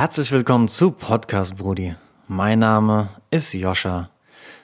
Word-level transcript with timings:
Herzlich 0.00 0.32
willkommen 0.32 0.66
zu 0.66 0.92
Podcast 0.92 1.58
Brudi. 1.58 1.94
Mein 2.26 2.60
Name 2.60 3.10
ist 3.30 3.52
Joscha. 3.52 4.08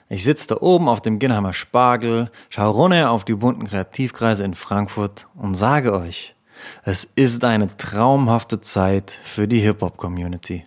Ich 0.09 0.23
sitze 0.23 0.47
da 0.47 0.57
oben 0.61 0.89
auf 0.89 0.99
dem 0.99 1.19
Ginnheimer 1.19 1.53
Spargel, 1.53 2.31
schaue 2.49 2.73
runter 2.73 3.11
auf 3.11 3.23
die 3.23 3.35
bunten 3.35 3.67
Kreativkreise 3.67 4.43
in 4.43 4.55
Frankfurt 4.55 5.27
und 5.35 5.53
sage 5.53 5.93
euch, 5.93 6.33
es 6.85 7.03
ist 7.03 7.45
eine 7.45 7.77
traumhafte 7.77 8.61
Zeit 8.61 9.11
für 9.11 9.47
die 9.47 9.59
Hip-Hop-Community. 9.59 10.65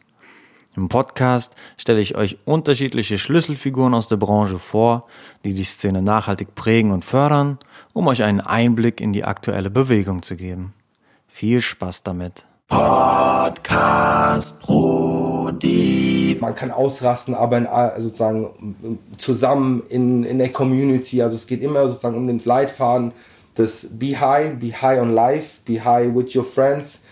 Im 0.76 0.88
Podcast 0.88 1.56
stelle 1.76 2.00
ich 2.00 2.14
euch 2.14 2.38
unterschiedliche 2.44 3.18
Schlüsselfiguren 3.18 3.92
aus 3.92 4.06
der 4.06 4.18
Branche 4.18 4.60
vor, 4.60 5.04
die 5.44 5.52
die 5.52 5.64
Szene 5.64 6.00
nachhaltig 6.00 6.54
prägen 6.54 6.92
und 6.92 7.04
fördern, 7.04 7.58
um 7.92 8.06
euch 8.06 8.22
einen 8.22 8.40
Einblick 8.40 9.00
in 9.00 9.12
die 9.12 9.24
aktuelle 9.24 9.68
Bewegung 9.68 10.22
zu 10.22 10.36
geben. 10.36 10.74
Viel 11.26 11.60
Spaß 11.60 12.04
damit. 12.04 12.44
Podcast 12.70 14.60
Brudi. 14.62 16.38
Man 16.40 16.54
kann 16.54 16.70
ausrasten, 16.70 17.34
aber 17.34 17.58
in, 17.58 17.66
sozusagen 17.98 18.96
zusammen 19.18 19.82
in, 19.88 20.22
in 20.22 20.38
der 20.38 20.50
Community. 20.50 21.20
Also 21.20 21.34
es 21.34 21.48
geht 21.48 21.62
immer 21.62 21.86
sozusagen 21.88 22.16
um 22.16 22.28
den 22.28 22.40
Leitfaden 22.42 23.10
des 23.58 23.98
Be 23.98 24.18
High, 24.20 24.60
Be 24.60 24.68
High 24.68 25.00
on 25.00 25.12
Life, 25.12 25.58
Be 25.64 25.84
High 25.84 26.14
with 26.14 26.36
your 26.36 26.44
friends. 26.44 27.02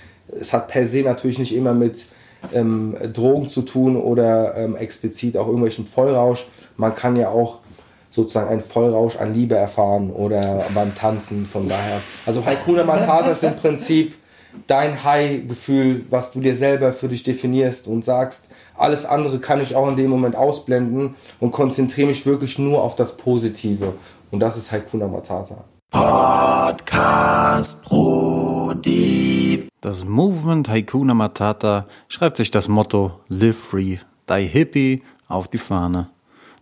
Es 0.41 0.53
hat 0.53 0.69
per 0.69 0.87
se 0.87 1.03
natürlich 1.03 1.41
nicht 1.41 1.55
immer 1.55 1.75
mit 1.75 2.07
ähm, 2.55 2.97
Drogen 3.13 3.49
zu 3.49 3.63
tun 3.63 3.97
oder 3.97 4.57
ähm, 4.57 4.77
explizit 4.77 5.37
auch 5.37 5.47
irgendwelchen 5.47 5.87
Vollrausch. 5.87 6.47
Man 6.77 6.95
kann 6.95 7.17
ja 7.17 7.31
auch 7.31 7.59
sozusagen 8.11 8.49
einen 8.49 8.61
Vollrausch 8.61 9.17
an 9.17 9.35
Liebe 9.35 9.57
erfahren 9.57 10.11
oder 10.11 10.65
beim 10.73 10.95
Tanzen. 10.95 11.47
Von 11.47 11.69
daher, 11.69 12.01
also 12.27 12.47
Haikuna 12.47 12.85
Matata 12.85 13.33
ist 13.33 13.43
im 13.43 13.57
Prinzip 13.57 14.15
dein 14.67 15.05
High-Gefühl, 15.05 16.07
was 16.11 16.33
du 16.33 16.41
dir 16.41 16.57
selber 16.57 16.93
für 16.93 17.09
dich 17.09 17.23
definierst 17.23 17.87
und 17.87 18.05
sagst, 18.05 18.49
alles 18.77 19.05
andere 19.05 19.39
kann 19.39 19.61
ich 19.61 19.77
auch 19.77 19.89
in 19.89 19.97
dem 19.97 20.11
Moment 20.11 20.37
ausblenden 20.37 21.15
und 21.41 21.51
konzentriere 21.51 22.09
mich 22.09 22.27
wirklich 22.27 22.59
nur 22.59 22.83
auf 22.83 22.97
das 22.97 23.17
Positive. 23.17 23.95
Und 24.31 24.41
das 24.41 24.57
ist 24.57 24.73
Haikuna 24.73 25.09
Matata. 25.09 25.65
Podcast 25.91 27.83
Brudi. 27.85 29.69
Das 29.81 30.05
Movement 30.05 30.69
Haikuna 30.69 31.15
Matata 31.15 31.87
schreibt 32.09 32.37
sich 32.37 32.51
das 32.51 32.69
Motto 32.69 33.21
Live 33.29 33.57
Free, 33.57 33.97
Die 34.29 34.47
Hippie 34.47 35.03
auf 35.29 35.49
die 35.49 35.59
Fahne. 35.59 36.11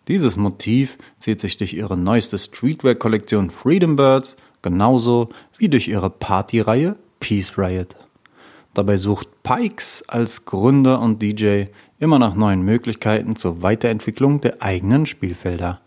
Dieses 0.08 0.36
Motiv 0.36 0.98
zieht 1.18 1.40
sich 1.40 1.56
durch 1.56 1.72
ihre 1.74 1.96
neueste 1.96 2.38
Streetwear-Kollektion 2.38 3.50
Freedom 3.50 3.96
Birds 3.96 4.36
genauso 4.62 5.30
wie 5.58 5.68
durch 5.68 5.88
ihre 5.88 6.10
Partyreihe 6.10 6.96
Peace 7.26 7.58
Riot. 7.58 7.96
Dabei 8.72 8.98
sucht 8.98 9.42
Pikes 9.42 10.04
als 10.06 10.44
Gründer 10.44 11.00
und 11.00 11.20
DJ 11.20 11.64
immer 11.98 12.20
nach 12.20 12.36
neuen 12.36 12.62
Möglichkeiten 12.62 13.34
zur 13.34 13.62
Weiterentwicklung 13.62 14.40
der 14.40 14.62
eigenen 14.62 15.06
Spielfelder. 15.06 15.80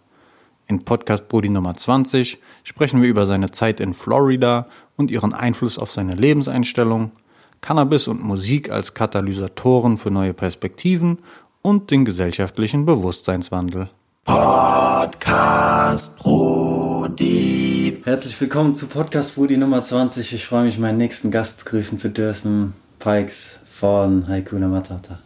In 0.67 0.83
Podcast 0.83 1.29
Brody 1.29 1.47
Nummer 1.47 1.75
20 1.75 2.39
sprechen 2.63 3.01
wir 3.01 3.07
über 3.07 3.25
seine 3.25 3.51
Zeit 3.51 3.79
in 3.79 3.93
Florida 3.93 4.67
und 4.97 5.11
ihren 5.11 5.33
Einfluss 5.33 5.79
auf 5.79 5.93
seine 5.93 6.15
Lebenseinstellung, 6.15 7.13
Cannabis 7.61 8.09
und 8.09 8.21
Musik 8.21 8.69
als 8.69 8.93
Katalysatoren 8.93 9.97
für 9.97 10.11
neue 10.11 10.33
Perspektiven 10.33 11.19
und 11.61 11.89
den 11.89 12.03
gesellschaftlichen 12.03 12.85
Bewusstseinswandel. 12.85 13.89
Podcast 14.29 16.15
Brudi. 16.19 17.99
Herzlich 18.05 18.39
willkommen 18.39 18.75
zu 18.75 18.85
Podcast 18.85 19.33
Brudi 19.33 19.57
Nummer 19.57 19.81
20. 19.81 20.33
Ich 20.33 20.45
freue 20.45 20.65
mich, 20.65 20.77
meinen 20.77 20.99
nächsten 20.99 21.31
Gast 21.31 21.57
begrüßen 21.57 21.97
zu 21.97 22.11
dürfen, 22.11 22.75
Pikes 22.99 23.57
von 23.65 24.27
Haikuna 24.27 24.67
Matata. 24.67 25.17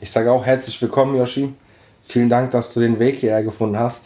Ich 0.00 0.12
sage 0.12 0.30
auch 0.30 0.46
herzlich 0.46 0.80
willkommen, 0.80 1.16
Yoshi. 1.16 1.52
Vielen 2.04 2.28
Dank, 2.28 2.52
dass 2.52 2.72
du 2.72 2.78
den 2.78 3.00
Weg 3.00 3.16
hierher 3.16 3.42
gefunden 3.42 3.80
hast. 3.80 4.04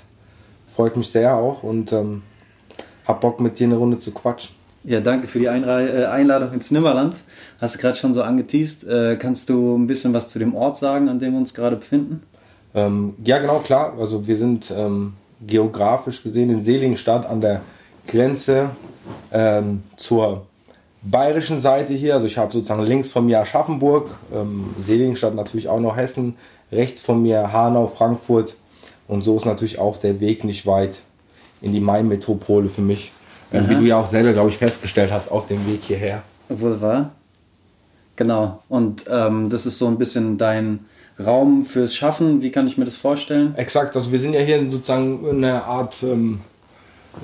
Freut 0.75 0.97
mich 0.97 1.09
sehr 1.11 1.37
auch 1.37 1.63
und 1.63 1.93
ähm, 1.93 2.23
hab 3.07 3.21
Bock 3.21 3.41
mit 3.41 3.59
dir 3.59 3.67
eine 3.67 3.77
Runde 3.77 3.99
zu 3.99 4.13
quatschen. 4.13 4.55
Ja, 4.85 5.03
danke 5.03 5.27
für 5.27 5.39
die 5.39 5.51
Einre 5.51 6.05
äh, 6.05 6.07
Einladung 6.07 6.51
ins 6.55 6.71
Nimmerland. 6.71 7.17
Hast 7.61 7.75
du 7.75 7.79
gerade 7.79 7.99
schon 7.99 8.15
so 8.15 8.23
angeteased. 8.23 8.89
Äh, 8.89 9.17
kannst 9.17 9.51
du 9.51 9.77
ein 9.77 9.87
bisschen 9.87 10.15
was 10.15 10.31
zu 10.31 10.39
dem 10.39 10.55
Ort 10.55 10.79
sagen, 10.79 11.11
an 11.11 11.19
dem 11.19 11.33
wir 11.33 11.39
uns 11.41 11.53
gerade 11.53 11.77
befinden? 11.77 12.23
Ähm, 12.75 13.15
ja, 13.25 13.39
genau, 13.39 13.59
klar. 13.61 13.95
Also 13.99 14.27
wir 14.27 14.37
sind 14.37 14.73
ähm, 14.77 15.15
geografisch 15.47 16.23
gesehen 16.23 16.51
in 16.51 16.63
Seligenstadt 16.63 17.27
an 17.27 17.41
der 17.41 17.63
Grenze 18.07 18.71
ähm, 19.33 19.83
zur 19.97 20.47
bayerischen 21.03 21.61
Seite 21.61 21.93
hier. 21.93 22.15
Also 22.15 22.27
ich 22.27 22.39
habe 22.39 22.53
sozusagen 22.53 22.83
links 22.83 23.11
von 23.11 23.27
mir 23.27 23.41
Aschaffenburg, 23.41 24.11
ähm, 24.33 24.75
Seligenstadt 24.79 25.35
natürlich 25.35 25.69
auch 25.69 25.81
noch 25.81 25.97
Hessen, 25.97 26.37
rechts 26.73 27.01
von 27.01 27.23
mir 27.23 27.53
Hanau, 27.53 27.87
Frankfurt. 27.87 28.57
Und 29.07 29.23
so 29.23 29.37
ist 29.37 29.45
natürlich 29.45 29.79
auch 29.79 29.99
der 29.99 30.21
Weg 30.21 30.45
nicht 30.45 30.67
weit 30.67 31.03
in 31.61 31.73
die 31.73 31.81
Main-Metropole 31.81 32.69
für 32.69 32.83
mich. 32.83 33.13
Ähm, 33.53 33.69
wie 33.69 33.75
du 33.75 33.83
ja 33.83 33.99
auch 33.99 34.07
selber, 34.07 34.33
glaube 34.33 34.49
ich, 34.49 34.59
festgestellt 34.59 35.13
hast 35.13 35.31
auf 35.31 35.47
dem 35.47 35.67
Weg 35.67 35.83
hierher. 35.85 36.23
Wohl 36.49 36.81
wahr. 36.81 37.13
Genau. 38.17 38.63
Und 38.69 39.05
ähm, 39.09 39.51
das 39.51 39.67
ist 39.67 39.79
so 39.79 39.87
ein 39.87 39.99
bisschen 39.99 40.39
dein 40.39 40.87
Raum 41.19 41.65
fürs 41.65 41.95
Schaffen? 41.95 42.43
Wie 42.43 42.51
kann 42.51 42.67
ich 42.67 42.77
mir 42.77 42.85
das 42.85 42.97
vorstellen? 42.97 43.55
Exakt, 43.57 43.95
also 43.95 44.11
wir 44.11 44.19
sind 44.19 44.35
ja 44.35 44.41
hier 44.41 44.59
sozusagen 44.71 45.25
in 45.29 45.45
einer 45.45 45.65
Art 45.65 46.03
ähm, 46.03 46.41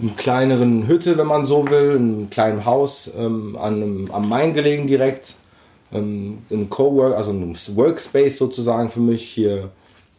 einem 0.00 0.16
kleineren 0.16 0.86
Hütte, 0.86 1.18
wenn 1.18 1.26
man 1.26 1.46
so 1.46 1.68
will, 1.68 1.96
in 1.96 1.96
einem 1.96 2.30
kleinen 2.30 2.64
Haus 2.64 3.10
ähm, 3.16 3.56
an 3.56 3.74
einem, 3.74 4.10
am 4.12 4.28
Main 4.28 4.54
gelegen 4.54 4.86
direkt. 4.86 5.34
Ähm, 5.92 6.38
ein 6.50 6.70
Cowork, 6.70 7.16
also 7.16 7.32
ein 7.32 7.56
Workspace 7.74 8.38
sozusagen 8.38 8.90
für 8.90 9.00
mich. 9.00 9.28
Hier 9.28 9.70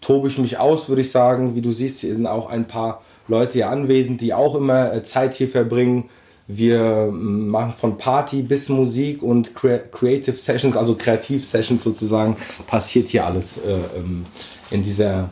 tobe 0.02 0.28
ich 0.28 0.38
mich 0.38 0.58
aus, 0.58 0.90
würde 0.90 1.02
ich 1.02 1.12
sagen. 1.12 1.56
Wie 1.56 1.62
du 1.62 1.72
siehst, 1.72 2.00
hier 2.00 2.14
sind 2.14 2.28
auch 2.28 2.50
ein 2.50 2.68
paar 2.68 3.02
Leute 3.28 3.54
hier 3.54 3.70
anwesend, 3.70 4.20
die 4.22 4.34
auch 4.34 4.56
immer 4.56 4.94
äh, 4.94 5.04
Zeit 5.04 5.36
hier 5.36 5.48
verbringen. 5.48 6.10
Wir 6.47 7.12
machen 7.12 7.74
von 7.78 7.97
Party 7.97 8.41
bis 8.41 8.68
Musik 8.69 9.24
und 9.24 9.53
Creative 9.56 10.35
Sessions, 10.35 10.75
also 10.75 10.96
Kreativ-Sessions 10.96 11.84
sozusagen, 11.84 12.35
passiert 12.68 13.09
hier 13.09 13.25
alles 13.25 13.57
äh, 13.57 13.97
ähm, 13.97 14.25
in 14.69 14.84
dieser 14.84 15.30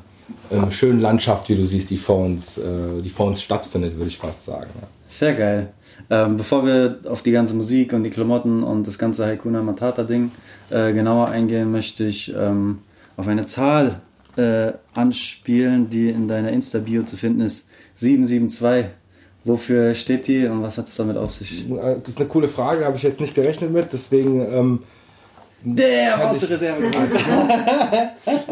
äh, 0.50 0.72
schönen 0.72 1.02
Landschaft, 1.02 1.50
wie 1.50 1.56
du 1.56 1.66
siehst, 1.66 1.90
die 1.90 1.98
vor 1.98 2.26
uns, 2.26 2.58
äh, 2.58 3.02
die 3.04 3.10
vor 3.10 3.28
uns 3.28 3.42
stattfindet, 3.42 3.96
würde 3.96 4.08
ich 4.08 4.18
fast 4.18 4.46
sagen. 4.46 4.70
Ja. 4.82 4.88
Sehr 5.08 5.34
geil. 5.34 5.74
Ähm, 6.10 6.38
bevor 6.38 6.66
wir 6.66 7.00
auf 7.06 7.22
die 7.22 7.32
ganze 7.32 7.54
Musik 7.54 7.94
und 7.94 8.04
die 8.04 8.10
Klamotten 8.10 8.64
und 8.64 8.88
das 8.88 8.98
ganze 8.98 9.26
Haikuna 9.26 9.62
Matata-Ding 9.62 10.32
äh, 10.70 10.94
genauer 10.94 11.30
eingehen, 11.30 11.72
möchte 11.72 12.06
ich 12.06 12.34
ähm, 12.36 12.80
auf 13.18 13.28
eine 13.28 13.46
Zahl 13.46 14.02
äh, 14.38 14.74
anspielen, 14.94 15.90
die 15.90 16.10
in 16.10 16.28
deiner 16.28 16.52
Insta-Bio 16.52 17.04
zu 17.04 17.18
finden 17.18 17.42
ist. 17.42 17.68
772. 17.96 18.92
Wofür 19.46 19.94
steht 19.96 20.28
die 20.28 20.46
und 20.46 20.62
was 20.62 20.78
hat 20.78 20.86
es 20.86 20.96
damit 20.96 21.18
auf 21.18 21.32
sich? 21.32 21.66
Das 21.70 22.10
ist 22.10 22.20
eine 22.20 22.28
coole 22.28 22.50
Frage, 22.50 22.86
habe 22.86 22.98
ich 22.98 23.04
jetzt 23.04 23.22
nicht 23.22 23.36
gerechnet 23.36 23.72
mit, 23.72 23.94
deswegen. 23.94 24.42
Ähm, 24.42 24.80
der 25.62 26.30
aus 26.30 26.40
der 26.40 26.52
Reserve 26.52 26.84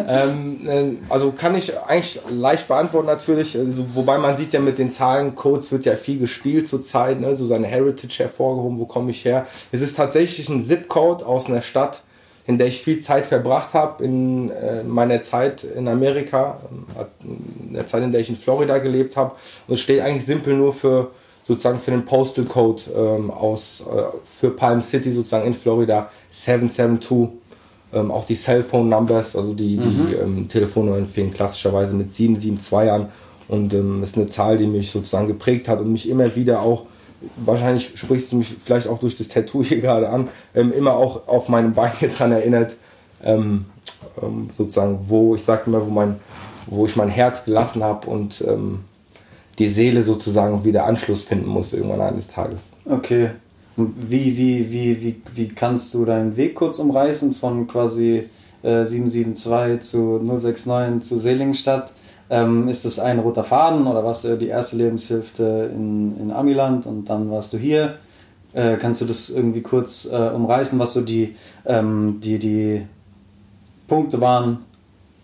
ähm, 0.07 0.67
äh, 0.67 0.91
Also 1.07 1.31
kann 1.31 1.55
ich 1.55 1.77
eigentlich 1.79 2.19
leicht 2.29 2.67
beantworten 2.67 3.07
natürlich, 3.07 3.57
also, 3.57 3.85
wobei 3.93 4.17
man 4.17 4.35
sieht 4.35 4.51
ja 4.51 4.59
mit 4.59 4.77
den 4.77 4.91
Zahlencodes 4.91 5.71
wird 5.71 5.85
ja 5.85 5.95
viel 5.95 6.19
gespielt 6.19 6.67
zurzeit, 6.67 7.21
ne? 7.21 7.37
so 7.37 7.47
seine 7.47 7.65
Heritage 7.65 8.23
hervorgehoben, 8.23 8.77
wo 8.77 8.85
komme 8.85 9.11
ich 9.11 9.23
her. 9.23 9.47
Es 9.71 9.81
ist 9.81 9.95
tatsächlich 9.95 10.49
ein 10.49 10.61
Zip-Code 10.61 11.25
aus 11.25 11.45
einer 11.45 11.61
Stadt, 11.61 12.01
in 12.47 12.57
der 12.57 12.67
ich 12.67 12.81
viel 12.81 12.99
Zeit 12.99 13.25
verbracht 13.25 13.73
habe, 13.73 14.03
in 14.03 14.49
äh, 14.49 14.83
meiner 14.83 15.21
Zeit 15.21 15.65
in 15.65 15.87
Amerika, 15.87 16.59
in 17.21 17.73
der 17.73 17.85
Zeit, 17.85 18.03
in 18.03 18.13
der 18.13 18.21
ich 18.21 18.29
in 18.29 18.37
Florida 18.37 18.77
gelebt 18.77 19.17
habe. 19.17 19.33
Und 19.67 19.75
es 19.75 19.81
steht 19.81 19.99
eigentlich 19.99 20.25
simpel 20.25 20.55
nur 20.55 20.73
für 20.73 21.11
sozusagen 21.45 21.79
für 21.79 21.91
den 21.91 22.05
Postal 22.05 22.45
Code 22.45 22.83
ähm, 22.95 23.31
aus 23.31 23.85
äh, 23.93 24.03
für 24.39 24.49
Palm 24.49 24.81
City 24.81 25.11
sozusagen 25.11 25.45
in 25.45 25.53
Florida 25.53 26.09
772. 26.29 27.37
Ähm, 27.93 28.11
auch 28.11 28.25
die 28.25 28.35
Cellphone 28.35 28.89
Numbers, 28.89 29.35
also 29.35 29.53
die, 29.53 29.77
mhm. 29.77 30.07
die 30.07 30.13
ähm, 30.15 30.49
Telefonnummern 30.49 31.07
fehlen 31.07 31.33
klassischerweise 31.33 31.95
mit 31.95 32.09
772 32.09 32.91
an. 32.91 33.09
Und 33.49 33.73
ähm, 33.73 34.03
ist 34.03 34.17
eine 34.17 34.27
Zahl, 34.27 34.57
die 34.57 34.67
mich 34.67 34.91
sozusagen 34.91 35.27
geprägt 35.27 35.67
hat 35.67 35.79
und 35.79 35.91
mich 35.91 36.09
immer 36.09 36.35
wieder 36.35 36.61
auch 36.61 36.83
wahrscheinlich 37.37 37.93
sprichst 37.95 38.31
du 38.31 38.37
mich 38.37 38.55
vielleicht 38.63 38.87
auch 38.87 38.99
durch 38.99 39.15
das 39.15 39.27
Tattoo 39.27 39.63
hier 39.63 39.79
gerade 39.79 40.09
an, 40.09 40.27
ähm, 40.55 40.71
immer 40.71 40.95
auch 40.95 41.27
auf 41.27 41.49
meine 41.49 41.69
Beine 41.69 41.93
dran 42.17 42.31
erinnert, 42.31 42.75
ähm, 43.23 43.65
ähm, 44.21 44.49
sozusagen, 44.55 44.99
wo 45.07 45.35
ich 45.35 45.43
sage 45.43 45.63
immer, 45.67 45.85
wo 45.85 45.89
mein, 45.89 46.17
wo 46.67 46.85
ich 46.85 46.95
mein 46.95 47.09
Herz 47.09 47.45
gelassen 47.45 47.83
habe 47.83 48.07
und 48.07 48.43
ähm, 48.47 48.81
die 49.57 49.69
Seele 49.69 50.03
sozusagen 50.03 50.63
wieder 50.63 50.85
Anschluss 50.85 51.23
finden 51.23 51.47
muss 51.47 51.73
irgendwann 51.73 52.01
eines 52.01 52.27
Tages. 52.27 52.69
Okay. 52.85 53.31
Wie, 53.75 54.37
wie, 54.37 54.71
wie, 54.71 55.01
wie, 55.01 55.21
wie 55.35 55.47
kannst 55.49 55.93
du 55.93 56.05
deinen 56.05 56.35
Weg 56.35 56.55
kurz 56.55 56.79
umreißen 56.79 57.33
von 57.35 57.67
quasi 57.67 58.29
äh, 58.63 58.85
772 58.85 59.81
zu 59.81 60.19
069 60.23 61.07
zu 61.07 61.17
Selingstadt? 61.17 61.93
Ähm, 62.29 62.67
ist 62.67 62.83
das 62.83 62.99
ein 62.99 63.19
roter 63.19 63.43
Faden 63.43 63.87
oder 63.87 64.03
warst 64.03 64.25
du 64.25 64.37
die 64.37 64.47
erste 64.47 64.75
Lebenshilfe 64.75 65.69
in, 65.73 66.19
in 66.19 66.31
Amiland 66.31 66.85
und 66.85 67.09
dann 67.09 67.31
warst 67.31 67.53
du 67.53 67.57
hier? 67.57 67.95
Äh, 68.53 68.75
kannst 68.77 69.01
du 69.01 69.05
das 69.05 69.29
irgendwie 69.29 69.61
kurz 69.61 70.05
äh, 70.05 70.15
umreißen, 70.15 70.77
was 70.79 70.93
so 70.93 71.01
die, 71.01 71.35
ähm, 71.65 72.19
die, 72.21 72.39
die 72.39 72.85
Punkte 73.87 74.19
waren, 74.19 74.59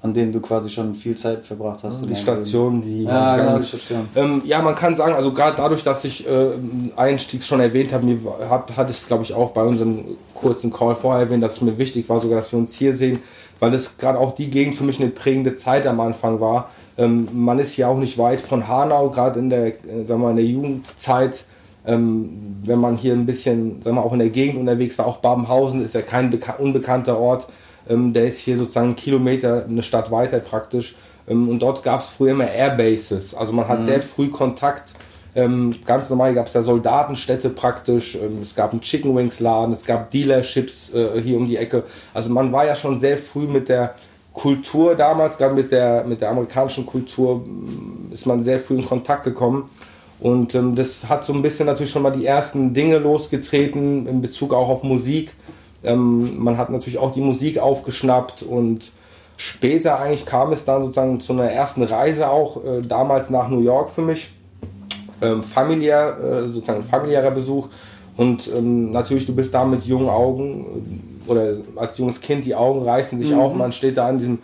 an 0.02 0.14
denen 0.14 0.34
du 0.34 0.42
quasi 0.42 0.70
schon 0.70 0.96
viel 0.96 1.16
Zeit 1.16 1.46
verbracht 1.46 1.80
hast. 1.84 2.04
in 2.04 2.10
die 2.10 2.16
Station, 2.16 2.82
die 2.82 3.04
Ja, 3.04 3.38
genau, 3.38 3.58
die. 3.58 3.66
Station. 3.66 4.08
Ähm, 4.16 4.42
ja, 4.46 4.62
man 4.62 4.76
kann 4.76 4.96
sagen, 4.96 5.14
also 5.14 5.32
gerade 5.32 5.56
dadurch, 5.56 5.84
dass 5.84 6.04
ich 6.04 6.28
äh, 6.28 6.52
einstiegs 6.98 7.48
schon 7.48 7.62
erwähnt 7.62 7.94
habe, 7.94 8.06
mir 8.06 8.20
hat, 8.50 8.76
hat 8.76 8.90
es 8.90 9.08
glaube 9.08 9.24
ich 9.24 9.34
auch 9.34 9.52
bei 9.52 9.64
unserem 9.64 10.18
kurzen 10.34 10.72
Call 10.74 10.96
vorher 10.96 11.24
erwähnt, 11.24 11.42
dass 11.42 11.56
es 11.56 11.62
mir 11.62 11.78
wichtig 11.78 12.10
war, 12.10 12.20
sogar, 12.20 12.38
dass 12.38 12.52
wir 12.52 12.60
uns 12.60 12.74
hier 12.76 12.96
sehen, 12.96 13.20
weil 13.60 13.72
das 13.72 13.98
gerade 13.98 14.20
auch 14.20 14.36
die 14.36 14.50
Gegend 14.50 14.76
für 14.76 14.84
mich 14.84 15.00
eine 15.00 15.10
prägende 15.10 15.54
Zeit 15.54 15.88
am 15.88 16.02
Anfang 16.02 16.42
war. 16.42 16.70
Ähm, 16.98 17.28
man 17.34 17.60
ist 17.60 17.74
hier 17.74 17.90
auch 17.90 17.98
nicht 17.98 18.18
weit 18.18 18.42
von 18.42 18.68
Hanau, 18.68 19.10
gerade 19.10 19.40
in 19.40 19.50
der, 19.50 19.68
äh, 19.68 20.06
sagen 20.06 20.08
wir 20.08 20.18
mal, 20.18 20.30
in 20.32 20.38
der 20.38 20.46
Jugendzeit. 20.46 21.46
Ähm, 21.86 22.62
wenn 22.64 22.80
man 22.80 22.96
hier 22.96 23.14
ein 23.14 23.26
bisschen, 23.26 23.82
sagen 23.82 23.98
wir 23.98 24.06
auch 24.06 24.14
in 24.14 24.20
der 24.20 24.30
Gegend 24.30 24.58
unterwegs 24.58 24.98
war, 24.98 25.06
auch 25.06 25.18
Babenhausen 25.18 25.84
ist 25.84 25.96
ja 25.96 26.02
kein 26.02 26.30
beka 26.30 26.54
unbekannter 26.54 27.18
Ort. 27.18 27.48
Ähm, 27.90 28.14
der 28.14 28.26
ist 28.28 28.40
hier 28.40 28.58
sozusagen 28.58 28.88
einen 28.88 28.96
Kilometer 28.96 29.66
eine 29.68 29.84
Stadt 29.84 30.12
weiter 30.12 30.40
praktisch. 30.40 30.96
Ähm, 31.28 31.50
und 31.50 31.60
dort 31.60 31.84
gab 31.84 32.02
es 32.02 32.08
früher 32.08 32.32
immer 32.32 32.50
Airbases. 32.50 33.36
Also 33.36 33.54
man 33.54 33.68
hat 33.68 33.84
sehr 33.84 34.02
früh 34.02 34.30
Kontakt. 34.30 34.94
Ähm, 35.36 35.76
ganz 35.86 36.10
normal 36.10 36.36
gab 36.36 36.46
es 36.48 36.54
da 36.54 36.62
Soldatenstädte 36.62 37.50
praktisch. 37.50 38.16
Ähm, 38.16 38.40
es 38.42 38.56
gab 38.56 38.72
einen 38.72 38.82
Chicken 38.82 39.16
Wings 39.16 39.40
Laden, 39.40 39.74
es 39.74 39.84
gab 39.84 40.12
Dealerships 40.12 40.94
äh, 40.94 41.22
hier 41.22 41.38
um 41.38 41.48
die 41.48 41.58
Ecke. 41.58 41.84
Also 42.14 42.30
man 42.30 42.52
war 42.52 42.66
ja 42.66 42.76
schon 42.76 43.00
sehr 43.00 43.18
früh 43.18 43.48
mit 43.48 43.68
der 43.68 43.96
Kultur 44.34 44.96
damals, 44.96 45.38
gerade 45.38 45.54
mit 45.54 45.72
der, 45.72 46.04
mit 46.06 46.22
der 46.22 46.32
amerikanischen 46.32 46.86
Kultur, 46.86 47.46
ist 48.12 48.26
man 48.26 48.42
sehr 48.42 48.60
früh 48.60 48.76
in 48.76 48.86
Kontakt 48.86 49.24
gekommen. 49.24 49.70
Und 50.20 50.56
ähm, 50.56 50.76
das 50.76 51.08
hat 51.08 51.24
so 51.24 51.34
ein 51.34 51.42
bisschen 51.42 51.66
natürlich 51.66 51.92
schon 51.92 52.02
mal 52.02 52.12
die 52.12 52.26
ersten 52.26 52.74
Dinge 52.74 52.98
losgetreten 52.98 54.08
in 54.08 54.22
Bezug 54.22 54.54
auch 54.54 54.70
auf 54.70 54.84
Musik. 54.84 55.34
Ähm, 55.84 56.42
man 56.42 56.58
hat 56.58 56.70
natürlich 56.70 56.98
auch 56.98 57.12
die 57.12 57.22
Musik 57.22 57.60
aufgeschnappt 57.60 58.42
und 58.42 58.92
später 59.38 60.00
eigentlich 60.00 60.26
kam 60.26 60.54
es 60.54 60.66
dann 60.66 60.82
sozusagen 60.82 61.20
zu 61.20 61.34
einer 61.34 61.52
ersten 61.52 61.84
Reise 61.84 62.30
auch, 62.30 62.64
äh, 62.64 62.82
damals 62.82 63.30
nach 63.30 63.50
New 63.50 63.62
York 63.62 63.92
für 63.92 64.02
mich. 64.02 64.32
Ähm, 65.22 65.44
familiär, 65.44 66.18
äh, 66.18 66.50
sozusagen 66.50 66.84
familiärer 66.84 67.32
Besuch. 67.32 67.68
Und 68.16 68.50
ähm, 68.56 68.92
natürlich, 68.92 69.26
du 69.26 69.36
bist 69.36 69.54
da 69.54 69.66
mit 69.66 69.84
jungen 69.84 70.10
Augen 70.10 71.13
oder 71.28 71.58
als 71.76 71.98
junges 71.98 72.22
Kind, 72.22 72.46
die 72.46 72.56
Augen 72.56 72.84
reißen 72.84 73.18
sich 73.20 73.34
auf. 73.34 73.54
Man 73.54 73.74
steht 73.74 73.98
da 73.98 74.08
an 74.08 74.18
diesem 74.18 74.40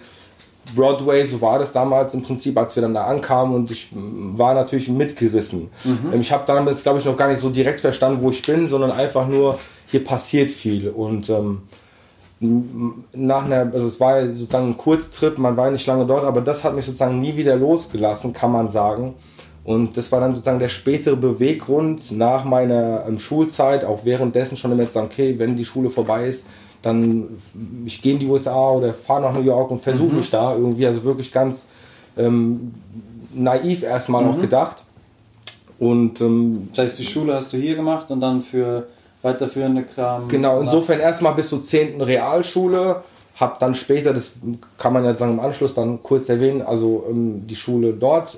Broadway, 0.75 1.25
so 1.25 1.41
war 1.41 1.57
das 1.59 1.73
damals 1.73 2.13
im 2.13 2.21
Prinzip, 2.21 2.57
als 2.57 2.75
wir 2.75 2.81
dann 2.81 2.93
da 2.93 3.05
ankamen 3.05 3.55
und 3.55 3.71
ich 3.71 3.89
war 3.93 4.53
natürlich 4.53 4.87
mitgerissen. 4.89 5.69
Ähm, 6.13 6.21
Ich 6.21 6.31
habe 6.31 6.43
damals, 6.45 6.83
glaube 6.83 6.99
ich, 6.99 7.05
noch 7.05 7.17
gar 7.17 7.27
nicht 7.29 7.41
so 7.41 7.49
direkt 7.49 7.81
verstanden, 7.81 8.21
wo 8.21 8.29
ich 8.29 8.41
bin, 8.41 8.69
sondern 8.69 8.91
einfach 8.91 9.27
nur, 9.27 9.57
hier 9.87 10.03
passiert 10.03 10.51
viel 10.51 10.89
und 10.89 11.29
ähm, 11.29 11.61
nach 13.13 13.45
einer, 13.45 13.71
also 13.73 13.87
es 13.87 13.99
war 13.99 14.25
sozusagen 14.27 14.69
ein 14.69 14.77
Kurztrip, 14.77 15.37
man 15.37 15.57
war 15.57 15.71
nicht 15.71 15.85
lange 15.87 16.05
dort, 16.05 16.23
aber 16.23 16.41
das 16.41 16.63
hat 16.63 16.73
mich 16.75 16.85
sozusagen 16.85 17.19
nie 17.19 17.35
wieder 17.35 17.55
losgelassen, 17.55 18.31
kann 18.31 18.51
man 18.51 18.69
sagen. 18.69 19.15
Und 19.65 19.97
das 19.97 20.11
war 20.11 20.21
dann 20.21 20.33
sozusagen 20.33 20.59
der 20.59 20.69
spätere 20.69 21.15
Beweggrund 21.17 22.11
nach 22.11 22.45
meiner 22.45 23.05
ähm, 23.07 23.19
Schulzeit, 23.19 23.83
auch 23.83 24.05
währenddessen 24.05 24.55
schon 24.57 24.71
immer 24.71 24.85
zu 24.87 24.93
sagen, 24.93 25.09
okay, 25.11 25.35
wenn 25.37 25.57
die 25.57 25.65
Schule 25.65 25.89
vorbei 25.89 26.27
ist, 26.27 26.45
dann 26.81 27.41
ich 27.85 28.01
gehe 28.01 28.13
in 28.13 28.19
die 28.19 28.27
USA 28.27 28.71
oder 28.71 28.93
fahre 28.93 29.21
nach 29.21 29.33
New 29.33 29.41
York 29.41 29.71
und 29.71 29.81
versuche 29.81 30.15
mich 30.15 30.29
da 30.29 30.55
irgendwie, 30.55 30.85
also 30.85 31.03
wirklich 31.03 31.31
ganz 31.31 31.65
ähm, 32.17 32.73
naiv 33.33 33.83
erstmal 33.83 34.25
auch 34.25 34.39
gedacht. 34.39 34.83
Und 35.77 36.19
ähm, 36.21 36.69
Das 36.73 36.85
heißt, 36.85 36.99
die 36.99 37.05
Schule 37.05 37.33
hast 37.35 37.53
du 37.53 37.57
hier 37.57 37.75
gemacht 37.75 38.11
und 38.11 38.21
dann 38.21 38.41
für 38.41 38.87
weiterführende 39.21 39.83
Kram. 39.83 40.27
Genau, 40.27 40.61
insofern 40.61 40.99
erstmal 40.99 41.33
bis 41.33 41.49
zur 41.49 41.63
10. 41.63 42.01
Realschule, 42.01 43.03
hab 43.35 43.59
dann 43.59 43.75
später, 43.75 44.13
das 44.13 44.33
kann 44.77 44.93
man 44.93 45.03
ja 45.03 45.15
sagen 45.15 45.33
im 45.33 45.39
Anschluss 45.39 45.73
dann 45.73 46.03
kurz 46.03 46.29
erwähnen, 46.29 46.61
also 46.61 47.05
ähm, 47.09 47.47
die 47.47 47.55
Schule 47.55 47.93
dort 47.93 48.37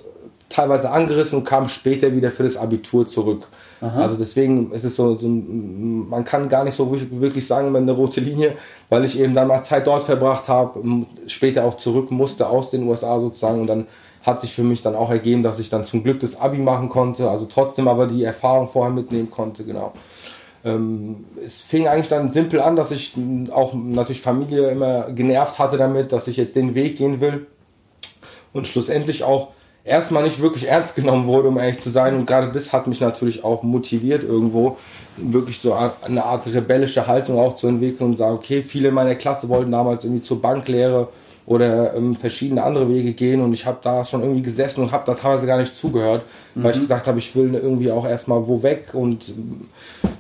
teilweise 0.49 0.91
angerissen 0.91 1.39
und 1.39 1.45
kam 1.45 1.69
später 1.69 2.13
wieder 2.13 2.31
für 2.31 2.43
das 2.43 2.57
Abitur 2.57 3.07
zurück. 3.07 3.47
Also 3.81 4.15
deswegen 4.15 4.71
ist 4.71 4.83
es 4.83 4.95
so, 4.95 5.15
so, 5.15 5.27
man 5.27 6.23
kann 6.23 6.49
gar 6.49 6.63
nicht 6.63 6.75
so 6.75 6.91
wirklich, 6.91 7.47
sagen, 7.47 7.75
eine 7.75 7.91
rote 7.91 8.21
Linie, 8.21 8.53
weil 8.89 9.05
ich 9.05 9.19
eben 9.19 9.33
dann 9.33 9.47
mal 9.47 9.63
Zeit 9.63 9.87
dort 9.87 10.03
verbracht 10.03 10.47
habe, 10.47 10.79
später 11.25 11.65
auch 11.65 11.77
zurück 11.77 12.11
musste 12.11 12.47
aus 12.47 12.69
den 12.69 12.87
USA 12.87 13.19
sozusagen. 13.19 13.61
Und 13.61 13.67
dann 13.67 13.87
hat 14.21 14.39
sich 14.39 14.53
für 14.53 14.63
mich 14.63 14.83
dann 14.83 14.95
auch 14.95 15.09
ergeben, 15.09 15.41
dass 15.41 15.59
ich 15.59 15.69
dann 15.69 15.83
zum 15.83 16.03
Glück 16.03 16.19
das 16.19 16.39
Abi 16.39 16.59
machen 16.59 16.89
konnte, 16.89 17.29
also 17.29 17.45
trotzdem 17.45 17.87
aber 17.87 18.05
die 18.05 18.23
Erfahrung 18.23 18.69
vorher 18.69 18.93
mitnehmen 18.93 19.31
konnte, 19.31 19.63
genau. 19.63 19.93
Ähm, 20.63 21.25
es 21.43 21.59
fing 21.59 21.87
eigentlich 21.87 22.09
dann 22.09 22.29
simpel 22.29 22.61
an, 22.61 22.75
dass 22.75 22.91
ich 22.91 23.15
auch 23.51 23.73
natürlich 23.73 24.21
Familie 24.21 24.69
immer 24.69 25.09
genervt 25.11 25.57
hatte 25.57 25.77
damit, 25.77 26.11
dass 26.11 26.27
ich 26.27 26.37
jetzt 26.37 26.55
den 26.55 26.75
Weg 26.75 26.97
gehen 26.97 27.19
will. 27.19 27.47
Und 28.53 28.67
schlussendlich 28.67 29.23
auch 29.23 29.53
erstmal 29.83 30.23
nicht 30.23 30.41
wirklich 30.41 30.67
ernst 30.67 30.95
genommen 30.95 31.27
wurde, 31.27 31.47
um 31.47 31.57
ehrlich 31.57 31.79
zu 31.79 31.89
sein. 31.89 32.15
Und 32.15 32.25
gerade 32.25 32.51
das 32.51 32.71
hat 32.71 32.87
mich 32.87 33.01
natürlich 33.01 33.43
auch 33.43 33.63
motiviert, 33.63 34.23
irgendwo 34.23 34.77
wirklich 35.17 35.59
so 35.59 35.73
eine 35.73 36.23
Art 36.23 36.47
rebellische 36.47 37.07
Haltung 37.07 37.39
auch 37.39 37.55
zu 37.55 37.67
entwickeln 37.67 38.11
und 38.11 38.17
sagen, 38.17 38.35
okay, 38.35 38.61
viele 38.61 38.89
in 38.89 38.93
meiner 38.93 39.15
Klasse 39.15 39.49
wollten 39.49 39.71
damals 39.71 40.03
irgendwie 40.03 40.21
zur 40.21 40.41
Banklehre 40.41 41.09
oder 41.45 41.95
ähm, 41.95 42.15
verschiedene 42.15 42.63
andere 42.63 42.87
Wege 42.87 43.13
gehen 43.13 43.41
und 43.41 43.51
ich 43.53 43.65
habe 43.65 43.79
da 43.81 44.05
schon 44.05 44.21
irgendwie 44.21 44.43
gesessen 44.43 44.83
und 44.83 44.91
habe 44.91 45.03
da 45.05 45.15
teilweise 45.15 45.47
gar 45.47 45.57
nicht 45.57 45.75
zugehört, 45.75 46.23
weil 46.53 46.73
ich 46.73 46.81
gesagt 46.81 47.07
habe, 47.07 47.17
ich 47.17 47.35
will 47.35 47.55
irgendwie 47.55 47.91
auch 47.91 48.05
erstmal 48.05 48.47
wo 48.47 48.61
weg 48.61 48.89
und 48.93 49.33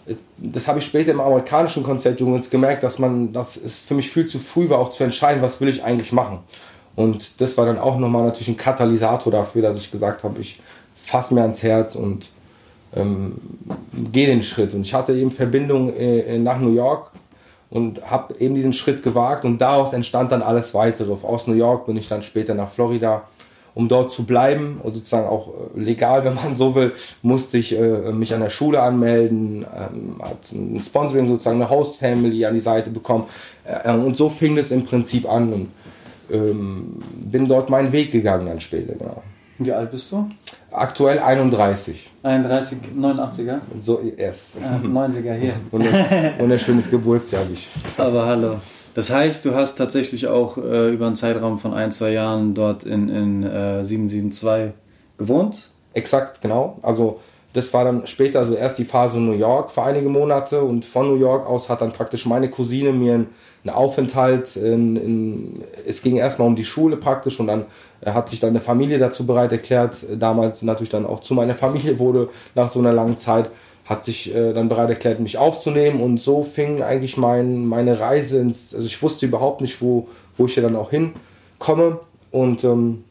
äh, 0.07 0.15
das 0.37 0.67
habe 0.67 0.79
ich 0.79 0.85
später 0.85 1.11
im 1.11 1.21
amerikanischen 1.21 1.83
Konzert 1.83 2.19
übrigens 2.19 2.49
gemerkt, 2.49 2.83
dass 2.83 2.97
man, 2.97 3.31
dass 3.33 3.55
es 3.55 3.77
für 3.79 3.93
mich 3.93 4.09
viel 4.09 4.25
zu 4.25 4.39
früh 4.39 4.69
war, 4.69 4.79
auch 4.79 4.91
zu 4.91 5.03
entscheiden, 5.03 5.41
was 5.43 5.61
will 5.61 5.69
ich 5.69 5.83
eigentlich 5.83 6.11
machen. 6.11 6.39
Und 6.95 7.39
das 7.39 7.57
war 7.57 7.65
dann 7.65 7.79
auch 7.79 7.97
nochmal 7.97 8.25
natürlich 8.25 8.49
ein 8.49 8.57
Katalysator 8.57 9.31
dafür, 9.31 9.61
dass 9.61 9.77
ich 9.77 9.91
gesagt 9.91 10.23
habe, 10.23 10.39
ich 10.39 10.59
fasse 10.95 11.33
mir 11.33 11.41
ans 11.41 11.63
Herz 11.63 11.95
und 11.95 12.31
ähm, 12.95 13.35
gehe 14.11 14.27
den 14.27 14.43
Schritt. 14.43 14.73
Und 14.73 14.81
ich 14.81 14.93
hatte 14.93 15.13
eben 15.13 15.31
Verbindung 15.31 15.93
äh, 15.95 16.37
nach 16.37 16.59
New 16.59 16.73
York 16.73 17.11
und 17.69 18.09
habe 18.09 18.35
eben 18.39 18.55
diesen 18.55 18.73
Schritt 18.73 19.01
gewagt 19.01 19.45
und 19.45 19.59
daraus 19.59 19.93
entstand 19.93 20.31
dann 20.31 20.41
alles 20.41 20.73
weitere. 20.73 21.13
Aus 21.23 21.47
New 21.47 21.53
York 21.53 21.85
bin 21.85 21.97
ich 21.97 22.07
dann 22.09 22.21
später 22.21 22.53
nach 22.53 22.69
Florida, 22.69 23.23
um 23.73 23.87
dort 23.87 24.11
zu 24.11 24.25
bleiben 24.25 24.81
und 24.83 24.93
sozusagen 24.93 25.27
auch 25.27 25.47
äh, 25.47 25.79
legal, 25.79 26.25
wenn 26.25 26.35
man 26.35 26.55
so 26.55 26.75
will, 26.75 26.93
musste 27.21 27.57
ich 27.57 27.77
äh, 27.77 28.11
mich 28.11 28.33
an 28.33 28.41
der 28.41 28.49
Schule 28.49 28.81
anmelden, 28.81 29.65
ähm, 29.73 30.21
hat 30.21 30.51
ein 30.51 30.81
Sponsoring 30.81 31.29
sozusagen 31.29 31.61
eine 31.61 31.69
Host 31.69 31.97
Family 31.97 32.45
an 32.45 32.53
die 32.53 32.59
Seite 32.59 32.89
bekommen 32.89 33.27
äh, 33.63 33.93
und 33.93 34.17
so 34.17 34.27
fing 34.27 34.57
es 34.57 34.71
im 34.71 34.83
Prinzip 34.83 35.29
an 35.29 35.53
und 35.53 35.67
ähm, 36.31 36.99
bin 37.23 37.47
dort 37.47 37.69
meinen 37.69 37.91
Weg 37.91 38.11
gegangen 38.11 38.45
dann 38.47 38.59
später. 38.59 38.93
Genau. 38.93 39.21
Wie 39.59 39.71
alt 39.71 39.91
bist 39.91 40.11
du? 40.11 40.27
Aktuell 40.71 41.19
31, 41.19 42.09
31, 42.23 42.77
89er? 42.97 43.59
so 43.77 43.99
erst. 44.17 44.57
Äh, 44.57 44.87
90er 44.87 45.33
hier. 45.33 45.53
Wundersch- 45.71 46.39
Wunderschönes 46.39 46.89
Geburtsjahr. 46.89 47.43
ich- 47.53 47.69
Aber 47.97 48.25
hallo. 48.25 48.55
Das 48.93 49.09
heißt, 49.09 49.45
du 49.45 49.53
hast 49.53 49.75
tatsächlich 49.75 50.27
auch 50.27 50.57
äh, 50.57 50.89
über 50.93 51.05
einen 51.05 51.15
Zeitraum 51.15 51.59
von 51.59 51.73
ein, 51.73 51.91
zwei 51.91 52.11
Jahren 52.11 52.53
dort 52.53 52.83
in, 52.83 53.07
in 53.09 53.43
äh, 53.43 53.83
772 53.85 54.73
gewohnt? 55.17 55.69
Exakt, 55.93 56.41
genau. 56.41 56.77
Also 56.81 57.19
das 57.53 57.73
war 57.73 57.83
dann 57.83 58.07
später, 58.07 58.39
also 58.39 58.55
erst 58.55 58.77
die 58.79 58.85
Phase 58.85 59.19
New 59.19 59.33
York 59.33 59.71
für 59.71 59.83
einige 59.83 60.09
Monate 60.09 60.61
und 60.63 60.85
von 60.85 61.07
New 61.07 61.17
York 61.19 61.45
aus 61.47 61.69
hat 61.69 61.81
dann 61.81 61.91
praktisch 61.91 62.25
meine 62.25 62.49
Cousine 62.49 62.91
mir 62.93 63.13
einen, 63.15 63.27
einen 63.63 63.75
Aufenthalt 63.75 64.55
in, 64.55 64.95
in, 64.95 65.63
es 65.87 66.01
ging 66.01 66.17
erstmal 66.17 66.47
um 66.47 66.55
die 66.55 66.65
Schule 66.65 66.97
praktisch 66.97 67.39
und 67.39 67.47
dann 67.47 67.65
äh, 68.01 68.11
hat 68.11 68.29
sich 68.29 68.39
dann 68.39 68.51
eine 68.51 68.61
Familie 68.61 68.99
dazu 68.99 69.25
bereit 69.25 69.51
erklärt, 69.51 70.03
äh, 70.03 70.17
damals 70.17 70.61
natürlich 70.61 70.89
dann 70.89 71.05
auch 71.05 71.21
zu 71.21 71.33
meiner 71.33 71.55
Familie 71.55 71.99
wurde 71.99 72.29
nach 72.55 72.69
so 72.69 72.79
einer 72.79 72.93
langen 72.93 73.17
Zeit, 73.17 73.49
hat 73.85 74.03
sich 74.03 74.33
äh, 74.33 74.53
dann 74.53 74.69
bereit 74.69 74.89
erklärt, 74.89 75.19
mich 75.19 75.37
aufzunehmen. 75.37 76.01
Und 76.01 76.19
so 76.19 76.43
fing 76.43 76.81
eigentlich 76.81 77.17
mein, 77.17 77.65
meine 77.65 77.99
Reise 77.99 78.39
ins, 78.39 78.73
also 78.73 78.85
ich 78.85 79.01
wusste 79.01 79.25
überhaupt 79.25 79.61
nicht, 79.61 79.81
wo, 79.81 80.07
wo 80.37 80.45
ich 80.45 80.53
hier 80.53 80.63
dann 80.63 80.75
auch 80.75 80.91
hinkomme. 80.91 81.99
Und 82.31 82.63
ähm, 82.63 83.03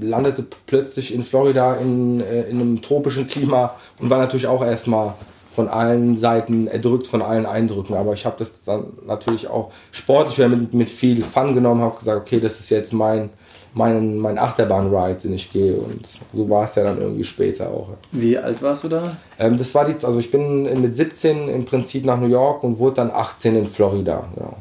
landete 0.00 0.46
plötzlich 0.66 1.14
in 1.14 1.22
Florida 1.22 1.74
in, 1.74 2.20
äh, 2.20 2.42
in 2.44 2.60
einem 2.60 2.82
tropischen 2.82 3.28
Klima 3.28 3.76
und 3.98 4.10
war 4.10 4.18
natürlich 4.18 4.46
auch 4.46 4.64
erstmal 4.64 5.14
von 5.50 5.68
allen 5.68 6.16
Seiten 6.16 6.66
erdrückt 6.66 7.06
von 7.06 7.22
allen 7.22 7.46
Eindrücken. 7.46 7.94
Aber 7.94 8.12
ich 8.12 8.24
habe 8.24 8.36
das 8.38 8.62
dann 8.64 8.84
natürlich 9.06 9.48
auch 9.48 9.70
sportlich 9.92 10.38
mit, 10.48 10.74
mit 10.74 10.90
viel 10.90 11.22
Fun 11.22 11.54
genommen, 11.54 11.82
habe 11.82 11.98
gesagt, 11.98 12.20
okay, 12.20 12.40
das 12.40 12.60
ist 12.60 12.70
jetzt 12.70 12.92
mein, 12.92 13.30
mein, 13.74 14.18
mein 14.18 14.38
Achterbahn-Ride, 14.38 15.20
den 15.22 15.34
ich 15.34 15.52
gehe. 15.52 15.74
Und 15.74 16.06
so 16.32 16.48
war 16.48 16.64
es 16.64 16.76
ja 16.76 16.84
dann 16.84 17.00
irgendwie 17.00 17.24
später 17.24 17.68
auch. 17.68 17.88
Wie 18.12 18.38
alt 18.38 18.62
warst 18.62 18.84
du 18.84 18.88
da? 18.88 19.16
Ähm, 19.38 19.58
das 19.58 19.74
war 19.74 19.84
die, 19.84 19.92
also 19.92 20.18
ich 20.18 20.30
bin 20.30 20.80
mit 20.80 20.94
17 20.94 21.48
im 21.48 21.64
Prinzip 21.64 22.04
nach 22.04 22.20
New 22.20 22.28
York 22.28 22.62
und 22.62 22.78
wurde 22.78 22.96
dann 22.96 23.10
18 23.10 23.56
in 23.56 23.66
Florida. 23.66 24.24
Ja. 24.36 24.52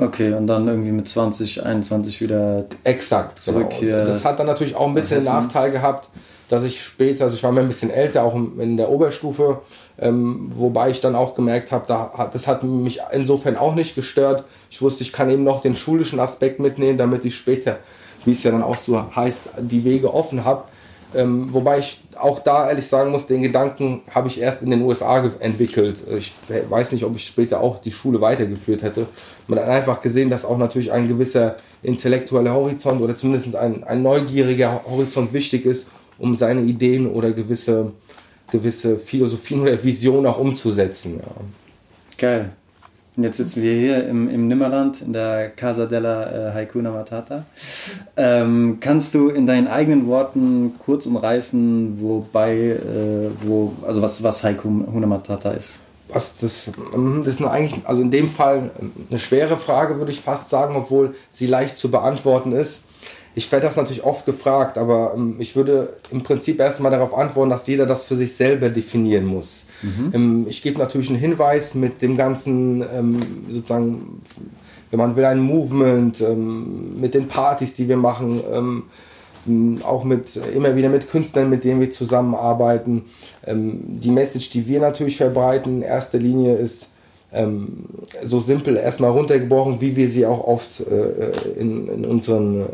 Okay, 0.00 0.32
und 0.32 0.46
dann 0.46 0.68
irgendwie 0.68 0.92
mit 0.92 1.08
20, 1.08 1.64
21 1.64 2.20
wieder. 2.20 2.66
Exakt, 2.84 3.40
Zurück 3.40 3.70
genau. 3.70 3.80
hier 3.80 4.04
Das 4.04 4.24
hat 4.24 4.38
dann 4.38 4.46
natürlich 4.46 4.76
auch 4.76 4.86
ein 4.86 4.94
bisschen. 4.94 5.24
Nachteil 5.24 5.72
gehabt, 5.72 6.08
dass 6.48 6.64
ich 6.64 6.82
später, 6.82 7.24
also 7.24 7.36
ich 7.36 7.42
war 7.42 7.52
mir 7.52 7.60
ein 7.60 7.68
bisschen 7.68 7.90
älter, 7.90 8.24
auch 8.24 8.34
in 8.34 8.76
der 8.76 8.90
Oberstufe, 8.90 9.60
ähm, 9.98 10.48
wobei 10.54 10.90
ich 10.90 11.00
dann 11.00 11.14
auch 11.14 11.34
gemerkt 11.34 11.72
habe, 11.72 11.84
da 11.86 12.30
das 12.32 12.46
hat 12.46 12.62
mich 12.62 13.00
insofern 13.12 13.56
auch 13.56 13.74
nicht 13.74 13.94
gestört. 13.94 14.44
Ich 14.70 14.80
wusste, 14.80 15.02
ich 15.02 15.12
kann 15.12 15.30
eben 15.30 15.44
noch 15.44 15.60
den 15.60 15.76
schulischen 15.76 16.20
Aspekt 16.20 16.60
mitnehmen, 16.60 16.98
damit 16.98 17.24
ich 17.24 17.36
später, 17.36 17.78
wie 18.24 18.32
es 18.32 18.42
ja 18.42 18.50
dann 18.50 18.62
auch 18.62 18.76
so 18.76 19.14
heißt, 19.14 19.40
die 19.58 19.84
Wege 19.84 20.12
offen 20.12 20.44
habe. 20.44 20.64
Ähm, 21.14 21.48
wobei 21.52 21.78
ich 21.78 22.02
auch 22.18 22.40
da 22.40 22.68
ehrlich 22.68 22.86
sagen 22.86 23.10
muss, 23.10 23.26
den 23.26 23.42
Gedanken 23.42 24.02
habe 24.14 24.28
ich 24.28 24.40
erst 24.40 24.62
in 24.62 24.70
den 24.70 24.82
USA 24.82 25.24
entwickelt. 25.40 25.96
Ich 26.18 26.34
weiß 26.68 26.92
nicht, 26.92 27.04
ob 27.04 27.16
ich 27.16 27.26
später 27.26 27.60
auch 27.60 27.78
die 27.78 27.92
Schule 27.92 28.20
weitergeführt 28.20 28.82
hätte. 28.82 29.06
Man 29.46 29.58
hat 29.58 29.68
einfach 29.68 30.02
gesehen, 30.02 30.28
dass 30.28 30.44
auch 30.44 30.58
natürlich 30.58 30.92
ein 30.92 31.08
gewisser 31.08 31.56
intellektueller 31.82 32.52
Horizont 32.52 33.00
oder 33.00 33.16
zumindest 33.16 33.56
ein, 33.56 33.84
ein 33.84 34.02
neugieriger 34.02 34.82
Horizont 34.84 35.32
wichtig 35.32 35.64
ist, 35.64 35.88
um 36.18 36.34
seine 36.34 36.62
Ideen 36.62 37.06
oder 37.06 37.32
gewisse, 37.32 37.92
gewisse 38.50 38.98
Philosophien 38.98 39.60
oder 39.60 39.82
Visionen 39.82 40.26
auch 40.26 40.38
umzusetzen. 40.38 41.20
Ja. 41.20 41.30
Geil. 42.16 42.50
Und 43.18 43.24
jetzt 43.24 43.38
sitzen 43.38 43.62
wir 43.64 43.72
hier 43.72 44.06
im, 44.06 44.28
im 44.28 44.46
Nimmerland 44.46 45.02
in 45.02 45.12
der 45.12 45.50
Casa 45.50 45.86
della 45.86 46.50
äh, 46.50 46.54
Haikuna 46.54 46.92
Matata. 46.92 47.44
Ähm, 48.16 48.78
kannst 48.78 49.12
du 49.12 49.28
in 49.28 49.44
deinen 49.44 49.66
eigenen 49.66 50.06
Worten 50.06 50.74
kurz 50.78 51.04
umreißen, 51.04 52.00
wobei, 52.00 52.56
äh, 52.56 53.30
wo, 53.42 53.72
also 53.84 54.02
was, 54.02 54.22
was 54.22 54.44
Haikuna 54.44 55.08
Matata 55.08 55.50
ist? 55.50 55.80
Was 56.06 56.38
das, 56.38 56.70
ähm, 56.94 57.22
das 57.24 57.34
ist 57.34 57.42
eigentlich, 57.44 57.84
also 57.88 58.02
in 58.02 58.12
dem 58.12 58.30
Fall 58.30 58.70
eine 59.10 59.18
schwere 59.18 59.56
Frage, 59.56 59.98
würde 59.98 60.12
ich 60.12 60.20
fast 60.20 60.48
sagen, 60.48 60.76
obwohl 60.76 61.16
sie 61.32 61.48
leicht 61.48 61.76
zu 61.76 61.90
beantworten 61.90 62.52
ist. 62.52 62.84
Ich 63.34 63.50
werde 63.52 63.66
das 63.66 63.76
natürlich 63.76 64.04
oft 64.04 64.26
gefragt, 64.26 64.78
aber 64.78 65.12
ähm, 65.14 65.36
ich 65.38 65.54
würde 65.54 65.96
im 66.10 66.22
Prinzip 66.22 66.58
erstmal 66.58 66.90
darauf 66.90 67.14
antworten, 67.14 67.50
dass 67.50 67.66
jeder 67.66 67.86
das 67.86 68.04
für 68.04 68.16
sich 68.16 68.34
selber 68.34 68.68
definieren 68.68 69.26
muss. 69.26 69.64
Mhm. 69.82 70.10
Ähm, 70.12 70.46
ich 70.48 70.62
gebe 70.62 70.78
natürlich 70.78 71.10
einen 71.10 71.18
Hinweis 71.18 71.74
mit 71.74 72.02
dem 72.02 72.16
ganzen, 72.16 72.82
ähm, 72.82 73.20
sozusagen, 73.50 74.22
wenn 74.90 74.98
man 74.98 75.16
will, 75.16 75.24
ein 75.24 75.40
Movement, 75.40 76.24
mit 76.98 77.12
den 77.12 77.28
Partys, 77.28 77.74
die 77.74 77.88
wir 77.88 77.98
machen, 77.98 78.84
auch 79.84 80.02
mit 80.02 80.34
immer 80.36 80.76
wieder 80.76 80.88
mit 80.88 81.10
Künstlern, 81.10 81.50
mit 81.50 81.62
denen 81.62 81.80
wir 81.80 81.90
zusammenarbeiten. 81.90 83.04
Die 83.46 84.10
Message, 84.10 84.48
die 84.48 84.66
wir 84.66 84.80
natürlich 84.80 85.18
verbreiten, 85.18 85.76
in 85.76 85.82
erster 85.82 86.18
Linie 86.18 86.56
ist, 86.56 86.88
ähm, 87.32 87.84
so 88.24 88.40
simpel 88.40 88.76
erstmal 88.76 89.10
runtergebrochen, 89.10 89.80
wie 89.80 89.96
wir 89.96 90.08
sie 90.08 90.24
auch 90.24 90.46
oft 90.46 90.80
äh, 90.80 91.30
in, 91.58 91.88
in, 91.88 92.04
unseren, 92.04 92.60
äh, 92.60 92.66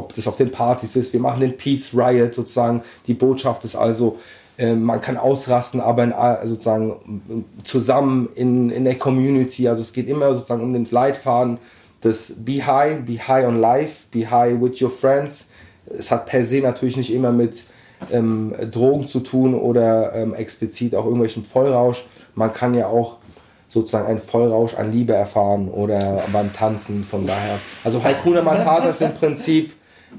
ob 0.00 0.14
das 0.14 0.26
auf 0.26 0.36
den 0.36 0.50
Partys 0.50 0.96
ist, 0.96 1.12
wir 1.12 1.20
machen 1.20 1.40
den 1.40 1.56
Peace 1.56 1.90
Riot 1.94 2.34
sozusagen. 2.34 2.82
Die 3.06 3.14
Botschaft 3.14 3.64
ist 3.64 3.76
also, 3.76 4.18
äh, 4.56 4.74
man 4.74 5.00
kann 5.00 5.16
ausrasten, 5.16 5.80
aber 5.80 6.04
in, 6.04 6.14
sozusagen 6.48 7.44
zusammen 7.62 8.30
in, 8.34 8.70
in 8.70 8.84
der 8.84 8.96
Community. 8.96 9.68
Also 9.68 9.82
es 9.82 9.92
geht 9.92 10.08
immer 10.08 10.32
sozusagen 10.32 10.62
um 10.62 10.72
den 10.72 10.86
Leitfaden 10.90 11.58
des 12.02 12.34
Be 12.38 12.66
High, 12.66 13.04
Be 13.04 13.18
High 13.28 13.46
on 13.46 13.60
Life, 13.60 14.04
Be 14.10 14.30
High 14.30 14.60
with 14.60 14.80
your 14.80 14.90
friends. 14.90 15.48
Es 15.98 16.10
hat 16.10 16.26
per 16.26 16.44
se 16.44 16.60
natürlich 16.60 16.96
nicht 16.96 17.12
immer 17.12 17.32
mit 17.32 17.64
ähm, 18.10 18.54
Drogen 18.70 19.06
zu 19.06 19.20
tun 19.20 19.54
oder 19.54 20.14
ähm, 20.14 20.34
explizit 20.34 20.94
auch 20.94 21.04
irgendwelchen 21.04 21.44
Vollrausch. 21.44 22.06
Man 22.34 22.52
kann 22.52 22.74
ja 22.74 22.86
auch 22.86 23.16
sozusagen 23.68 24.06
einen 24.06 24.20
Vollrausch 24.20 24.74
an 24.74 24.92
Liebe 24.92 25.14
erfahren 25.14 25.68
oder 25.68 26.22
beim 26.32 26.52
Tanzen. 26.52 27.04
Von 27.04 27.26
daher, 27.26 27.58
also 27.84 28.02
Haikuna 28.02 28.42
Matata 28.42 28.88
ist 28.88 29.02
im 29.02 29.14
Prinzip 29.14 29.72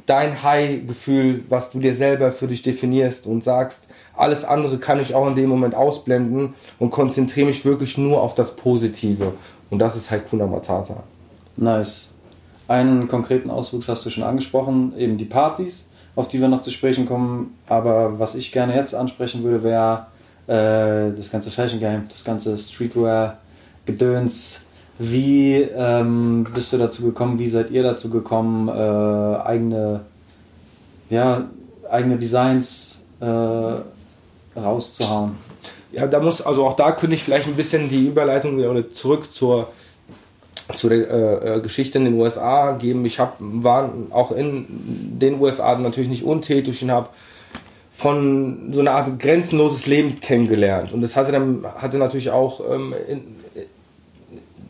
dein 0.05 0.43
High-Gefühl, 0.43 1.43
was 1.49 1.71
du 1.71 1.79
dir 1.79 1.95
selber 1.95 2.31
für 2.31 2.47
dich 2.47 2.63
definierst 2.63 3.27
und 3.27 3.43
sagst, 3.43 3.87
alles 4.15 4.43
andere 4.43 4.77
kann 4.77 4.99
ich 4.99 5.15
auch 5.15 5.27
in 5.27 5.35
dem 5.35 5.49
Moment 5.49 5.75
ausblenden 5.75 6.53
und 6.79 6.91
konzentriere 6.91 7.47
mich 7.47 7.65
wirklich 7.65 7.97
nur 7.97 8.21
auf 8.21 8.35
das 8.35 8.55
Positive. 8.55 9.33
Und 9.69 9.79
das 9.79 9.95
ist 9.95 10.11
Haikuna 10.11 10.45
Matata. 10.45 11.03
Nice. 11.57 12.11
Einen 12.67 13.07
konkreten 13.07 13.49
Auswuchs 13.49 13.89
hast 13.89 14.05
du 14.05 14.09
schon 14.09 14.23
angesprochen, 14.23 14.93
eben 14.97 15.17
die 15.17 15.25
Partys, 15.25 15.89
auf 16.15 16.27
die 16.27 16.39
wir 16.39 16.47
noch 16.47 16.61
zu 16.61 16.71
sprechen 16.71 17.05
kommen. 17.05 17.57
Aber 17.67 18.19
was 18.19 18.35
ich 18.35 18.51
gerne 18.51 18.75
jetzt 18.75 18.93
ansprechen 18.93 19.43
würde, 19.43 19.63
wäre 19.63 20.07
äh, 20.47 21.15
das 21.15 21.31
ganze 21.31 21.51
Fashion 21.51 21.79
Game, 21.79 22.07
das 22.09 22.23
ganze 22.23 22.57
Streetwear-Gedöns. 22.57 24.61
Wie 25.03 25.55
ähm, 25.55 26.45
bist 26.53 26.71
du 26.73 26.77
dazu 26.77 27.03
gekommen? 27.03 27.39
Wie 27.39 27.47
seid 27.47 27.71
ihr 27.71 27.81
dazu 27.81 28.07
gekommen, 28.11 28.67
äh, 28.67 28.71
eigene, 28.71 30.01
ja, 31.09 31.49
eigene 31.89 32.17
Designs 32.17 32.99
äh, 33.19 33.25
rauszuhauen? 34.59 35.37
Ja, 35.91 36.05
da 36.05 36.19
muss, 36.19 36.43
also 36.43 36.67
auch 36.67 36.75
da 36.75 36.91
könnte 36.91 37.15
ich 37.15 37.23
vielleicht 37.23 37.47
ein 37.47 37.55
bisschen 37.55 37.89
die 37.89 38.05
Überleitung 38.05 38.59
oder 38.59 38.91
zurück 38.91 39.33
zur, 39.33 39.69
zu 40.75 40.87
der 40.87 41.09
äh, 41.09 41.57
äh 41.57 41.61
Geschichte 41.61 41.97
in 41.97 42.05
den 42.05 42.13
USA 42.13 42.73
geben. 42.73 43.03
Ich 43.03 43.19
hab, 43.19 43.37
war 43.39 43.91
auch 44.11 44.31
in 44.31 44.67
den 45.17 45.41
USA 45.41 45.79
natürlich 45.79 46.11
nicht 46.11 46.23
untätig 46.23 46.83
und 46.83 46.91
habe 46.91 47.09
von 47.91 48.71
so 48.71 48.81
einer 48.81 48.91
Art 48.91 49.19
grenzenloses 49.19 49.87
Leben 49.87 50.19
kennengelernt. 50.19 50.93
Und 50.93 51.01
das 51.01 51.15
hatte 51.15 51.31
dann 51.31 51.65
hatte 51.77 51.97
natürlich 51.97 52.29
auch 52.29 52.61
ähm, 52.71 52.93
in, 53.07 53.23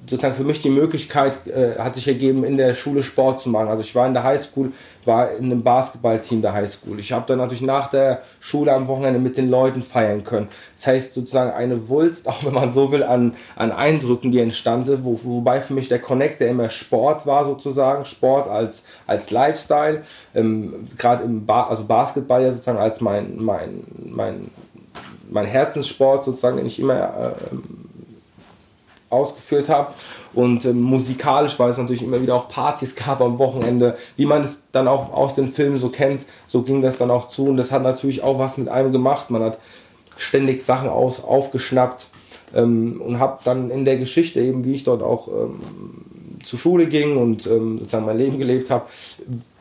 sozusagen 0.06 0.36
für 0.36 0.44
mich 0.44 0.62
die 0.62 0.70
Möglichkeit 0.70 1.48
äh, 1.48 1.78
hat 1.78 1.96
sich 1.96 2.08
ergeben, 2.08 2.44
in 2.44 2.58
der 2.58 2.74
Schule 2.74 3.04
Sport 3.04 3.40
zu 3.40 3.50
machen. 3.50 3.68
Also 3.68 3.82
ich 3.82 3.94
war 3.94 4.08
in 4.08 4.14
der 4.14 4.24
Highschool, 4.24 4.72
war 5.06 5.32
in 5.32 5.46
einem 5.46 5.64
Basketballteam 5.64 6.42
der 6.42 6.54
Highschool. 6.54 7.00
Ich 7.00 7.12
habe 7.12 7.26
dann 7.28 7.38
natürlich 7.38 7.62
nach 7.62 7.90
der 7.90 8.24
Schule 8.40 8.74
am 8.74 8.88
Wochenende 8.88 9.20
mit 9.20 9.38
den 9.38 9.50
Leuten 9.50 9.84
feiern 9.84 10.24
können. 10.24 10.48
Das 10.76 10.88
heißt 10.88 11.14
sozusagen 11.14 11.52
eine 11.52 11.88
Wulst, 11.88 12.28
auch 12.28 12.44
wenn 12.44 12.54
man 12.54 12.72
so 12.72 12.92
will, 12.92 13.04
an, 13.04 13.36
an 13.56 13.72
Eindrücken, 13.72 14.32
die 14.32 14.40
entstanden, 14.40 15.02
wo, 15.04 15.20
wobei 15.24 15.62
für 15.62 15.74
mich 15.74 15.88
der 15.88 16.00
Connect, 16.00 16.42
der 16.42 16.50
immer 16.50 16.70
Sport 16.70 17.28
war 17.28 17.46
sozusagen, 17.46 18.06
Sport 18.06 18.50
als, 18.50 18.84
als 19.06 19.30
Lifestyle, 19.30 20.04
ähm, 20.34 20.88
gerade 20.98 21.24
im 21.24 21.46
ba 21.46 21.68
also 21.68 21.84
Basketball 21.84 22.42
ja 22.42 22.52
sozusagen 22.52 22.80
als 22.80 23.02
mein, 23.02 23.36
mein, 23.38 23.84
mein, 24.04 24.52
mein 25.30 25.46
Herzenssport 25.46 26.24
sozusagen, 26.24 26.58
den 26.58 26.66
ich 26.66 26.80
immer 26.80 27.36
äh, 27.42 27.56
ausgeführt 29.12 29.70
habe. 29.70 29.94
Und 30.34 30.66
ähm, 30.66 30.82
musikalisch, 30.82 31.60
weil 31.60 31.70
es 31.70 31.78
natürlich 31.78 32.04
immer 32.04 32.22
wieder 32.22 32.36
auch 32.36 32.48
Partys 32.48 32.96
gab 32.96 33.22
am 33.22 33.38
Wochenende, 33.38 33.98
wie 34.16 34.26
man 34.26 34.44
es 34.44 34.64
dann 34.72 34.88
auch 34.88 35.14
aus 35.14 35.36
den 35.36 35.52
Filmen 35.52 35.78
so 35.78 35.90
kennt, 35.90 36.26
so 36.48 36.62
ging 36.64 36.82
das 36.82 36.98
dann 36.98 37.12
auch 37.12 37.28
zu. 37.28 37.48
Und 37.48 37.58
das 37.58 37.72
hat 37.72 37.84
natürlich 37.84 38.24
auch 38.24 38.40
was 38.40 38.58
mit 38.58 38.70
einem 38.70 38.92
gemacht. 38.92 39.30
Man 39.30 39.44
hat 39.44 39.60
ständig 40.18 40.62
Sachen 40.62 40.90
aus, 40.90 41.24
aufgeschnappt 41.24 42.08
ähm, 42.56 43.02
und 43.06 43.20
habe 43.20 43.40
dann 43.44 43.70
in 43.70 43.86
der 43.86 43.98
Geschichte 43.98 44.40
eben, 44.40 44.64
wie 44.64 44.74
ich 44.74 44.84
dort 44.84 45.04
auch 45.04 45.28
ähm, 45.28 45.60
zur 46.44 46.60
Schule 46.60 46.88
ging 46.88 47.18
und 47.18 47.46
ähm, 47.48 47.80
sozusagen 47.80 48.06
mein 48.06 48.18
Leben 48.18 48.40
gelebt 48.40 48.70
habe, 48.70 48.86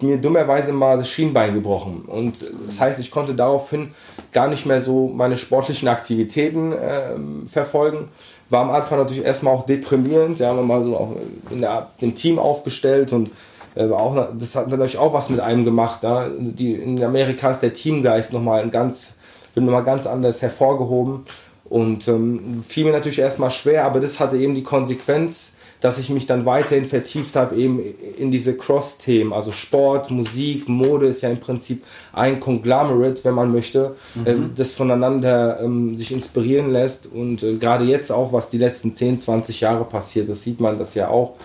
mir 0.01 0.19
dummerweise 0.19 0.73
mal 0.73 0.97
das 0.99 1.09
Schienbein 1.09 1.55
gebrochen. 1.55 2.05
Und 2.07 2.45
das 2.67 2.81
heißt, 2.81 3.01
ich 3.01 3.11
konnte 3.11 3.35
daraufhin 3.35 3.91
gar 4.33 4.49
nicht 4.49 4.67
mehr 4.67 4.83
so 4.83 5.09
meine 5.09 5.37
sportlichen 5.37 5.89
Aktivitäten 5.89 6.73
ähm, 6.81 7.49
verfolgen 7.49 8.09
war 8.51 8.63
am 8.63 8.71
Anfang 8.71 8.99
natürlich 8.99 9.25
erstmal 9.25 9.55
auch 9.55 9.65
deprimierend. 9.65 10.41
Ja, 10.41 10.49
haben 10.49 10.59
wir 10.59 10.63
mal 10.63 10.83
so 10.83 10.97
auch 10.97 11.17
in 11.51 11.61
der, 11.61 11.89
dem 12.01 12.15
Team 12.15 12.39
aufgestellt 12.39 13.13
und 13.13 13.31
äh, 13.75 13.89
auch, 13.91 14.29
das 14.39 14.57
hat 14.57 14.69
natürlich 14.69 14.99
auch 14.99 15.13
was 15.13 15.31
mit 15.31 15.41
einem 15.41 15.65
gemacht. 15.65 16.03
Ja. 16.03 16.29
Die, 16.29 16.75
in 16.75 17.03
Amerika 17.03 17.51
ist 17.51 17.61
der 17.61 17.73
Teamgeist 17.75 18.33
nochmal 18.33 18.63
ein 18.63 18.71
ganz, 18.71 19.15
wird 19.55 19.65
nochmal 19.65 19.85
ganz 19.85 20.07
anders 20.07 20.43
hervorgehoben. 20.43 21.25
Und 21.65 22.09
ähm, 22.09 22.65
fiel 22.67 22.85
mir 22.85 22.93
natürlich 22.93 23.21
erstmal 23.21 23.53
schwer, 23.53 23.85
aber 23.85 24.01
das 24.01 24.19
hatte 24.19 24.37
eben 24.37 24.57
die 24.57 24.65
Konsequenz, 24.65 25.55
dass 25.81 25.99
ich 25.99 26.11
mich 26.11 26.27
dann 26.27 26.45
weiterhin 26.45 26.85
vertieft 26.85 27.37
habe 27.37 27.57
eben 27.57 27.81
in 28.19 28.31
diese 28.31 28.55
Cross-Themen, 28.57 29.33
also 29.33 29.51
Sport, 29.51 30.11
Musik, 30.11 30.69
Mode 30.69 31.07
ist 31.07 31.23
ja 31.23 31.31
im 31.31 31.41
Prinzip 31.41 31.85
ein 32.13 32.39
Conglomerate, 32.39 33.25
wenn 33.25 33.35
man 33.35 33.51
möchte, 33.51 33.97
mhm. 34.15 34.27
äh, 34.27 34.37
das 34.55 34.73
voneinander 34.73 35.61
ähm, 35.61 35.97
sich 35.97 36.13
inspirieren 36.13 36.71
lässt 36.71 37.07
und 37.07 37.43
äh, 37.43 37.57
gerade 37.57 37.85
jetzt 37.85 38.13
auch, 38.13 38.33
was 38.33 38.51
die 38.51 38.59
letzten 38.59 38.95
10, 38.95 39.19
20 39.19 39.61
Jahre 39.61 39.85
passiert, 39.85 40.29
das 40.29 40.43
sieht 40.43 40.61
man 40.61 40.79
das 40.79 40.95
ja 40.95 41.09
auch, 41.09 41.37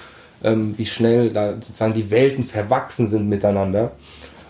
ähm, 0.43 0.73
wie 0.77 0.85
schnell 0.85 1.31
da 1.31 1.53
sozusagen 1.53 1.93
die 1.93 2.09
Welten 2.11 2.43
verwachsen 2.43 3.09
sind 3.09 3.29
miteinander. 3.29 3.91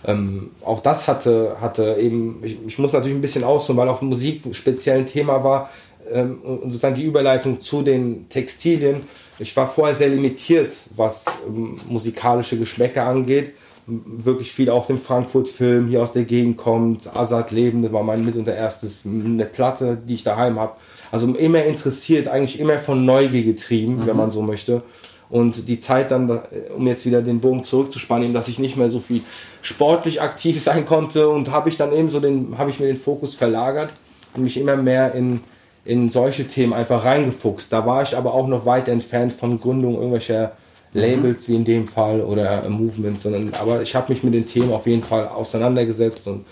Ähm, 0.08 0.52
auch 0.64 0.82
das 0.82 1.08
hatte, 1.08 1.58
hatte 1.62 1.98
eben, 2.00 2.40
ich, 2.44 2.58
ich 2.68 2.80
muss 2.80 2.94
natürlich 2.94 3.18
ein 3.18 3.22
bisschen 3.22 3.44
ausholen, 3.44 3.78
weil 3.78 3.90
auch 3.90 4.02
Musik 4.02 4.44
speziell 4.52 5.00
ein 5.00 5.08
Thema 5.08 5.44
war, 5.44 5.70
ähm, 6.12 6.42
und 6.42 6.72
sozusagen 6.72 6.96
die 6.96 7.04
Überleitung 7.04 7.62
zu 7.62 7.82
den 7.82 8.30
Textilien 8.30 9.04
ich 9.40 9.56
war 9.58 9.68
vorher 9.68 9.96
sehr 9.96 10.10
limitiert, 10.10 10.74
was 10.96 11.26
ähm, 11.48 11.76
musikalische 11.90 12.58
Geschmäcker 12.58 13.06
angeht. 13.06 13.54
Wirklich 13.88 14.52
viel 14.52 14.70
auch 14.70 14.88
dem 14.88 15.00
Frankfurt-Film 15.00 15.90
hier 15.90 16.02
aus 16.02 16.14
der 16.14 16.24
Gegend 16.24 16.58
kommt. 16.58 17.16
Azad 17.16 17.52
Leben, 17.52 17.84
das 17.84 17.92
war 17.92 18.04
mein 18.04 18.26
mit 18.26 18.36
und 18.36 18.46
der 18.46 18.56
erstes 18.56 19.06
eine 19.06 19.46
Platte, 19.46 19.98
die 19.98 20.16
ich 20.16 20.24
daheim 20.24 20.60
habe. 20.60 20.74
Also 21.12 21.32
immer 21.34 21.64
interessiert, 21.64 22.28
eigentlich 22.28 22.60
immer 22.60 22.80
von 22.80 23.06
Neugier 23.06 23.44
getrieben, 23.44 23.98
mhm. 23.98 24.08
wenn 24.08 24.18
man 24.18 24.32
so 24.32 24.42
möchte. 24.42 24.82
Und 25.30 25.68
die 25.68 25.80
Zeit 25.80 26.12
dann, 26.12 26.30
äh, 26.30 26.42
um 26.76 26.88
jetzt 26.88 27.06
wieder 27.06 27.22
den 27.22 27.42
Bogen 27.42 27.64
zurückzuspannen, 27.64 28.34
dass 28.34 28.48
ich 28.48 28.58
nicht 28.58 28.78
mehr 28.78 28.90
so 28.90 29.00
viel 29.00 29.22
sportlich 29.62 30.22
aktiv 30.22 30.62
sein 30.64 30.86
konnte 30.86 31.28
und 31.28 31.52
habe 31.52 31.70
ich 31.70 31.78
dann 31.78 31.94
eben 31.94 32.10
so 32.10 32.20
den, 32.20 32.58
habe 32.58 32.70
ich 32.70 32.80
mir 32.80 32.88
den 32.88 32.98
Fokus 32.98 33.36
verlagert 33.36 33.90
und 34.34 34.44
mich 34.44 34.58
immer 34.58 34.78
mehr 34.78 35.14
in, 35.14 35.42
in 35.86 36.10
solche 36.10 36.48
Themen 36.48 36.74
einfach 36.74 37.06
reingefuchst. 37.06 37.72
Da 37.72 37.86
war 37.86 38.04
ich 38.04 38.18
aber 38.18 38.34
auch 38.34 38.48
noch 38.48 38.66
weit 38.66 38.88
entfernt 38.88 39.34
von 39.34 39.60
Gründung 39.60 39.96
irgendwelcher 39.96 40.54
Labels, 40.94 41.48
wie 41.48 41.56
in 41.56 41.66
dem 41.66 41.88
Fall, 41.88 42.22
oder 42.22 42.68
Movements, 42.70 43.24
sondern, 43.24 43.54
aber 43.60 43.82
ich 43.82 43.96
habe 43.96 44.12
mich 44.12 44.24
mit 44.24 44.34
den 44.34 44.46
Themen 44.46 44.72
auf 44.74 44.88
jeden 44.88 45.04
Fall 45.04 45.28
auseinandergesetzt 45.28 46.28
und 46.28 46.46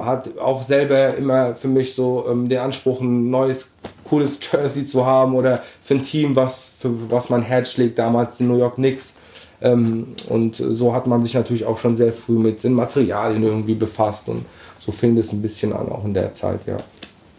hat 0.00 0.38
auch 0.38 0.62
selber 0.62 1.16
immer 1.16 1.54
für 1.54 1.68
mich 1.68 1.94
so 1.94 2.26
ähm, 2.28 2.48
den 2.48 2.58
Anspruch, 2.58 3.00
ein 3.00 3.30
neues, 3.30 3.70
cooles 4.04 4.38
Jersey 4.52 4.86
zu 4.86 5.06
haben 5.06 5.34
oder 5.34 5.62
für 5.82 5.94
ein 5.94 6.02
Team, 6.02 6.36
was, 6.36 6.72
für 6.78 7.10
was 7.10 7.30
mein 7.30 7.42
Herz 7.42 7.72
schlägt, 7.72 7.98
damals 7.98 8.36
die 8.36 8.44
New 8.44 8.58
York 8.58 8.76
Knicks. 8.76 9.14
Ähm, 9.60 10.08
und 10.28 10.56
so 10.56 10.94
hat 10.94 11.06
man 11.06 11.22
sich 11.24 11.34
natürlich 11.34 11.64
auch 11.64 11.78
schon 11.78 11.96
sehr 11.96 12.12
früh 12.12 12.38
mit 12.38 12.62
den 12.62 12.74
Materialien 12.74 13.42
irgendwie 13.42 13.74
befasst 13.74 14.28
und 14.28 14.44
so 14.80 14.92
fing 14.92 15.16
es 15.16 15.32
ein 15.32 15.42
bisschen 15.42 15.72
an, 15.72 15.88
auch 15.88 16.04
in 16.04 16.14
der 16.14 16.34
Zeit, 16.34 16.60
ja. 16.66 16.76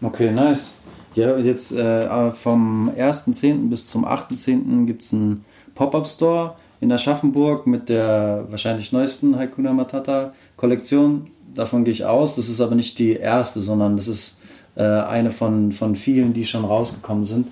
Okay, 0.02 0.30
nice. 0.30 0.75
Ja, 1.16 1.38
jetzt 1.38 1.72
äh, 1.72 2.30
vom 2.32 2.90
1.10. 2.90 3.70
bis 3.70 3.88
zum 3.88 4.04
8.10. 4.04 4.84
gibt 4.84 5.02
es 5.02 5.14
einen 5.14 5.46
Pop-Up-Store 5.74 6.56
in 6.82 6.92
Aschaffenburg 6.92 7.66
mit 7.66 7.88
der 7.88 8.44
wahrscheinlich 8.50 8.92
neuesten 8.92 9.38
Hakuna 9.38 9.72
Matata 9.72 10.34
Kollektion 10.58 11.30
davon 11.54 11.84
gehe 11.84 11.94
ich 11.94 12.04
aus. 12.04 12.36
Das 12.36 12.50
ist 12.50 12.60
aber 12.60 12.74
nicht 12.74 12.98
die 12.98 13.14
erste, 13.14 13.60
sondern 13.60 13.96
das 13.96 14.08
ist 14.08 14.36
äh, 14.74 14.82
eine 14.82 15.30
von, 15.30 15.72
von 15.72 15.96
vielen, 15.96 16.34
die 16.34 16.44
schon 16.44 16.66
rausgekommen 16.66 17.24
sind. 17.24 17.48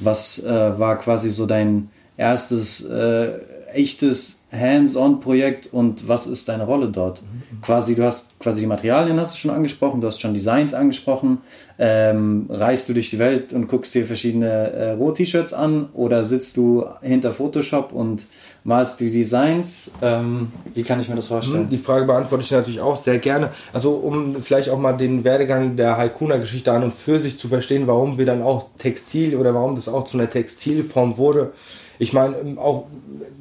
Was 0.00 0.42
äh, 0.42 0.78
war 0.78 0.98
quasi 0.98 1.30
so 1.30 1.46
dein 1.46 1.90
erstes 2.16 2.84
äh, 2.84 3.38
echtes 3.74 4.40
Hands-on-Projekt 4.54 5.68
und 5.72 6.08
was 6.08 6.26
ist 6.26 6.48
deine 6.48 6.64
Rolle 6.64 6.88
dort? 6.88 7.22
Mhm. 7.22 7.60
Quasi, 7.62 7.94
du 7.94 8.04
hast 8.04 8.38
quasi 8.38 8.60
die 8.60 8.66
Materialien 8.66 9.18
hast 9.18 9.34
du 9.34 9.38
schon 9.38 9.50
angesprochen, 9.50 10.00
du 10.00 10.06
hast 10.06 10.20
schon 10.20 10.34
Designs 10.34 10.74
angesprochen. 10.74 11.38
Ähm, 11.78 12.46
reist 12.48 12.88
du 12.88 12.92
durch 12.92 13.10
die 13.10 13.18
Welt 13.18 13.52
und 13.52 13.68
guckst 13.68 13.94
dir 13.94 14.06
verschiedene 14.06 14.70
äh, 14.70 14.90
Roh-T-Shirts 14.92 15.52
an 15.52 15.88
oder 15.94 16.24
sitzt 16.24 16.56
du 16.56 16.84
hinter 17.02 17.32
Photoshop 17.32 17.92
und 17.92 18.26
malst 18.62 19.00
die 19.00 19.10
Designs? 19.10 19.90
Ähm, 20.02 20.52
wie 20.74 20.82
kann 20.82 21.00
ich 21.00 21.08
mir 21.08 21.16
das 21.16 21.26
vorstellen? 21.26 21.68
Die 21.70 21.78
Frage 21.78 22.06
beantworte 22.06 22.44
ich 22.44 22.50
natürlich 22.50 22.80
auch 22.80 22.96
sehr 22.96 23.18
gerne. 23.18 23.50
Also 23.72 23.92
um 23.92 24.42
vielleicht 24.42 24.68
auch 24.68 24.78
mal 24.78 24.92
den 24.92 25.24
Werdegang 25.24 25.76
der 25.76 25.96
Haikuna-Geschichte 25.96 26.70
an 26.70 26.84
und 26.84 26.94
für 26.94 27.18
sich 27.18 27.38
zu 27.38 27.48
verstehen, 27.48 27.86
warum 27.86 28.18
wir 28.18 28.26
dann 28.26 28.42
auch 28.42 28.66
Textil 28.78 29.36
oder 29.36 29.54
warum 29.54 29.74
das 29.74 29.88
auch 29.88 30.04
zu 30.04 30.18
einer 30.18 30.30
Textilform 30.30 31.16
wurde 31.16 31.52
ich 31.98 32.12
meine, 32.12 32.58
auch 32.58 32.86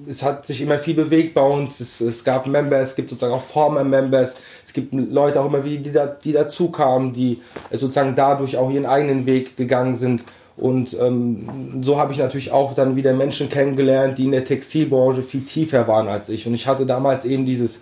es 0.07 0.22
hat 0.22 0.45
sich 0.45 0.62
immer 0.62 0.79
viel 0.79 0.95
bewegt 0.95 1.33
bei 1.33 1.41
uns. 1.41 1.79
Es, 1.79 2.01
es 2.01 2.24
gab 2.24 2.48
Members, 2.48 2.89
es 2.89 2.95
gibt 2.95 3.10
sozusagen 3.10 3.33
auch 3.33 3.41
former 3.41 3.83
Members. 3.83 4.36
Es 4.65 4.74
gibt 4.74 4.93
Leute 4.93 5.39
auch 5.39 5.45
immer 5.45 5.63
wieder, 5.63 5.81
die, 5.81 5.91
da, 5.91 6.05
die 6.05 6.33
dazu 6.33 6.69
kamen, 6.69 7.13
die 7.13 7.41
sozusagen 7.72 8.15
dadurch 8.15 8.57
auch 8.57 8.72
ihren 8.72 8.86
eigenen 8.86 9.25
Weg 9.25 9.55
gegangen 9.55 9.95
sind. 9.95 10.24
Und 10.55 10.95
ähm, 11.00 11.81
so 11.81 11.98
habe 11.98 12.13
ich 12.13 12.19
natürlich 12.19 12.51
auch 12.51 12.74
dann 12.74 12.95
wieder 12.95 13.13
Menschen 13.13 13.50
kennengelernt, 13.50 14.17
die 14.17 14.25
in 14.25 14.31
der 14.31 14.45
Textilbranche 14.45 15.24
viel 15.24 15.45
tiefer 15.45 15.88
waren 15.88 16.07
als 16.07 16.29
ich. 16.29 16.45
Und 16.45 16.53
ich 16.53 16.67
hatte 16.67 16.86
damals 16.86 17.25
eben 17.25 17.45
dieses 17.45 17.79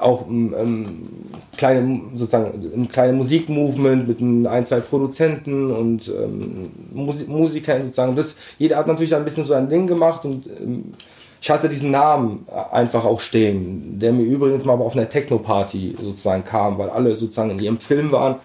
auch 0.00 0.26
ähm, 0.28 0.54
ähm, 0.58 1.08
kleine, 1.56 2.00
sozusagen 2.14 2.52
ein 2.74 2.88
kleines 2.88 3.16
Musikmovement 3.16 4.08
mit 4.08 4.20
ein, 4.20 4.64
zwei 4.66 4.80
Produzenten 4.80 5.70
und 5.70 6.08
ähm, 6.08 6.70
Musik, 6.92 7.28
Musikern 7.28 7.82
sozusagen. 7.82 8.16
Das, 8.16 8.36
jeder 8.58 8.76
hat 8.76 8.86
natürlich 8.86 9.14
ein 9.14 9.24
bisschen 9.24 9.44
so 9.44 9.54
ein 9.54 9.68
Ding 9.68 9.86
gemacht 9.86 10.24
und 10.24 10.46
ähm, 10.46 10.92
ich 11.40 11.50
hatte 11.50 11.68
diesen 11.68 11.92
Namen 11.92 12.46
einfach 12.72 13.04
auch 13.04 13.20
stehen, 13.20 13.98
der 14.00 14.12
mir 14.12 14.24
übrigens 14.24 14.64
mal 14.64 14.74
auf 14.74 14.96
einer 14.96 15.08
Techno-Party 15.08 15.96
sozusagen 16.00 16.44
kam, 16.44 16.78
weil 16.78 16.90
alle 16.90 17.14
sozusagen 17.14 17.50
in 17.50 17.58
ihrem 17.60 17.78
Film 17.78 18.10
waren. 18.10 18.36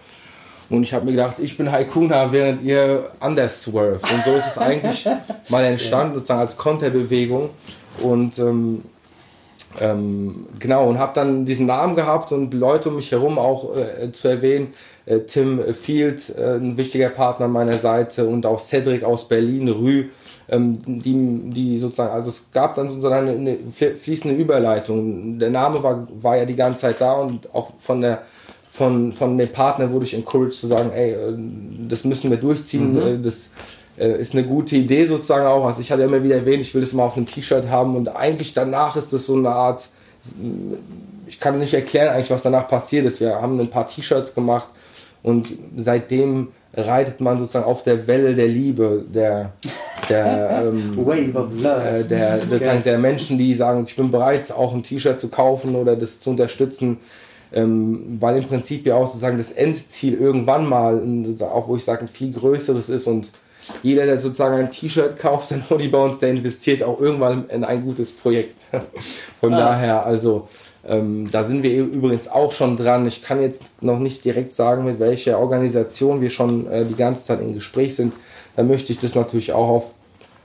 Und 0.70 0.82
ich 0.82 0.94
habe 0.94 1.04
mir 1.04 1.12
gedacht, 1.12 1.34
ich 1.38 1.56
bin 1.56 1.70
Haikuna, 1.70 2.30
während 2.32 2.62
ihr 2.62 3.10
anders 3.20 3.62
swerft. 3.62 4.10
Und 4.10 4.24
so 4.24 4.30
ist 4.30 4.46
es 4.46 4.58
eigentlich 4.58 5.06
mal 5.48 5.64
entstanden, 5.64 6.14
sozusagen 6.14 6.40
als 6.40 6.56
Konterbewegung. 6.56 7.50
Und 8.00 8.38
ähm, 8.38 8.82
ähm, 9.80 10.46
genau, 10.58 10.88
und 10.88 10.98
habe 10.98 11.12
dann 11.14 11.44
diesen 11.46 11.66
Namen 11.66 11.96
gehabt 11.96 12.32
und 12.32 12.54
Leute 12.54 12.90
um 12.90 12.96
mich 12.96 13.10
herum 13.10 13.38
auch 13.38 13.76
äh, 13.76 14.12
zu 14.12 14.28
erwähnen. 14.28 14.68
Äh, 15.06 15.20
Tim 15.20 15.60
Field, 15.74 16.34
äh, 16.36 16.56
ein 16.56 16.76
wichtiger 16.76 17.10
Partner 17.10 17.46
an 17.46 17.52
meiner 17.52 17.78
Seite 17.78 18.26
und 18.26 18.46
auch 18.46 18.60
Cedric 18.60 19.02
aus 19.04 19.28
Berlin, 19.28 19.68
Rü, 19.68 20.06
ähm, 20.48 20.78
die, 20.86 21.50
die 21.52 21.78
sozusagen, 21.78 22.12
also 22.12 22.28
es 22.30 22.50
gab 22.52 22.74
dann 22.76 22.88
sozusagen 22.88 23.28
eine, 23.28 23.32
eine 23.32 23.94
fließende 23.96 24.36
Überleitung. 24.36 25.38
Der 25.38 25.50
Name 25.50 25.82
war, 25.82 26.06
war 26.20 26.36
ja 26.36 26.44
die 26.44 26.56
ganze 26.56 26.82
Zeit 26.82 27.00
da 27.00 27.14
und 27.14 27.52
auch 27.54 27.72
von 27.80 28.00
der 28.00 28.22
von, 28.74 29.12
von 29.12 29.38
dem 29.38 29.50
Partner 29.50 29.92
wurde 29.92 30.04
ich 30.04 30.14
encouraged 30.14 30.54
zu 30.54 30.66
sagen, 30.66 30.90
ey, 30.92 31.12
äh, 31.12 31.32
das 31.88 32.04
müssen 32.04 32.28
wir 32.30 32.38
durchziehen, 32.38 32.94
mhm. 32.94 33.00
Äh, 33.00 33.18
das 33.22 33.50
ist 33.96 34.34
eine 34.34 34.44
gute 34.44 34.76
Idee 34.76 35.06
sozusagen 35.06 35.46
auch. 35.46 35.64
Also 35.64 35.80
ich 35.80 35.90
hatte 35.92 36.02
immer 36.02 36.22
wieder 36.22 36.36
erwähnt, 36.36 36.62
ich 36.62 36.74
will 36.74 36.82
das 36.82 36.92
mal 36.92 37.04
auf 37.04 37.16
einem 37.16 37.26
T-Shirt 37.26 37.68
haben 37.68 37.96
und 37.96 38.08
eigentlich 38.08 38.54
danach 38.54 38.96
ist 38.96 39.12
das 39.12 39.26
so 39.26 39.36
eine 39.36 39.50
Art, 39.50 39.88
ich 41.26 41.38
kann 41.38 41.58
nicht 41.58 41.74
erklären 41.74 42.08
eigentlich, 42.08 42.30
was 42.30 42.42
danach 42.42 42.68
passiert 42.68 43.06
ist. 43.06 43.20
Wir 43.20 43.40
haben 43.40 43.60
ein 43.60 43.70
paar 43.70 43.86
T-Shirts 43.86 44.34
gemacht 44.34 44.68
und 45.22 45.48
seitdem 45.76 46.48
reitet 46.76 47.20
man 47.20 47.38
sozusagen 47.38 47.66
auf 47.66 47.82
der 47.82 48.06
Welle 48.06 48.34
der 48.34 48.48
Liebe, 48.48 49.04
der, 49.12 49.52
der, 50.08 50.64
ähm, 50.72 50.96
Wave 50.96 51.38
of 51.38 51.48
Love. 51.54 51.88
Äh, 51.88 52.04
der, 52.04 52.40
sozusagen 52.50 52.82
der 52.82 52.98
Menschen, 52.98 53.38
die 53.38 53.54
sagen, 53.54 53.84
ich 53.86 53.96
bin 53.96 54.10
bereit, 54.10 54.50
auch 54.52 54.74
ein 54.74 54.82
T-Shirt 54.82 55.20
zu 55.20 55.28
kaufen 55.28 55.76
oder 55.76 55.96
das 55.96 56.20
zu 56.20 56.30
unterstützen, 56.30 56.98
ähm, 57.52 58.18
weil 58.20 58.38
im 58.38 58.44
Prinzip 58.44 58.86
ja 58.86 58.96
auch 58.96 59.06
sozusagen 59.06 59.38
das 59.38 59.52
Endziel 59.52 60.14
irgendwann 60.14 60.68
mal, 60.68 61.00
auch 61.40 61.68
wo 61.68 61.76
ich 61.76 61.84
sage, 61.84 62.02
ein 62.02 62.08
viel 62.08 62.32
größeres 62.32 62.88
ist 62.88 63.06
und 63.06 63.28
jeder, 63.82 64.06
der 64.06 64.20
sozusagen 64.20 64.56
ein 64.56 64.70
T-Shirt 64.70 65.18
kauft, 65.18 65.52
ein 65.52 65.64
uns, 65.70 66.18
der 66.18 66.30
investiert 66.30 66.82
auch 66.82 67.00
irgendwann 67.00 67.48
in 67.48 67.64
ein 67.64 67.84
gutes 67.84 68.12
Projekt. 68.12 68.62
Von 69.40 69.54
ah. 69.54 69.58
daher, 69.58 70.06
also 70.06 70.48
ähm, 70.86 71.30
da 71.30 71.44
sind 71.44 71.62
wir 71.62 71.74
übrigens 71.76 72.28
auch 72.28 72.52
schon 72.52 72.76
dran. 72.76 73.06
Ich 73.06 73.22
kann 73.22 73.40
jetzt 73.40 73.62
noch 73.80 73.98
nicht 73.98 74.24
direkt 74.24 74.54
sagen, 74.54 74.84
mit 74.84 75.00
welcher 75.00 75.38
Organisation 75.38 76.20
wir 76.20 76.30
schon 76.30 76.70
äh, 76.70 76.84
die 76.84 76.96
ganze 76.96 77.24
Zeit 77.24 77.40
in 77.40 77.54
Gespräch 77.54 77.94
sind. 77.94 78.12
Da 78.56 78.62
möchte 78.62 78.92
ich 78.92 79.00
das 79.00 79.14
natürlich 79.14 79.52
auch 79.52 79.68
auf 79.68 79.84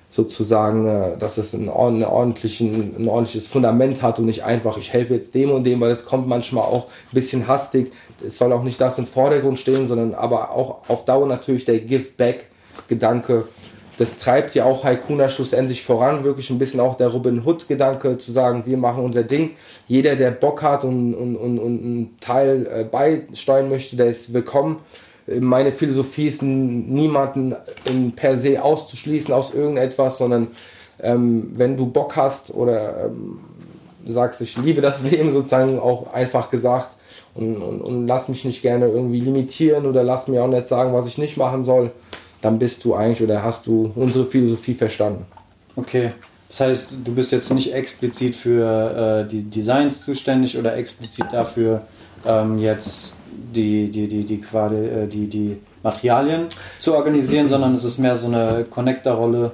sozusagen, 0.09 0.87
äh, 0.87 1.17
dass 1.17 1.37
es 1.37 1.53
ein, 1.53 1.69
ein 1.69 2.03
ordentliches 2.03 3.47
Fundament 3.47 4.01
hat 4.01 4.19
und 4.19 4.25
nicht 4.25 4.43
einfach, 4.43 4.77
ich 4.77 4.91
helfe 4.91 5.13
jetzt 5.13 5.35
dem 5.35 5.51
und 5.51 5.63
dem, 5.65 5.81
weil 5.81 5.91
es 5.91 6.05
kommt 6.05 6.27
manchmal 6.27 6.63
auch 6.63 6.85
ein 6.85 7.13
bisschen 7.13 7.47
hastig. 7.47 7.91
Es 8.25 8.37
soll 8.37 8.51
auch 8.53 8.63
nicht 8.63 8.81
das 8.81 8.97
im 8.97 9.07
Vordergrund 9.07 9.59
stehen, 9.59 9.87
sondern 9.87 10.13
aber 10.13 10.55
auch 10.55 10.79
auf 10.87 11.05
Dauer 11.05 11.27
natürlich 11.27 11.65
der 11.65 11.79
Give 11.79 12.05
Back 12.17 12.48
Gedanke. 12.87 13.45
Das 13.99 14.17
treibt 14.17 14.55
ja 14.55 14.63
auch 14.63 14.85
Haikuna 14.85 15.27
schlussendlich 15.27 15.83
voran, 15.83 16.23
wirklich 16.23 16.49
ein 16.49 16.57
bisschen 16.57 16.79
auch 16.79 16.95
der 16.95 17.09
Robin 17.09 17.45
Hood 17.45 17.67
Gedanke 17.67 18.17
zu 18.17 18.31
sagen, 18.31 18.63
wir 18.65 18.77
machen 18.77 19.03
unser 19.03 19.23
Ding. 19.23 19.51
Jeder, 19.89 20.15
der 20.15 20.31
Bock 20.31 20.63
hat 20.63 20.85
und, 20.85 21.13
und, 21.13 21.35
und, 21.35 21.59
und 21.59 21.83
einen 21.83 22.17
Teil 22.21 22.65
äh, 22.65 22.83
beisteuern 22.85 23.67
möchte, 23.67 23.97
der 23.97 24.05
ist 24.05 24.33
willkommen. 24.33 24.77
Meine 25.27 25.73
Philosophie 25.73 26.27
ist, 26.27 26.41
niemanden 26.41 27.55
in, 27.89 28.13
per 28.13 28.37
se 28.37 28.63
auszuschließen 28.63 29.33
aus 29.33 29.53
irgendetwas, 29.53 30.17
sondern 30.17 30.47
ähm, 31.01 31.51
wenn 31.55 31.75
du 31.75 31.85
Bock 31.85 32.15
hast 32.15 32.53
oder 32.53 33.07
ähm, 33.07 33.41
sagst, 34.07 34.39
ich 34.39 34.55
liebe 34.55 34.79
das 34.79 35.03
Leben 35.11 35.33
sozusagen 35.33 35.77
auch 35.77 36.13
einfach 36.13 36.49
gesagt 36.49 36.95
und, 37.35 37.57
und, 37.57 37.81
und 37.81 38.07
lass 38.07 38.29
mich 38.29 38.45
nicht 38.45 38.61
gerne 38.61 38.87
irgendwie 38.87 39.19
limitieren 39.19 39.85
oder 39.85 40.05
lass 40.05 40.29
mir 40.29 40.41
auch 40.41 40.47
nicht 40.47 40.67
sagen, 40.67 40.93
was 40.93 41.05
ich 41.05 41.17
nicht 41.17 41.35
machen 41.35 41.65
soll 41.65 41.91
dann 42.41 42.59
bist 42.59 42.83
du 42.85 42.95
eigentlich 42.95 43.21
oder 43.21 43.43
hast 43.43 43.67
du 43.67 43.91
unsere 43.95 44.25
Philosophie 44.25 44.73
verstanden. 44.73 45.25
Okay. 45.75 46.11
Das 46.47 46.61
heißt, 46.61 46.93
du 47.03 47.13
bist 47.13 47.31
jetzt 47.31 47.53
nicht 47.53 47.73
explizit 47.73 48.35
für 48.35 49.25
äh, 49.25 49.27
die 49.29 49.43
Designs 49.43 50.03
zuständig 50.03 50.57
oder 50.57 50.75
explizit 50.75 51.27
dafür, 51.31 51.83
ähm, 52.25 52.57
jetzt 52.57 53.13
die, 53.31 53.89
die, 53.89 54.07
die, 54.07 54.23
die, 54.23 54.41
quasi, 54.41 54.75
äh, 54.75 55.07
die, 55.07 55.27
die 55.27 55.57
Materialien 55.83 56.47
zu 56.79 56.95
organisieren, 56.95 57.49
sondern 57.49 57.73
es 57.73 57.83
ist 57.83 57.99
mehr 57.99 58.15
so 58.15 58.27
eine 58.27 58.65
Connector-Rolle, 58.69 59.51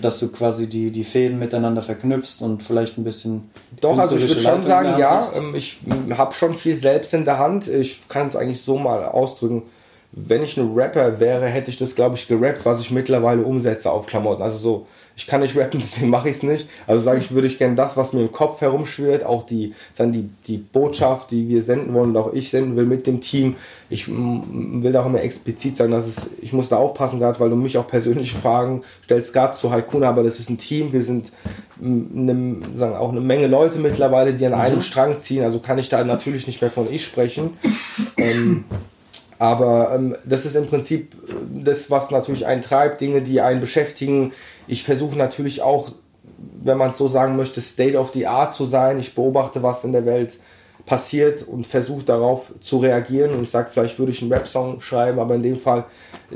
dass 0.00 0.18
du 0.18 0.28
quasi 0.28 0.68
die, 0.68 0.90
die 0.90 1.04
Fäden 1.04 1.38
miteinander 1.38 1.82
verknüpfst 1.82 2.40
und 2.40 2.62
vielleicht 2.62 2.96
ein 2.96 3.04
bisschen. 3.04 3.50
Doch, 3.80 3.98
also 3.98 4.16
ich 4.16 4.26
würde 4.26 4.40
schon 4.40 4.64
sagen, 4.64 4.98
ja, 4.98 5.16
hast. 5.16 5.36
Ähm, 5.36 5.54
ich 5.54 5.80
habe 6.16 6.34
schon 6.34 6.54
viel 6.54 6.76
selbst 6.78 7.12
in 7.12 7.26
der 7.26 7.38
Hand. 7.38 7.68
Ich 7.68 8.08
kann 8.08 8.26
es 8.26 8.36
eigentlich 8.36 8.62
so 8.62 8.78
mal 8.78 9.04
ausdrücken 9.04 9.64
wenn 10.12 10.42
ich 10.42 10.56
ein 10.56 10.72
Rapper 10.74 11.20
wäre, 11.20 11.46
hätte 11.46 11.70
ich 11.70 11.76
das, 11.76 11.94
glaube 11.94 12.16
ich, 12.16 12.26
gerappt, 12.28 12.64
was 12.64 12.80
ich 12.80 12.90
mittlerweile 12.90 13.42
umsetze 13.42 13.90
auf 13.90 14.06
Klamotten. 14.06 14.42
Also 14.42 14.56
so, 14.56 14.86
ich 15.18 15.26
kann 15.26 15.42
nicht 15.42 15.56
rappen, 15.56 15.80
deswegen 15.84 16.08
mache 16.08 16.30
ich 16.30 16.36
es 16.36 16.42
nicht. 16.42 16.68
Also 16.86 17.02
sage 17.02 17.20
ich, 17.20 17.30
würde 17.32 17.46
ich 17.46 17.58
gerne 17.58 17.74
das, 17.74 17.96
was 17.98 18.14
mir 18.14 18.22
im 18.22 18.32
Kopf 18.32 18.60
herumschwirrt, 18.62 19.24
auch 19.24 19.44
die, 19.44 19.74
sagen 19.92 20.12
die, 20.12 20.30
die 20.46 20.56
Botschaft, 20.56 21.30
die 21.30 21.48
wir 21.48 21.62
senden 21.62 21.92
wollen 21.92 22.10
und 22.10 22.16
auch 22.16 22.32
ich 22.32 22.50
senden 22.50 22.76
will 22.76 22.86
mit 22.86 23.06
dem 23.06 23.20
Team. 23.20 23.56
Ich 23.90 24.08
will 24.08 24.92
da 24.92 25.02
auch 25.02 25.06
immer 25.06 25.20
explizit 25.20 25.76
sagen, 25.76 25.92
dass 25.92 26.06
es, 26.06 26.30
ich 26.40 26.54
muss 26.54 26.70
da 26.70 26.76
aufpassen 26.76 27.18
gerade, 27.18 27.38
weil 27.40 27.50
du 27.50 27.56
mich 27.56 27.76
auch 27.76 27.86
persönlich 27.86 28.32
fragen 28.42 28.84
stellst 29.04 29.34
gerade 29.34 29.56
zu 29.56 29.70
Haikuna, 29.70 30.08
aber 30.08 30.22
das 30.22 30.40
ist 30.40 30.48
ein 30.48 30.58
Team, 30.58 30.92
wir 30.92 31.02
sind 31.02 31.32
eine, 31.82 32.56
sagen 32.76 32.96
auch 32.96 33.10
eine 33.10 33.20
Menge 33.20 33.46
Leute 33.46 33.78
mittlerweile, 33.78 34.32
die 34.32 34.46
an 34.46 34.54
einem 34.54 34.76
mhm. 34.76 34.82
Strang 34.82 35.18
ziehen, 35.18 35.44
also 35.44 35.58
kann 35.58 35.78
ich 35.78 35.88
da 35.90 36.02
natürlich 36.02 36.46
nicht 36.46 36.62
mehr 36.62 36.70
von 36.70 36.90
ich 36.90 37.04
sprechen. 37.04 37.58
Ähm, 38.16 38.64
aber 39.38 39.92
ähm, 39.94 40.16
das 40.24 40.44
ist 40.44 40.56
im 40.56 40.66
Prinzip 40.66 41.16
das, 41.52 41.90
was 41.90 42.10
natürlich 42.10 42.46
einen 42.46 42.62
treibt, 42.62 43.00
Dinge, 43.00 43.22
die 43.22 43.40
einen 43.40 43.60
beschäftigen. 43.60 44.32
Ich 44.66 44.82
versuche 44.82 45.16
natürlich 45.16 45.62
auch, 45.62 45.90
wenn 46.62 46.78
man 46.78 46.92
es 46.92 46.98
so 46.98 47.08
sagen 47.08 47.36
möchte, 47.36 47.60
State 47.60 47.96
of 47.96 48.12
the 48.12 48.26
Art 48.26 48.54
zu 48.54 48.66
sein. 48.66 48.98
Ich 48.98 49.14
beobachte, 49.14 49.62
was 49.62 49.84
in 49.84 49.92
der 49.92 50.06
Welt 50.06 50.36
passiert 50.86 51.46
und 51.46 51.66
versuche 51.66 52.02
darauf 52.02 52.52
zu 52.60 52.78
reagieren. 52.78 53.32
Und 53.32 53.42
ich 53.42 53.50
sage, 53.50 53.68
vielleicht 53.70 53.98
würde 53.98 54.10
ich 54.10 54.22
einen 54.22 54.32
Rap-Song 54.32 54.80
schreiben, 54.80 55.18
aber 55.18 55.34
in 55.34 55.42
dem 55.42 55.58
Fall 55.58 55.84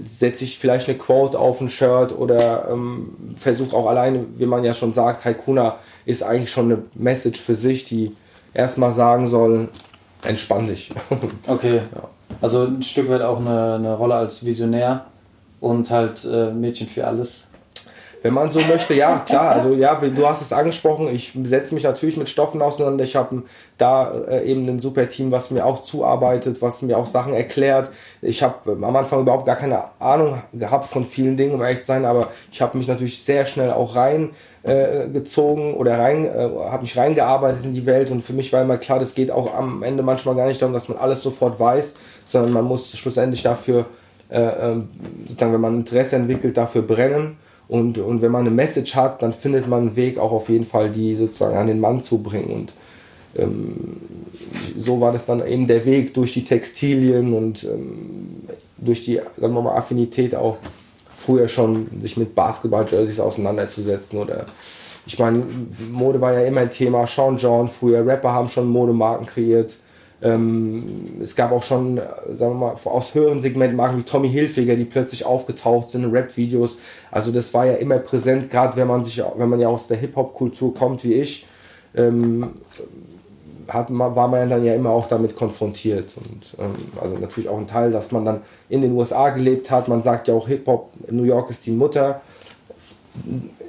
setze 0.04 0.44
ich 0.44 0.58
vielleicht 0.58 0.88
eine 0.88 0.98
Quote 0.98 1.38
auf 1.38 1.60
ein 1.60 1.70
Shirt 1.70 2.16
oder 2.16 2.68
ähm, 2.70 3.34
versuche 3.36 3.74
auch 3.74 3.86
alleine, 3.86 4.26
wie 4.36 4.46
man 4.46 4.62
ja 4.62 4.74
schon 4.74 4.92
sagt, 4.92 5.24
Haikuna 5.24 5.78
ist 6.04 6.22
eigentlich 6.22 6.50
schon 6.50 6.66
eine 6.66 6.82
Message 6.94 7.40
für 7.40 7.54
sich, 7.54 7.84
die 7.86 8.12
erstmal 8.52 8.92
sagen 8.92 9.26
soll, 9.26 9.68
entspann 10.22 10.68
dich. 10.68 10.92
Okay. 11.46 11.80
Ja. 11.94 12.08
Also 12.42 12.64
ein 12.64 12.82
Stück 12.82 13.08
weit 13.08 13.22
auch 13.22 13.38
eine, 13.38 13.74
eine 13.76 13.94
Rolle 13.94 14.16
als 14.16 14.44
Visionär 14.44 15.06
und 15.60 15.90
halt 15.90 16.24
äh, 16.24 16.50
Mädchen 16.50 16.88
für 16.88 17.06
alles. 17.06 17.46
Wenn 18.22 18.34
man 18.34 18.50
so 18.50 18.60
möchte, 18.60 18.94
ja, 18.94 19.18
klar. 19.18 19.50
Also 19.50 19.74
ja, 19.74 19.94
du 19.94 20.26
hast 20.28 20.42
es 20.42 20.52
angesprochen. 20.52 21.08
Ich 21.08 21.32
setze 21.44 21.74
mich 21.74 21.82
natürlich 21.82 22.16
mit 22.16 22.28
Stoffen 22.28 22.62
auseinander. 22.62 23.02
Ich 23.02 23.16
habe 23.16 23.42
da 23.78 24.12
äh, 24.28 24.44
eben 24.44 24.68
ein 24.68 24.78
super 24.78 25.08
Team, 25.08 25.32
was 25.32 25.50
mir 25.50 25.64
auch 25.64 25.82
zuarbeitet, 25.82 26.62
was 26.62 26.82
mir 26.82 26.98
auch 26.98 27.06
Sachen 27.06 27.34
erklärt. 27.34 27.90
Ich 28.20 28.42
habe 28.42 28.72
äh, 28.72 28.84
am 28.84 28.96
Anfang 28.96 29.20
überhaupt 29.20 29.46
gar 29.46 29.56
keine 29.56 29.84
Ahnung 29.98 30.40
gehabt 30.52 30.86
von 30.86 31.06
vielen 31.06 31.36
Dingen, 31.36 31.54
um 31.54 31.62
ehrlich 31.62 31.80
zu 31.80 31.86
sein, 31.86 32.04
aber 32.04 32.28
ich 32.50 32.60
habe 32.60 32.76
mich 32.76 32.86
natürlich 32.86 33.22
sehr 33.22 33.46
schnell 33.46 33.70
auch 33.72 33.96
rein 33.96 34.30
äh, 34.64 35.08
gezogen 35.08 35.74
oder 35.74 35.98
rein, 35.98 36.24
äh, 36.24 36.48
habe 36.70 36.82
mich 36.82 36.96
reingearbeitet 36.96 37.64
in 37.64 37.74
die 37.74 37.86
Welt 37.86 38.10
und 38.10 38.22
für 38.22 38.32
mich 38.32 38.52
war 38.52 38.62
immer 38.62 38.78
klar, 38.78 39.00
das 39.00 39.14
geht 39.14 39.30
auch 39.30 39.52
am 39.54 39.82
Ende 39.82 40.02
manchmal 40.02 40.36
gar 40.36 40.46
nicht 40.46 40.62
darum, 40.62 40.72
dass 40.72 40.88
man 40.88 40.98
alles 40.98 41.22
sofort 41.22 41.58
weiß, 41.58 41.94
sondern 42.26 42.52
man 42.52 42.64
muss 42.64 42.96
schlussendlich 42.96 43.42
dafür, 43.42 43.86
äh, 44.30 44.40
ähm, 44.40 44.88
sozusagen, 45.26 45.52
wenn 45.52 45.60
man 45.60 45.78
Interesse 45.78 46.16
entwickelt, 46.16 46.56
dafür 46.56 46.82
brennen. 46.82 47.36
Und, 47.68 47.98
und 47.98 48.22
wenn 48.22 48.30
man 48.30 48.42
eine 48.42 48.50
Message 48.50 48.94
hat, 48.94 49.22
dann 49.22 49.32
findet 49.32 49.66
man 49.66 49.80
einen 49.80 49.96
Weg, 49.96 50.18
auch 50.18 50.32
auf 50.32 50.48
jeden 50.48 50.66
Fall 50.66 50.90
die 50.90 51.14
sozusagen 51.14 51.56
an 51.56 51.66
den 51.66 51.80
Mann 51.80 52.02
zu 52.02 52.18
bringen. 52.18 52.50
Und 52.50 52.72
ähm, 53.36 53.96
so 54.76 55.00
war 55.00 55.12
das 55.12 55.26
dann 55.26 55.46
eben 55.46 55.66
der 55.66 55.84
Weg 55.84 56.14
durch 56.14 56.34
die 56.34 56.44
Textilien 56.44 57.32
und 57.32 57.64
ähm, 57.64 58.42
durch 58.78 59.04
die, 59.04 59.20
sagen 59.38 59.54
wir 59.54 59.62
mal, 59.62 59.76
Affinität 59.76 60.34
auch 60.34 60.58
früher 61.22 61.48
schon 61.48 61.86
sich 62.00 62.16
mit 62.16 62.34
Basketball-Jerseys 62.34 63.20
auseinanderzusetzen 63.20 64.18
oder 64.18 64.46
ich 65.06 65.18
meine, 65.18 65.42
Mode 65.90 66.20
war 66.20 66.32
ja 66.32 66.42
immer 66.42 66.60
ein 66.60 66.70
Thema. 66.70 67.06
Sean 67.06 67.36
John, 67.36 67.68
früher 67.68 68.06
Rapper 68.06 68.32
haben 68.32 68.48
schon 68.48 68.68
Modemarken 68.68 69.26
kreiert. 69.26 69.74
Ähm, 70.22 71.18
es 71.20 71.34
gab 71.34 71.50
auch 71.50 71.64
schon, 71.64 71.96
sagen 72.32 72.52
wir 72.52 72.66
mal, 72.68 72.76
aus 72.84 73.12
höheren 73.12 73.40
Segmenten 73.40 73.76
Marken 73.76 73.98
wie 73.98 74.02
Tommy 74.04 74.30
Hilfiger, 74.30 74.76
die 74.76 74.84
plötzlich 74.84 75.26
aufgetaucht 75.26 75.90
sind 75.90 76.04
in 76.04 76.10
Rap-Videos. 76.12 76.78
Also 77.10 77.32
das 77.32 77.52
war 77.52 77.66
ja 77.66 77.74
immer 77.74 77.98
präsent, 77.98 78.48
gerade 78.48 78.76
wenn 78.76 78.86
man 78.86 79.04
sich, 79.04 79.20
wenn 79.36 79.48
man 79.48 79.58
ja 79.58 79.66
aus 79.66 79.88
der 79.88 79.96
Hip-Hop-Kultur 79.96 80.72
kommt 80.72 81.02
wie 81.02 81.14
ich, 81.14 81.46
ähm, 81.96 82.52
hat, 83.68 83.88
war 83.90 84.28
man 84.28 84.48
dann 84.48 84.64
ja 84.64 84.74
immer 84.74 84.90
auch 84.90 85.08
damit 85.08 85.36
konfrontiert. 85.36 86.14
Und 86.16 86.56
ähm, 86.58 86.74
also 87.00 87.16
natürlich 87.16 87.48
auch 87.48 87.58
ein 87.58 87.66
Teil, 87.66 87.92
dass 87.92 88.12
man 88.12 88.24
dann 88.24 88.42
in 88.68 88.82
den 88.82 88.92
USA 88.92 89.30
gelebt 89.30 89.70
hat. 89.70 89.88
Man 89.88 90.02
sagt 90.02 90.28
ja 90.28 90.34
auch 90.34 90.48
Hip-Hop, 90.48 90.92
New 91.10 91.24
York 91.24 91.50
ist 91.50 91.66
die 91.66 91.72
Mutter. 91.72 92.20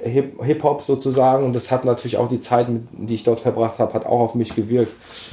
Hip-Hop 0.02 0.82
sozusagen 0.82 1.44
und 1.44 1.54
das 1.54 1.70
hat 1.70 1.84
natürlich 1.84 2.16
auch 2.16 2.28
die 2.28 2.40
Zeit, 2.40 2.66
die 2.92 3.14
ich 3.14 3.24
dort 3.24 3.40
verbracht 3.40 3.78
habe, 3.78 3.92
hat 3.92 4.06
auch 4.06 4.20
auf 4.20 4.34
mich 4.34 4.54
gewirkt 4.54 4.92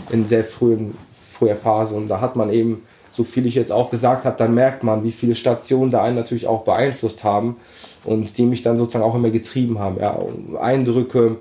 in 0.10 0.26
sehr 0.26 0.44
frühen 0.44 0.98
früher 1.42 1.56
Phase. 1.56 1.96
Und 1.96 2.08
da 2.08 2.22
hat 2.22 2.36
man 2.36 2.52
eben, 2.52 2.84
so 3.12 3.24
viel 3.24 3.46
ich 3.46 3.56
jetzt 3.56 3.72
auch 3.72 3.90
gesagt 3.90 4.26
habe, 4.26 4.38
dann 4.38 4.54
merkt 4.54 4.84
man, 4.84 5.04
wie 5.04 5.12
viele 5.12 5.36
Stationen 5.36 5.92
da 5.92 6.04
einen 6.04 6.16
natürlich 6.16 6.48
auch 6.48 6.64
beeinflusst 6.64 7.24
haben 7.24 7.58
und 8.04 8.38
die 8.38 8.44
mich 8.44 8.64
dann 8.64 8.78
sozusagen 8.78 9.04
auch 9.04 9.16
immer 9.16 9.32
getrieben 9.32 9.80
haben. 9.80 9.98
Ja, 10.00 10.18
Eindrücke, 10.60 11.38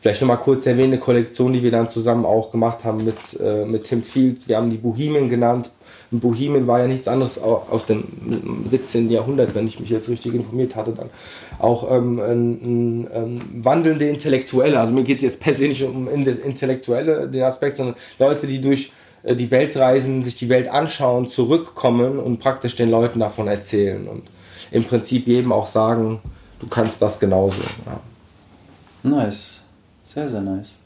vielleicht 0.00 0.20
nochmal 0.20 0.38
kurz 0.38 0.66
erwähnen, 0.66 0.92
eine 0.92 1.00
Kollektion, 1.00 1.52
die 1.52 1.62
wir 1.62 1.70
dann 1.70 1.88
zusammen 1.88 2.24
auch 2.24 2.50
gemacht 2.50 2.84
haben 2.84 3.04
mit, 3.04 3.40
äh, 3.40 3.64
mit 3.64 3.84
Tim 3.84 4.02
Field. 4.02 4.48
Wir 4.48 4.56
haben 4.56 4.70
die 4.70 4.78
Bohemien 4.78 5.28
genannt. 5.28 5.70
Bohemien 6.10 6.66
war 6.66 6.80
ja 6.80 6.88
nichts 6.88 7.06
anderes 7.06 7.38
aus 7.38 7.86
dem 7.86 8.04
17. 8.68 9.10
Jahrhundert, 9.10 9.54
wenn 9.54 9.68
ich 9.68 9.78
mich 9.78 9.90
jetzt 9.90 10.08
richtig 10.08 10.34
informiert 10.34 10.74
hatte, 10.74 10.90
dann 10.92 11.08
auch 11.60 11.88
ähm, 11.88 12.18
ein, 12.18 12.50
ein, 12.50 13.08
ein 13.12 13.64
wandelnde 13.64 14.08
Intellektuelle. 14.08 14.80
Also 14.80 14.92
mir 14.92 15.04
geht 15.04 15.18
es 15.18 15.22
jetzt 15.22 15.40
per 15.40 15.54
se 15.54 15.68
nicht 15.68 15.84
um 15.84 16.08
Intellektuelle, 16.08 17.28
den 17.28 17.42
Aspekt, 17.44 17.76
sondern 17.76 17.94
Leute, 18.18 18.48
die 18.48 18.60
durch 18.60 18.92
äh, 19.22 19.36
die 19.36 19.52
Welt 19.52 19.76
reisen, 19.76 20.24
sich 20.24 20.34
die 20.34 20.48
Welt 20.48 20.68
anschauen, 20.68 21.28
zurückkommen 21.28 22.18
und 22.18 22.40
praktisch 22.40 22.74
den 22.74 22.90
Leuten 22.90 23.20
davon 23.20 23.46
erzählen 23.46 24.08
und 24.08 24.22
im 24.72 24.84
Prinzip 24.84 25.26
jedem 25.26 25.52
auch 25.52 25.66
sagen, 25.66 26.20
du 26.60 26.66
kannst 26.66 27.02
das 27.02 27.20
genauso. 27.20 27.60
Ja. 27.86 28.00
Nice, 29.02 29.59
sehr, 30.12 30.28
sehr 30.28 30.40
nice. 30.40 30.76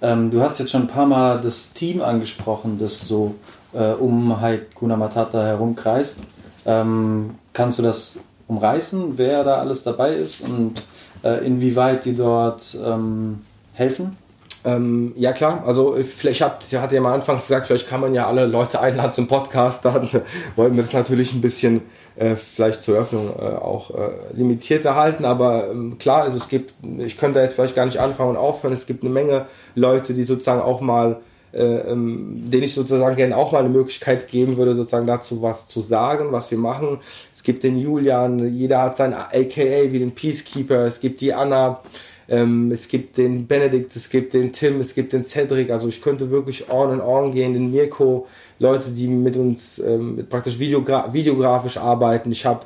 Ähm, 0.00 0.30
du 0.30 0.40
hast 0.40 0.58
jetzt 0.58 0.70
schon 0.70 0.82
ein 0.82 0.88
paar 0.88 1.06
Mal 1.06 1.40
das 1.40 1.72
Team 1.72 2.00
angesprochen, 2.00 2.78
das 2.78 3.00
so 3.00 3.34
äh, 3.72 3.92
um 3.92 4.40
Haikuna 4.40 4.96
Matata 4.96 5.44
herumkreist. 5.44 6.16
Ähm, 6.64 7.34
kannst 7.52 7.78
du 7.78 7.82
das 7.82 8.18
umreißen, 8.46 9.18
wer 9.18 9.42
da 9.42 9.56
alles 9.56 9.82
dabei 9.82 10.14
ist 10.14 10.42
und 10.42 10.82
äh, 11.24 11.44
inwieweit 11.44 12.04
die 12.04 12.14
dort 12.14 12.78
ähm, 12.84 13.40
helfen? 13.72 14.16
Ähm, 14.64 15.12
ja 15.16 15.32
klar, 15.32 15.64
also 15.66 15.96
vielleicht 15.96 16.40
hat, 16.42 16.62
sie 16.62 16.78
hat 16.78 16.92
ja 16.92 17.00
mal 17.00 17.14
anfangs 17.14 17.46
gesagt, 17.46 17.66
vielleicht 17.66 17.88
kann 17.88 18.00
man 18.00 18.14
ja 18.14 18.26
alle 18.26 18.46
Leute 18.46 18.80
einladen 18.80 19.12
zum 19.12 19.26
Podcast, 19.26 19.84
dann 19.84 20.08
wollten 20.56 20.76
wir 20.76 20.82
das 20.82 20.92
natürlich 20.92 21.32
ein 21.32 21.40
bisschen 21.40 21.82
äh, 22.18 22.36
vielleicht 22.36 22.82
zur 22.82 22.96
Eröffnung 22.96 23.30
äh, 23.38 23.42
auch 23.42 23.90
äh, 23.90 24.10
limitierter 24.32 24.94
halten, 24.94 25.24
aber 25.24 25.70
ähm, 25.70 25.98
klar, 25.98 26.22
also 26.22 26.36
es 26.36 26.48
gibt, 26.48 26.74
ich 26.98 27.16
könnte 27.16 27.40
jetzt 27.40 27.54
vielleicht 27.54 27.76
gar 27.76 27.86
nicht 27.86 27.98
anfangen 27.98 28.30
und 28.30 28.36
aufhören, 28.36 28.72
es 28.72 28.86
gibt 28.86 29.02
eine 29.02 29.12
Menge 29.12 29.46
Leute, 29.74 30.14
die 30.14 30.24
sozusagen 30.24 30.60
auch 30.60 30.80
mal 30.80 31.20
äh, 31.52 31.62
ähm, 31.62 32.50
denen 32.50 32.64
ich 32.64 32.74
sozusagen 32.74 33.16
gerne 33.16 33.36
auch 33.36 33.52
mal 33.52 33.60
eine 33.60 33.70
Möglichkeit 33.70 34.28
geben 34.28 34.58
würde, 34.58 34.74
sozusagen 34.74 35.06
dazu 35.06 35.40
was 35.40 35.66
zu 35.66 35.80
sagen, 35.80 36.30
was 36.30 36.50
wir 36.50 36.58
machen. 36.58 36.98
Es 37.32 37.42
gibt 37.42 37.64
den 37.64 37.78
Julian, 37.78 38.54
jeder 38.54 38.82
hat 38.82 38.96
sein 38.96 39.14
AKA 39.14 39.90
wie 39.90 39.98
den 39.98 40.14
Peacekeeper, 40.14 40.84
es 40.86 41.00
gibt 41.00 41.22
die 41.22 41.32
Anna, 41.32 41.80
ähm, 42.28 42.70
es 42.70 42.88
gibt 42.88 43.16
den 43.16 43.46
Benedikt, 43.46 43.96
es 43.96 44.10
gibt 44.10 44.34
den 44.34 44.52
Tim, 44.52 44.80
es 44.80 44.94
gibt 44.94 45.14
den 45.14 45.24
Cedric, 45.24 45.70
also 45.70 45.88
ich 45.88 46.02
könnte 46.02 46.30
wirklich 46.30 46.70
on 46.70 46.90
and 46.90 47.02
on 47.02 47.32
gehen, 47.32 47.54
den 47.54 47.70
Mirko, 47.70 48.26
Leute, 48.58 48.90
die 48.90 49.08
mit 49.08 49.36
uns 49.36 49.78
ähm, 49.78 50.26
praktisch 50.28 50.58
videogra 50.58 51.12
videografisch 51.12 51.76
arbeiten. 51.76 52.32
Ich 52.32 52.44
habe 52.44 52.64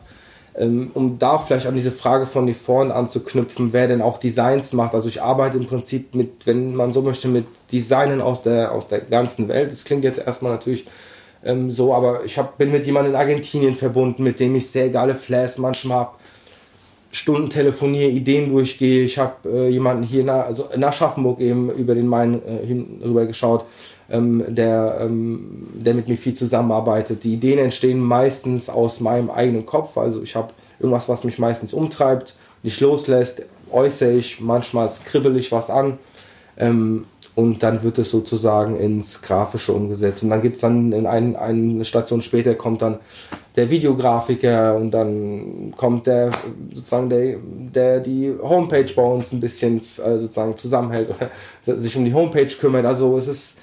ähm, 0.54 0.90
um 0.94 1.18
da 1.18 1.32
auch 1.32 1.46
vielleicht 1.46 1.66
an 1.66 1.74
diese 1.74 1.92
Frage 1.92 2.26
von 2.26 2.46
die 2.46 2.54
vorhin 2.54 2.92
anzuknüpfen, 2.92 3.72
wer 3.72 3.88
denn 3.88 4.02
auch 4.02 4.18
Designs 4.18 4.72
macht. 4.72 4.94
Also 4.94 5.08
ich 5.08 5.22
arbeite 5.22 5.56
im 5.56 5.66
Prinzip 5.66 6.14
mit, 6.14 6.46
wenn 6.46 6.74
man 6.74 6.92
so 6.92 7.00
möchte, 7.00 7.28
mit 7.28 7.46
Designen 7.72 8.20
aus 8.20 8.42
der, 8.42 8.72
aus 8.72 8.88
der 8.88 9.00
ganzen 9.00 9.48
Welt. 9.48 9.70
Das 9.70 9.84
klingt 9.84 10.04
jetzt 10.04 10.18
erstmal 10.18 10.52
natürlich 10.52 10.86
ähm, 11.44 11.70
so, 11.70 11.94
aber 11.94 12.24
ich 12.24 12.38
hab, 12.38 12.58
bin 12.58 12.70
mit 12.70 12.84
jemandem 12.86 13.14
in 13.14 13.20
Argentinien 13.20 13.74
verbunden, 13.74 14.22
mit 14.22 14.40
dem 14.40 14.54
ich 14.54 14.70
sehr 14.70 14.90
geile 14.90 15.14
Flash 15.14 15.58
manchmal 15.58 15.98
habe. 15.98 16.10
Stunden 17.12 17.50
telefoniere, 17.50 18.10
Ideen 18.10 18.50
durchgehe. 18.50 19.04
Ich 19.04 19.18
habe 19.18 19.48
äh, 19.48 19.68
jemanden 19.68 20.02
hier 20.02 20.24
nach, 20.24 20.46
also 20.46 20.68
nach 20.76 20.94
Schaffenburg 20.94 21.40
eben 21.40 21.70
über 21.70 21.94
den 21.94 22.08
Main 22.08 22.40
äh, 22.44 22.66
hinüber 22.66 23.26
geschaut, 23.26 23.66
ähm, 24.10 24.42
der, 24.48 24.98
ähm, 25.02 25.68
der 25.74 25.94
mit 25.94 26.08
mir 26.08 26.16
viel 26.16 26.34
zusammenarbeitet. 26.34 27.22
Die 27.24 27.34
Ideen 27.34 27.58
entstehen 27.58 28.00
meistens 28.00 28.70
aus 28.70 29.00
meinem 29.00 29.30
eigenen 29.30 29.66
Kopf. 29.66 29.98
Also 29.98 30.22
ich 30.22 30.34
habe 30.34 30.54
irgendwas, 30.80 31.08
was 31.08 31.22
mich 31.22 31.38
meistens 31.38 31.74
umtreibt, 31.74 32.34
nicht 32.62 32.80
loslässt, 32.80 33.42
äußere 33.70 34.12
ich, 34.12 34.40
manchmal 34.40 34.90
kribbel 35.04 35.36
ich 35.36 35.52
was 35.52 35.68
an. 35.68 35.98
Ähm, 36.56 37.04
und 37.34 37.62
dann 37.62 37.82
wird 37.82 37.98
es 37.98 38.10
sozusagen 38.10 38.78
ins 38.78 39.22
Grafische 39.22 39.72
umgesetzt. 39.72 40.22
Und 40.22 40.30
dann 40.30 40.42
gibt 40.42 40.56
es 40.56 40.60
dann 40.60 40.92
in 40.92 41.06
ein, 41.06 41.36
eine 41.36 41.84
Station 41.84 42.20
später 42.20 42.54
kommt 42.54 42.82
dann 42.82 42.98
der 43.56 43.70
Videografiker 43.70 44.74
und 44.76 44.90
dann 44.92 45.74
kommt 45.76 46.06
der 46.06 46.30
sozusagen 46.72 47.10
der, 47.10 47.36
der 47.38 48.00
die 48.00 48.32
Homepage 48.42 48.90
bei 48.94 49.02
uns 49.02 49.32
ein 49.32 49.40
bisschen 49.40 49.82
äh, 49.98 50.18
sozusagen 50.18 50.56
zusammenhält 50.56 51.10
oder 51.10 51.78
sich 51.78 51.96
um 51.96 52.04
die 52.04 52.14
Homepage 52.14 52.46
kümmert. 52.46 52.86
Also 52.86 53.16
es 53.16 53.28
ist 53.28 53.58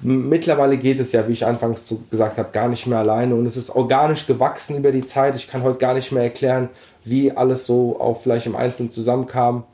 Mittlerweile 0.00 0.76
geht 0.76 1.00
es 1.00 1.12
ja, 1.12 1.26
wie 1.28 1.32
ich 1.32 1.46
anfangs 1.46 1.86
so 1.86 2.00
gesagt 2.10 2.36
habe, 2.36 2.50
gar 2.52 2.68
nicht 2.68 2.86
mehr 2.86 2.98
alleine 2.98 3.34
und 3.34 3.46
es 3.46 3.56
ist 3.56 3.70
organisch 3.70 4.26
gewachsen 4.26 4.76
über 4.76 4.92
die 4.92 5.00
Zeit. 5.00 5.34
Ich 5.36 5.48
kann 5.48 5.62
heute 5.62 5.78
gar 5.78 5.94
nicht 5.94 6.12
mehr 6.12 6.24
erklären, 6.24 6.68
wie 7.04 7.32
alles 7.32 7.64
so 7.66 7.98
auch 8.00 8.20
vielleicht 8.20 8.46
im 8.46 8.56
Einzelnen 8.56 8.90
zusammenkam. 8.90 9.64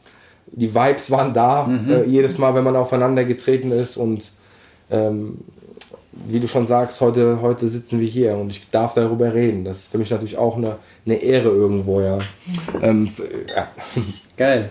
Die 0.46 0.74
Vibes 0.74 1.10
waren 1.10 1.32
da, 1.32 1.68
äh, 1.88 2.04
jedes 2.04 2.38
Mal, 2.38 2.54
wenn 2.54 2.64
man 2.64 2.76
aufeinander 2.76 3.24
getreten 3.24 3.72
ist 3.72 3.96
und 3.96 4.30
ähm, 4.90 5.38
wie 6.28 6.40
du 6.40 6.48
schon 6.48 6.66
sagst, 6.66 7.00
heute, 7.00 7.40
heute 7.40 7.68
sitzen 7.68 8.00
wir 8.00 8.06
hier 8.06 8.36
und 8.36 8.50
ich 8.50 8.70
darf 8.70 8.94
darüber 8.94 9.32
reden. 9.32 9.64
Das 9.64 9.78
ist 9.78 9.92
für 9.92 9.98
mich 9.98 10.10
natürlich 10.10 10.38
auch 10.38 10.56
eine, 10.56 10.76
eine 11.06 11.16
Ehre 11.16 11.48
irgendwo, 11.48 12.00
ja. 12.00 12.18
Ähm, 12.82 13.10
ja. 13.54 13.68
Geil. 14.36 14.70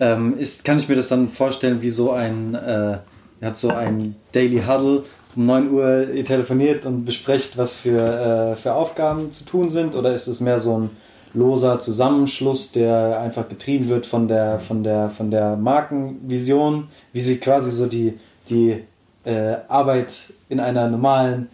Ähm, 0.00 0.38
ist, 0.38 0.64
kann 0.64 0.78
ich 0.78 0.88
mir 0.88 0.96
das 0.96 1.08
dann 1.08 1.28
vorstellen, 1.28 1.82
wie 1.82 1.90
so 1.90 2.10
ein, 2.10 2.54
äh, 2.54 2.98
ihr 3.40 3.46
habt 3.48 3.58
so 3.58 3.68
ein 3.68 4.16
Daily 4.32 4.62
Huddle, 4.66 5.04
um 5.36 5.46
9 5.46 5.70
Uhr 5.70 6.10
ihr 6.12 6.24
telefoniert 6.24 6.84
und 6.86 7.04
besprecht, 7.04 7.56
was 7.56 7.76
für, 7.76 8.52
äh, 8.52 8.56
für 8.56 8.74
Aufgaben 8.74 9.30
zu 9.32 9.44
tun 9.44 9.70
sind? 9.70 9.94
Oder 9.94 10.12
ist 10.12 10.26
es 10.26 10.40
mehr 10.40 10.58
so 10.58 10.78
ein 10.78 10.90
loser 11.32 11.80
Zusammenschluss, 11.80 12.72
der 12.72 13.20
einfach 13.20 13.48
getrieben 13.48 13.88
wird 13.88 14.06
von 14.06 14.28
der, 14.28 14.60
von 14.60 14.82
der, 14.82 15.10
von 15.10 15.30
der 15.30 15.56
Markenvision? 15.56 16.88
Wie 17.12 17.20
sieht 17.20 17.40
quasi 17.40 17.70
so 17.70 17.86
die, 17.86 18.18
die 18.48 18.84
äh, 19.24 19.56
Arbeit 19.68 20.12
in 20.48 20.60
einer 20.60 20.88
normalen 20.88 21.48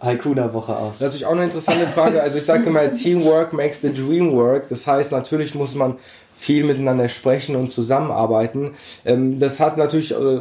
Haikuna-Woche 0.00 0.76
aus? 0.76 1.00
Natürlich 1.00 1.26
auch 1.26 1.32
eine 1.32 1.44
interessante 1.44 1.86
Frage. 1.86 2.22
Also 2.22 2.38
ich 2.38 2.44
sage 2.44 2.64
immer, 2.66 2.92
Teamwork 2.94 3.52
makes 3.52 3.80
the 3.80 3.92
dream 3.92 4.32
work. 4.32 4.68
Das 4.68 4.86
heißt, 4.86 5.12
natürlich 5.12 5.54
muss 5.54 5.74
man 5.74 5.96
viel 6.42 6.64
miteinander 6.64 7.08
sprechen 7.08 7.54
und 7.54 7.70
zusammenarbeiten. 7.70 8.72
Ähm, 9.04 9.38
das 9.38 9.60
hat 9.60 9.76
natürlich 9.76 10.10
äh, 10.10 10.40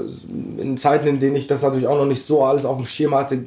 in 0.58 0.76
Zeiten, 0.78 1.06
in 1.06 1.20
denen 1.20 1.36
ich 1.36 1.46
das 1.46 1.62
natürlich 1.62 1.88
auch 1.88 1.98
noch 1.98 2.08
nicht 2.08 2.26
so 2.26 2.44
alles 2.44 2.66
auf 2.66 2.78
dem 2.78 2.88
Schirm 2.88 3.14
hatte, 3.14 3.40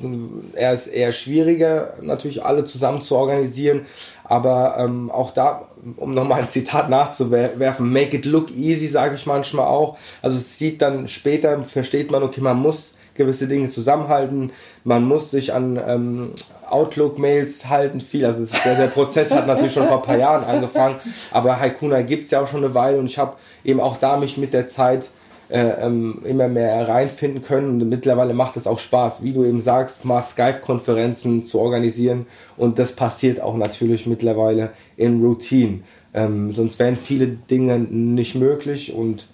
eher 0.55 0.73
ist 0.73 0.87
eher 0.87 1.11
schwieriger, 1.11 1.95
natürlich 2.01 2.45
alle 2.45 2.65
zusammen 2.65 3.03
zu 3.03 3.17
organisieren. 3.17 3.87
Aber 4.23 4.77
ähm, 4.79 5.11
auch 5.11 5.33
da, 5.33 5.69
um 5.97 6.15
nochmal 6.15 6.43
ein 6.43 6.49
Zitat 6.49 6.89
nachzuwerfen, 6.89 7.93
make 7.93 8.17
it 8.17 8.25
look 8.25 8.51
easy, 8.53 8.87
sage 8.87 9.17
ich 9.17 9.27
manchmal 9.27 9.67
auch. 9.67 9.99
Also 10.23 10.37
es 10.37 10.57
sieht 10.57 10.81
dann 10.81 11.09
später, 11.09 11.63
versteht 11.65 12.11
man, 12.11 12.23
okay, 12.23 12.41
man 12.41 12.59
muss 12.59 12.94
gewisse 13.15 13.47
Dinge 13.47 13.69
zusammenhalten. 13.69 14.53
Man 14.85 15.05
muss 15.05 15.31
sich 15.31 15.53
an 15.53 15.81
ähm, 15.87 16.33
Outlook-Mails 16.69 17.69
halten, 17.69 18.01
viel. 18.01 18.25
Also 18.25 18.43
ist, 18.43 18.55
der, 18.65 18.77
der 18.77 18.87
Prozess 18.87 19.31
hat 19.31 19.47
natürlich 19.47 19.73
schon 19.73 19.87
vor 19.87 19.99
ein 19.99 20.07
paar 20.07 20.19
Jahren 20.19 20.45
angefangen, 20.45 20.97
aber 21.33 21.61
Haikuna 21.61 22.03
gibt's 22.03 22.31
ja 22.31 22.43
auch 22.43 22.49
schon 22.49 22.65
eine 22.65 22.75
Weile 22.75 22.99
und 22.99 23.07
ich 23.07 23.19
habe 23.19 23.37
eben 23.65 23.81
auch 23.81 23.97
da 23.99 24.17
mich 24.17 24.37
mit 24.37 24.53
der 24.53 24.67
Zeit 24.67 25.09
äh, 25.51 25.61
ähm, 25.61 26.23
immer 26.25 26.49
mehr 26.49 26.89
reinfinden 26.89 27.43
können 27.43 27.83
und 27.83 27.89
mittlerweile 27.89 28.35
macht 28.35 28.57
es 28.57 28.67
auch 28.67 28.79
Spaß, 28.79 29.23
wie 29.23 29.33
du 29.33 29.45
eben 29.45 29.61
sagst, 29.61 30.05
mal 30.05 30.23
Skype-Konferenzen 30.23 31.45
zu 31.45 31.61
organisieren 31.61 32.27
und 32.57 32.79
das 32.79 32.93
passiert 32.93 33.41
auch 33.41 33.57
natürlich 33.57 34.07
mittlerweile 34.07 34.71
in 34.97 35.23
Routine. 35.23 35.81
Ähm, 36.15 36.53
sonst 36.53 36.79
wären 36.79 36.97
viele 36.97 37.27
Dinge 37.27 37.79
nicht 37.79 38.37
möglich 38.37 38.95
und 38.95 39.27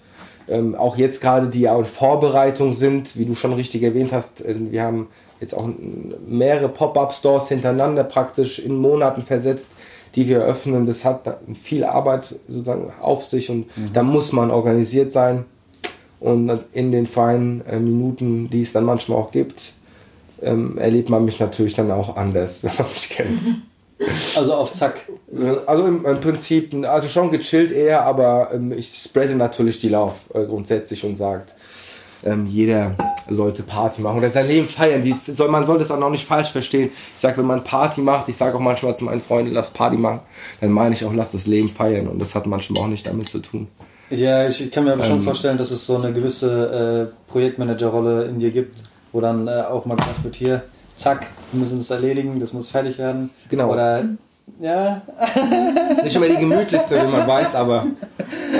ähm, 0.51 0.75
auch 0.75 0.97
jetzt 0.97 1.21
gerade 1.21 1.47
die 1.47 1.61
ja 1.61 1.77
in 1.77 1.85
Vorbereitung 1.85 2.73
sind, 2.73 3.17
wie 3.17 3.25
du 3.25 3.35
schon 3.35 3.53
richtig 3.53 3.83
erwähnt 3.83 4.11
hast, 4.11 4.41
äh, 4.45 4.55
wir 4.57 4.83
haben 4.83 5.07
jetzt 5.39 5.53
auch 5.53 5.67
mehrere 6.27 6.69
Pop-up-Stores 6.69 7.47
hintereinander 7.47 8.03
praktisch 8.03 8.59
in 8.59 8.75
Monaten 8.75 9.23
versetzt, 9.23 9.71
die 10.13 10.27
wir 10.27 10.41
öffnen. 10.41 10.85
Das 10.85 11.03
hat 11.03 11.39
viel 11.63 11.83
Arbeit 11.83 12.35
sozusagen 12.47 12.93
auf 13.01 13.25
sich 13.25 13.49
und 13.49 13.65
da 13.93 14.03
muss 14.03 14.33
man 14.33 14.51
organisiert 14.51 15.11
sein. 15.11 15.45
Und 16.19 16.51
in 16.73 16.91
den 16.91 17.07
feinen 17.07 17.65
äh, 17.65 17.79
Minuten, 17.79 18.51
die 18.51 18.61
es 18.61 18.73
dann 18.73 18.85
manchmal 18.85 19.17
auch 19.17 19.31
gibt, 19.31 19.73
ähm, 20.43 20.77
erlebt 20.77 21.09
man 21.09 21.25
mich 21.25 21.39
natürlich 21.39 21.73
dann 21.73 21.89
auch 21.89 22.15
anders, 22.15 22.63
wenn 22.63 22.73
man 22.77 22.87
mich 22.87 23.09
kennt. 23.09 23.41
Also 24.35 24.53
auf 24.53 24.73
Zack. 24.73 25.07
Also 25.65 25.85
im, 25.85 26.05
im 26.05 26.19
Prinzip, 26.19 26.73
also 26.85 27.07
schon 27.07 27.31
gechillt 27.31 27.71
eher, 27.71 28.03
aber 28.03 28.49
ähm, 28.53 28.73
ich 28.73 29.01
spreade 29.03 29.35
natürlich 29.35 29.79
die 29.79 29.89
Lauf 29.89 30.15
äh, 30.33 30.45
grundsätzlich 30.45 31.05
und 31.05 31.15
sagt, 31.15 31.53
ähm, 32.23 32.47
jeder 32.47 32.95
sollte 33.29 33.63
Party 33.63 34.01
machen 34.01 34.17
oder 34.17 34.29
sein 34.29 34.47
Leben 34.47 34.67
feiern. 34.67 35.01
Die, 35.01 35.15
soll, 35.27 35.47
man 35.47 35.65
soll 35.65 35.77
das 35.79 35.89
auch 35.89 35.99
noch 35.99 36.09
nicht 36.09 36.25
falsch 36.25 36.51
verstehen. 36.51 36.91
Ich 37.15 37.21
sage, 37.21 37.37
wenn 37.37 37.45
man 37.45 37.63
Party 37.63 38.01
macht, 38.01 38.27
ich 38.27 38.35
sage 38.35 38.55
auch 38.57 38.59
manchmal 38.59 38.95
zu 38.97 39.05
meinen 39.05 39.21
Freunden, 39.21 39.53
lass 39.53 39.69
Party 39.69 39.95
machen, 39.95 40.19
dann 40.59 40.71
meine 40.71 40.95
ich 40.95 41.05
auch, 41.05 41.13
lass 41.13 41.31
das 41.31 41.47
Leben 41.47 41.69
feiern 41.69 42.07
und 42.07 42.19
das 42.19 42.35
hat 42.35 42.45
manchmal 42.45 42.83
auch 42.83 42.87
nicht 42.87 43.07
damit 43.07 43.29
zu 43.29 43.39
tun. 43.39 43.67
Ja, 44.09 44.45
ich 44.45 44.69
kann 44.71 44.83
mir 44.83 44.93
aber 44.93 45.03
schon 45.03 45.17
Ähm. 45.19 45.23
vorstellen, 45.23 45.57
dass 45.57 45.71
es 45.71 45.85
so 45.85 45.97
eine 45.97 46.11
gewisse 46.11 47.09
äh, 47.09 47.31
Projektmanager-Rolle 47.31 48.25
in 48.25 48.39
dir 48.39 48.51
gibt, 48.51 48.75
wo 49.13 49.21
dann 49.21 49.47
äh, 49.47 49.61
auch 49.61 49.85
mal 49.85 49.95
gesagt 49.95 50.23
wird, 50.25 50.35
hier, 50.35 50.63
zack, 50.95 51.27
wir 51.53 51.59
müssen 51.61 51.79
es 51.79 51.89
erledigen, 51.89 52.39
das 52.39 52.51
muss 52.51 52.69
fertig 52.69 52.97
werden. 52.97 53.29
Genau. 53.49 53.71
Oder, 53.71 54.03
ja, 54.59 55.01
Ist 55.97 56.03
nicht 56.03 56.15
immer 56.15 56.27
die 56.29 56.37
gemütlichste, 56.37 56.95
wie 57.01 57.11
man 57.11 57.27
weiß, 57.27 57.55
aber 57.55 57.87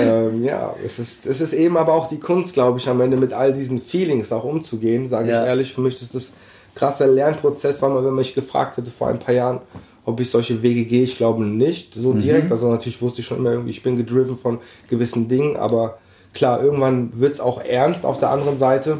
ähm, 0.00 0.42
ja, 0.44 0.74
es 0.84 0.98
ist, 0.98 1.26
es 1.26 1.40
ist 1.40 1.52
eben 1.52 1.76
aber 1.76 1.92
auch 1.94 2.08
die 2.08 2.18
Kunst, 2.18 2.54
glaube 2.54 2.78
ich, 2.78 2.88
am 2.88 3.00
Ende 3.00 3.16
mit 3.16 3.32
all 3.32 3.52
diesen 3.52 3.80
Feelings 3.80 4.32
auch 4.32 4.44
umzugehen, 4.44 5.06
sage 5.08 5.30
Ja. 5.30 5.42
ich 5.42 5.48
ehrlich. 5.48 5.74
Für 5.74 5.80
mich 5.80 6.00
ist 6.00 6.14
das 6.14 6.32
krasser 6.74 7.06
Lernprozess, 7.06 7.80
weil 7.82 7.90
man, 7.90 7.98
wenn 7.98 8.06
man 8.06 8.16
mich 8.16 8.34
gefragt 8.34 8.76
hätte 8.78 8.90
vor 8.90 9.08
ein 9.08 9.18
paar 9.18 9.34
Jahren, 9.34 9.60
ob 10.04 10.18
ich 10.18 10.30
solche 10.30 10.62
Wege 10.62 10.84
gehe, 10.84 11.04
ich 11.04 11.16
glaube 11.16 11.44
nicht 11.44 11.94
so 11.94 12.12
direkt. 12.14 12.50
Also 12.50 12.68
natürlich 12.68 13.00
wusste 13.00 13.20
ich 13.20 13.26
schon 13.26 13.38
immer 13.38 13.52
irgendwie, 13.52 13.70
ich 13.70 13.82
bin 13.84 13.96
gedriven 13.96 14.36
von 14.36 14.58
gewissen 14.88 15.28
Dingen, 15.28 15.56
aber 15.56 15.98
klar, 16.34 16.60
irgendwann 16.62 17.10
wird 17.20 17.34
es 17.34 17.40
auch 17.40 17.62
ernst 17.62 18.04
auf 18.04 18.18
der 18.18 18.30
anderen 18.30 18.58
Seite. 18.58 18.98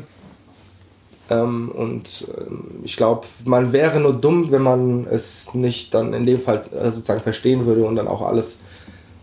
Ähm, 1.32 1.70
und 1.70 2.26
ähm, 2.36 2.82
ich 2.84 2.96
glaube, 2.96 3.26
man 3.44 3.72
wäre 3.72 4.00
nur 4.00 4.12
dumm, 4.12 4.50
wenn 4.50 4.62
man 4.62 5.06
es 5.10 5.54
nicht 5.54 5.94
dann 5.94 6.12
in 6.14 6.26
dem 6.26 6.40
Fall 6.40 6.64
äh, 6.72 6.90
sozusagen 6.90 7.22
verstehen 7.22 7.66
würde 7.66 7.84
und 7.84 7.96
dann 7.96 8.08
auch 8.08 8.22
alles 8.22 8.58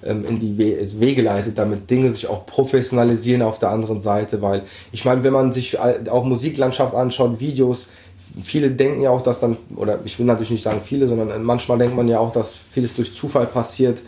ähm, 0.03 0.25
in 0.25 0.39
die 0.39 0.57
We 0.57 0.99
Wege 0.99 1.21
leitet, 1.21 1.57
damit 1.57 1.89
Dinge 1.89 2.11
sich 2.13 2.27
auch 2.27 2.45
professionalisieren 2.45 3.41
auf 3.41 3.59
der 3.59 3.69
anderen 3.69 3.99
Seite, 3.99 4.41
weil 4.41 4.63
ich 4.91 5.05
meine, 5.05 5.23
wenn 5.23 5.33
man 5.33 5.51
sich 5.51 5.79
all- 5.79 6.09
auch 6.09 6.23
Musiklandschaft 6.23 6.95
anschaut, 6.95 7.39
Videos, 7.39 7.87
viele 8.43 8.71
denken 8.71 9.01
ja 9.01 9.09
auch, 9.09 9.21
dass 9.21 9.39
dann, 9.39 9.57
oder 9.75 9.99
ich 10.05 10.17
will 10.17 10.25
natürlich 10.25 10.51
nicht 10.51 10.63
sagen 10.63 10.81
viele, 10.85 11.07
sondern 11.07 11.43
manchmal 11.43 11.77
denkt 11.77 11.95
man 11.95 12.07
ja 12.07 12.19
auch, 12.19 12.31
dass 12.31 12.57
vieles 12.71 12.93
durch 12.93 13.13
Zufall 13.13 13.47
passiert. 13.47 13.99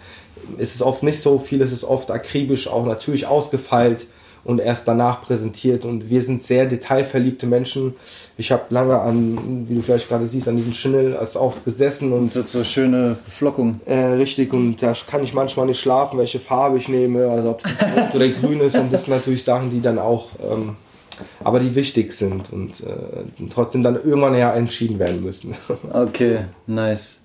Es 0.58 0.76
ist 0.76 0.82
oft 0.82 1.04
nicht 1.04 1.22
so, 1.22 1.40
vieles 1.40 1.72
ist 1.72 1.84
oft 1.84 2.10
akribisch 2.10 2.68
auch 2.68 2.86
natürlich 2.86 3.28
ausgefeilt 3.28 4.06
und 4.44 4.60
erst 4.60 4.88
danach 4.88 5.22
präsentiert 5.22 5.86
und 5.86 6.10
wir 6.10 6.22
sind 6.22 6.42
sehr 6.42 6.66
detailverliebte 6.66 7.46
Menschen. 7.46 7.94
Ich 8.38 8.52
habe 8.52 8.64
lange 8.70 9.00
an, 9.00 9.68
wie 9.70 9.76
du 9.76 9.82
vielleicht 9.82 10.10
gerade 10.10 10.28
siehst, 10.28 10.48
an 10.48 10.58
diesem 10.58 10.74
Chanel 10.74 11.16
als 11.16 11.38
auch 11.38 11.64
gesessen 11.64 12.12
und 12.12 12.32
so 12.32 12.64
schöne 12.64 13.18
Flockung. 13.28 13.82
äh, 13.86 13.96
richtig, 13.96 14.54
und 14.54 14.82
da 14.82 14.94
kann 15.10 15.24
ich 15.24 15.34
manchmal 15.34 15.68
nicht 15.68 15.80
schlafen, 15.80 16.18
welche 16.18 16.40
Farbe 16.40 16.78
ich 16.78 16.88
nehme, 16.88 17.30
also 17.30 17.52
ob 17.52 17.62
es 17.64 17.66
rot 17.66 18.16
oder 18.16 18.30
grün 18.30 18.62
ist. 18.62 18.78
Und 18.78 18.92
das 18.92 19.06
sind 19.06 19.14
natürlich 19.14 19.44
Sachen, 19.44 19.70
die 19.70 19.82
dann 19.82 20.00
auch, 20.00 20.30
ähm, 20.42 20.76
aber 21.44 21.60
die 21.60 21.76
wichtig 21.76 22.14
sind 22.14 22.52
und 22.52 22.82
äh, 22.82 23.48
trotzdem 23.54 23.84
dann 23.84 23.96
irgendwann 23.96 24.36
ja 24.36 24.54
entschieden 24.54 24.98
werden 24.98 25.24
müssen. 25.24 25.56
Okay, 25.94 26.46
nice. 26.66 27.20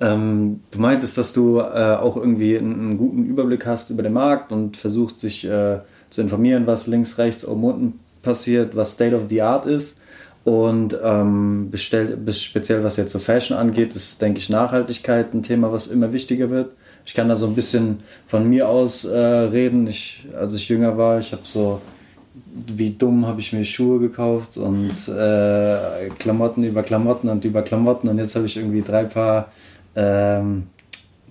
Ähm, 0.00 0.60
du 0.70 0.80
meintest, 0.80 1.18
dass 1.18 1.32
du 1.32 1.60
äh, 1.60 1.96
auch 2.00 2.16
irgendwie 2.16 2.58
einen, 2.58 2.72
einen 2.72 2.98
guten 2.98 3.24
Überblick 3.24 3.66
hast 3.66 3.90
über 3.90 4.02
den 4.02 4.14
Markt 4.14 4.50
und 4.50 4.76
versuchst 4.76 5.22
dich 5.22 5.44
äh, 5.44 5.78
zu 6.12 6.20
informieren, 6.20 6.66
was 6.66 6.86
links, 6.86 7.18
rechts, 7.18 7.44
oben, 7.44 7.64
unten 7.64 8.00
passiert, 8.22 8.76
was 8.76 8.92
State 8.92 9.16
of 9.16 9.22
the 9.28 9.42
Art 9.42 9.66
ist. 9.66 9.96
Und 10.44 10.96
ähm, 11.02 11.70
bestellt, 11.70 12.24
bis 12.24 12.42
speziell 12.42 12.82
was 12.82 12.96
jetzt 12.96 13.12
so 13.12 13.20
Fashion 13.20 13.56
angeht, 13.56 13.94
ist, 13.94 14.20
denke 14.20 14.38
ich, 14.38 14.50
Nachhaltigkeit 14.50 15.32
ein 15.32 15.44
Thema, 15.44 15.72
was 15.72 15.86
immer 15.86 16.12
wichtiger 16.12 16.50
wird. 16.50 16.72
Ich 17.06 17.14
kann 17.14 17.28
da 17.28 17.36
so 17.36 17.46
ein 17.46 17.54
bisschen 17.54 17.98
von 18.26 18.48
mir 18.48 18.68
aus 18.68 19.04
äh, 19.04 19.16
reden. 19.16 19.86
Ich, 19.86 20.26
als 20.36 20.54
ich 20.54 20.68
jünger 20.68 20.98
war, 20.98 21.20
ich 21.20 21.32
habe 21.32 21.42
so 21.44 21.80
wie 22.44 22.90
dumm 22.90 23.26
habe 23.26 23.40
ich 23.40 23.52
mir 23.52 23.64
Schuhe 23.64 23.98
gekauft 23.98 24.56
und 24.56 24.90
äh, 25.08 26.08
Klamotten 26.18 26.64
über 26.64 26.82
Klamotten 26.82 27.28
und 27.28 27.44
über 27.44 27.62
Klamotten 27.62 28.08
und 28.08 28.18
jetzt 28.18 28.34
habe 28.34 28.46
ich 28.46 28.56
irgendwie 28.56 28.82
drei 28.82 29.04
Paar 29.04 29.52
ähm, 29.94 30.68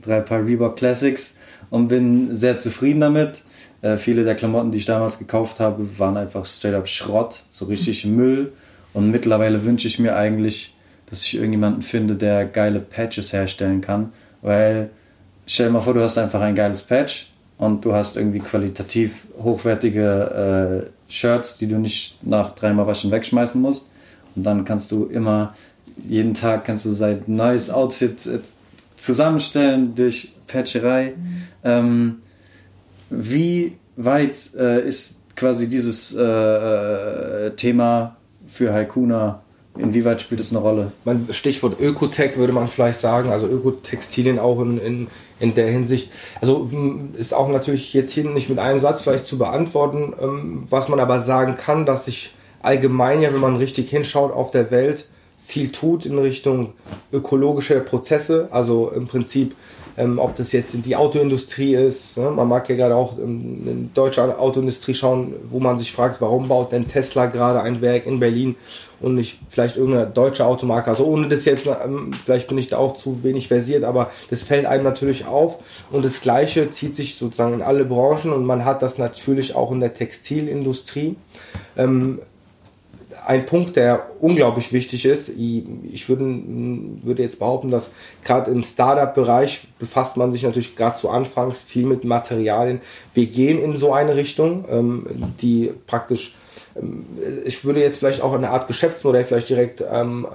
drei 0.01 0.21
Paar 0.21 0.45
Reebok 0.45 0.77
Classics 0.77 1.35
und 1.69 1.87
bin 1.87 2.35
sehr 2.35 2.57
zufrieden 2.57 3.01
damit. 3.01 3.43
Äh, 3.81 3.97
viele 3.97 4.23
der 4.23 4.35
Klamotten, 4.35 4.71
die 4.71 4.77
ich 4.77 4.85
damals 4.85 5.17
gekauft 5.17 5.59
habe, 5.59 5.87
waren 5.97 6.17
einfach 6.17 6.45
straight 6.45 6.75
up 6.75 6.87
Schrott, 6.87 7.43
so 7.51 7.65
richtig 7.65 8.05
Müll. 8.05 8.53
Und 8.93 9.09
mittlerweile 9.09 9.63
wünsche 9.63 9.87
ich 9.87 9.99
mir 9.99 10.15
eigentlich, 10.15 10.75
dass 11.07 11.23
ich 11.23 11.35
irgendjemanden 11.35 11.81
finde, 11.81 12.15
der 12.15 12.45
geile 12.45 12.79
Patches 12.79 13.33
herstellen 13.33 13.81
kann. 13.81 14.11
Weil 14.41 14.89
stell 15.45 15.67
dir 15.67 15.73
mal 15.73 15.81
vor, 15.81 15.93
du 15.93 16.01
hast 16.01 16.17
einfach 16.17 16.41
ein 16.41 16.55
geiles 16.55 16.81
Patch 16.81 17.27
und 17.57 17.85
du 17.85 17.93
hast 17.93 18.17
irgendwie 18.17 18.39
qualitativ 18.39 19.25
hochwertige 19.41 20.87
äh, 20.87 21.11
Shirts, 21.11 21.57
die 21.57 21.67
du 21.67 21.77
nicht 21.77 22.17
nach 22.21 22.53
dreimal 22.53 22.87
waschen 22.87 23.11
wegschmeißen 23.11 23.61
musst. 23.61 23.85
Und 24.35 24.45
dann 24.45 24.63
kannst 24.65 24.91
du 24.91 25.05
immer, 25.05 25.55
jeden 25.97 26.33
Tag 26.33 26.65
kannst 26.65 26.85
du 26.85 26.91
sein 26.91 27.23
neues 27.27 27.69
Outfit 27.69 28.25
äh, 28.25 28.39
zusammenstellen 29.01 29.95
durch 29.95 30.33
Patcherei. 30.47 31.13
Ähm, 31.63 32.21
wie 33.09 33.77
weit 33.95 34.51
äh, 34.55 34.87
ist 34.87 35.17
quasi 35.35 35.67
dieses 35.67 36.13
äh, 36.13 36.21
äh, 36.21 37.51
Thema 37.55 38.17
für 38.47 38.73
Haikuna 38.73 39.41
Inwieweit 39.77 40.21
spielt 40.21 40.41
es 40.41 40.51
eine 40.51 40.59
Rolle? 40.59 40.91
Man, 41.05 41.27
Stichwort 41.31 41.79
Ökotech 41.79 42.35
würde 42.35 42.51
man 42.51 42.67
vielleicht 42.67 42.99
sagen, 42.99 43.31
also 43.31 43.47
Ökotextilien 43.47 44.37
auch 44.37 44.59
in, 44.61 44.77
in, 44.77 45.07
in 45.39 45.55
der 45.55 45.67
Hinsicht. 45.67 46.11
Also 46.41 46.67
hm, 46.69 47.15
ist 47.17 47.33
auch 47.33 47.47
natürlich 47.47 47.93
jetzt 47.93 48.11
hier 48.11 48.25
nicht 48.25 48.49
mit 48.49 48.59
einem 48.59 48.81
Satz 48.81 49.01
vielleicht 49.01 49.25
zu 49.25 49.37
beantworten, 49.37 50.13
ähm, 50.21 50.63
was 50.69 50.89
man 50.89 50.99
aber 50.99 51.21
sagen 51.21 51.55
kann, 51.55 51.85
dass 51.85 52.05
sich 52.05 52.33
allgemein 52.61 53.21
ja, 53.21 53.33
wenn 53.33 53.39
man 53.39 53.55
richtig 53.55 53.89
hinschaut 53.89 54.33
auf 54.33 54.51
der 54.51 54.71
Welt, 54.71 55.05
viel 55.45 55.71
tut 55.71 56.05
in 56.05 56.17
Richtung 56.17 56.73
ökologischer 57.11 57.79
Prozesse, 57.81 58.47
also 58.51 58.91
im 58.91 59.07
Prinzip 59.07 59.55
ähm, 59.97 60.19
ob 60.19 60.35
das 60.35 60.51
jetzt 60.51 60.73
in 60.73 60.83
die 60.83 60.95
Autoindustrie 60.95 61.75
ist. 61.75 62.17
Ne? 62.17 62.31
Man 62.31 62.47
mag 62.47 62.69
ja 62.69 62.75
gerade 62.75 62.95
auch 62.95 63.17
in 63.17 63.65
die 63.65 63.93
deutsche 63.93 64.39
Autoindustrie 64.39 64.93
schauen, 64.93 65.33
wo 65.49 65.59
man 65.59 65.77
sich 65.79 65.91
fragt, 65.91 66.21
warum 66.21 66.47
baut 66.47 66.71
denn 66.71 66.87
Tesla 66.87 67.25
gerade 67.25 67.61
ein 67.61 67.81
Werk 67.81 68.05
in 68.05 68.19
Berlin 68.19 68.55
und 68.99 69.15
nicht 69.15 69.39
vielleicht 69.49 69.77
irgendeine 69.77 70.07
deutsche 70.07 70.45
Automarke. 70.45 70.89
Also 70.89 71.05
ohne 71.05 71.27
das 71.27 71.45
jetzt, 71.45 71.67
ähm, 71.67 72.11
vielleicht 72.25 72.47
bin 72.47 72.57
ich 72.57 72.69
da 72.69 72.77
auch 72.77 72.95
zu 72.95 73.23
wenig 73.23 73.47
versiert, 73.47 73.83
aber 73.83 74.11
das 74.29 74.43
fällt 74.43 74.65
einem 74.65 74.83
natürlich 74.83 75.25
auf 75.25 75.57
und 75.91 76.05
das 76.05 76.21
Gleiche 76.21 76.71
zieht 76.71 76.95
sich 76.95 77.15
sozusagen 77.15 77.53
in 77.55 77.61
alle 77.61 77.85
Branchen 77.85 78.31
und 78.31 78.45
man 78.45 78.63
hat 78.65 78.81
das 78.81 78.97
natürlich 78.97 79.55
auch 79.55 79.71
in 79.71 79.79
der 79.79 79.93
Textilindustrie. 79.93 81.15
Ähm, 81.77 82.19
ein 83.25 83.45
Punkt, 83.45 83.75
der 83.75 84.07
unglaublich 84.19 84.73
wichtig 84.73 85.05
ist. 85.05 85.29
Ich 85.29 86.09
würde, 86.09 86.25
würde 87.03 87.23
jetzt 87.23 87.39
behaupten, 87.39 87.71
dass 87.71 87.91
gerade 88.23 88.51
im 88.51 88.63
Startup-Bereich 88.63 89.67
befasst 89.79 90.17
man 90.17 90.31
sich 90.31 90.43
natürlich 90.43 90.75
gerade 90.75 90.97
zu 90.97 91.09
Anfangs 91.09 91.61
viel 91.61 91.85
mit 91.85 92.03
Materialien. 92.03 92.81
Wir 93.13 93.27
gehen 93.27 93.61
in 93.61 93.77
so 93.77 93.93
eine 93.93 94.15
Richtung, 94.15 94.65
ähm, 94.69 95.05
die 95.41 95.71
praktisch 95.87 96.35
ähm, 96.75 97.05
ich 97.45 97.63
würde 97.63 97.81
jetzt 97.81 97.99
vielleicht 97.99 98.21
auch 98.21 98.33
eine 98.33 98.49
Art 98.49 98.67
Geschäftsmodell 98.67 99.23
vielleicht 99.23 99.49
direkt 99.49 99.83
ähm, 99.89 100.27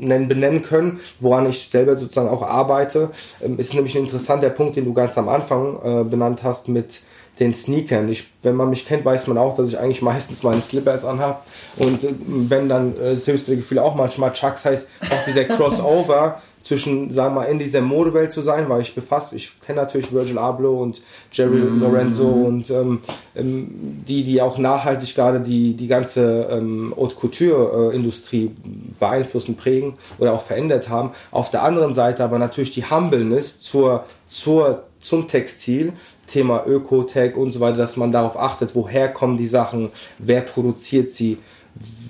nennen, 0.00 0.28
benennen 0.28 0.62
können, 0.62 1.00
woran 1.20 1.48
ich 1.48 1.68
selber 1.68 1.96
sozusagen 1.96 2.28
auch 2.28 2.42
arbeite. 2.42 3.10
Ähm, 3.42 3.58
ist 3.58 3.74
nämlich 3.74 3.96
ein 3.96 4.04
interessanter 4.04 4.50
Punkt, 4.50 4.76
den 4.76 4.84
du 4.84 4.92
ganz 4.92 5.16
am 5.18 5.28
Anfang 5.28 5.78
äh, 5.82 6.04
benannt 6.04 6.42
hast 6.42 6.68
mit 6.68 7.00
den 7.40 7.54
Sneakern. 7.54 8.08
Ich, 8.08 8.26
wenn 8.42 8.54
man 8.54 8.70
mich 8.70 8.86
kennt, 8.86 9.04
weiß 9.04 9.26
man 9.26 9.38
auch, 9.38 9.54
dass 9.54 9.68
ich 9.68 9.78
eigentlich 9.78 10.02
meistens 10.02 10.42
meine 10.42 10.62
Slippers 10.62 11.04
anhabe. 11.04 11.38
Und 11.76 12.04
äh, 12.04 12.14
wenn 12.26 12.68
dann 12.68 12.92
äh, 12.94 13.14
das 13.14 13.26
höchste 13.26 13.56
Gefühl 13.56 13.78
auch 13.78 13.94
manchmal 13.94 14.32
Chucks 14.32 14.64
heißt, 14.64 14.88
auch 15.10 15.24
dieser 15.26 15.44
Crossover 15.56 16.40
zwischen, 16.60 17.12
sagen 17.12 17.34
wir 17.34 17.42
mal, 17.42 17.46
in 17.46 17.58
dieser 17.58 17.80
Modewelt 17.80 18.32
zu 18.32 18.42
sein, 18.42 18.68
weil 18.68 18.82
ich 18.82 18.94
befasst, 18.94 19.32
ich 19.32 19.60
kenne 19.60 19.80
natürlich 19.80 20.12
Virgil 20.12 20.38
Abloh 20.38 20.82
und 20.82 21.00
Jerry 21.32 21.60
mm. 21.60 21.80
Lorenzo 21.80 22.28
und 22.28 22.68
ähm, 22.70 23.00
ähm, 23.36 23.68
die, 24.06 24.24
die 24.24 24.42
auch 24.42 24.58
nachhaltig 24.58 25.14
gerade 25.14 25.40
die, 25.40 25.74
die 25.74 25.86
ganze 25.86 26.48
ähm, 26.50 26.92
Haute 26.96 27.16
Couture-Industrie 27.16 28.50
beeinflussen, 28.98 29.56
prägen 29.56 29.94
oder 30.18 30.32
auch 30.32 30.42
verändert 30.42 30.88
haben. 30.88 31.12
Auf 31.30 31.50
der 31.50 31.62
anderen 31.62 31.94
Seite 31.94 32.24
aber 32.24 32.38
natürlich 32.38 32.72
die 32.72 32.84
Humbleness 32.84 33.60
zur, 33.60 34.04
zur, 34.28 34.84
zum 35.00 35.28
Textil, 35.28 35.92
Thema 36.28 36.64
Ökotech 36.66 37.36
und 37.36 37.50
so 37.50 37.60
weiter, 37.60 37.78
dass 37.78 37.96
man 37.96 38.12
darauf 38.12 38.38
achtet, 38.38 38.74
woher 38.74 39.08
kommen 39.08 39.36
die 39.36 39.46
Sachen, 39.46 39.90
wer 40.18 40.42
produziert 40.42 41.10
sie, 41.10 41.38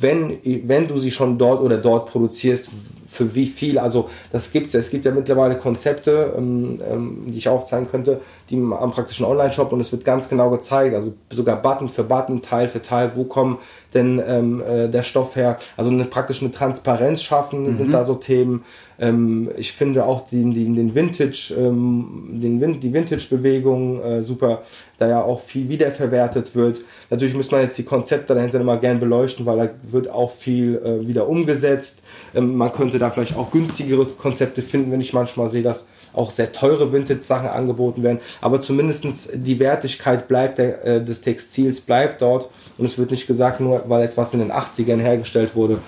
wenn, 0.00 0.38
wenn 0.42 0.88
du 0.88 0.98
sie 0.98 1.10
schon 1.10 1.38
dort 1.38 1.60
oder 1.60 1.78
dort 1.78 2.10
produzierst, 2.10 2.68
für 3.10 3.34
wie 3.34 3.46
viel, 3.46 3.78
also 3.78 4.10
das 4.30 4.52
gibt's 4.52 4.74
es 4.74 4.90
gibt 4.90 5.06
ja 5.06 5.10
mittlerweile 5.10 5.56
Konzepte, 5.56 6.34
ähm, 6.36 6.78
ähm, 6.88 7.22
die 7.26 7.38
ich 7.38 7.48
aufzeigen 7.48 7.90
könnte, 7.90 8.20
die 8.50 8.56
am 8.56 8.92
praktischen 8.92 9.24
Online-Shop 9.24 9.72
und 9.72 9.80
es 9.80 9.92
wird 9.92 10.04
ganz 10.04 10.28
genau 10.28 10.50
gezeigt, 10.50 10.94
also 10.94 11.14
sogar 11.30 11.60
Button 11.60 11.88
für 11.88 12.04
Button, 12.04 12.42
Teil 12.42 12.68
für 12.68 12.82
Teil, 12.82 13.12
wo 13.14 13.24
kommt 13.24 13.58
denn 13.94 14.22
ähm, 14.26 14.62
äh, 14.62 14.88
der 14.88 15.02
Stoff 15.02 15.36
her, 15.36 15.58
also 15.76 15.90
eine 15.90 16.04
praktisch 16.04 16.42
eine 16.42 16.52
Transparenz 16.52 17.22
schaffen, 17.22 17.64
mhm. 17.64 17.76
sind 17.76 17.92
da 17.92 18.04
so 18.04 18.14
Themen. 18.14 18.64
Ähm, 18.98 19.50
ich 19.56 19.72
finde 19.72 20.04
auch 20.04 20.28
die, 20.28 20.42
die, 20.50 20.64
den 20.64 20.94
Vintage, 20.94 21.54
ähm, 21.56 22.38
den, 22.40 22.80
die 22.80 22.92
Vintage-Bewegung 22.92 24.02
äh, 24.02 24.22
super, 24.22 24.62
da 24.98 25.08
ja 25.08 25.22
auch 25.22 25.40
viel 25.40 25.68
wiederverwertet 25.68 26.54
wird. 26.54 26.82
Natürlich 27.10 27.34
muss 27.34 27.50
man 27.50 27.62
jetzt 27.62 27.78
die 27.78 27.84
Konzepte 27.84 28.34
dahinter 28.34 28.60
immer 28.60 28.76
gern 28.76 29.00
beleuchten, 29.00 29.46
weil 29.46 29.56
da 29.56 29.70
wird 29.90 30.10
auch 30.10 30.32
viel 30.32 30.76
äh, 30.84 31.06
wieder 31.06 31.28
umgesetzt. 31.28 32.02
Ähm, 32.34 32.56
man 32.56 32.72
könnte 32.72 32.98
da 32.98 33.10
vielleicht 33.10 33.36
auch 33.36 33.50
günstigere 33.50 34.04
Konzepte 34.06 34.62
finden, 34.62 34.92
wenn 34.92 35.00
ich 35.00 35.12
manchmal 35.12 35.48
sehe, 35.48 35.62
dass 35.62 35.86
auch 36.18 36.30
sehr 36.30 36.52
teure 36.52 36.92
Vintage-Sachen 36.92 37.48
angeboten 37.48 38.02
werden. 38.02 38.18
Aber 38.40 38.60
zumindestens 38.60 39.28
die 39.32 39.58
Wertigkeit 39.58 40.28
bleibt 40.28 40.58
der, 40.58 40.84
äh, 40.84 41.04
des 41.04 41.20
Textils 41.20 41.80
bleibt 41.80 42.20
dort 42.22 42.50
und 42.76 42.84
es 42.84 42.98
wird 42.98 43.10
nicht 43.10 43.26
gesagt, 43.26 43.60
nur 43.60 43.84
weil 43.86 44.04
etwas 44.04 44.34
in 44.34 44.40
den 44.40 44.52
80ern 44.52 44.98
hergestellt 44.98 45.54
wurde, 45.54 45.78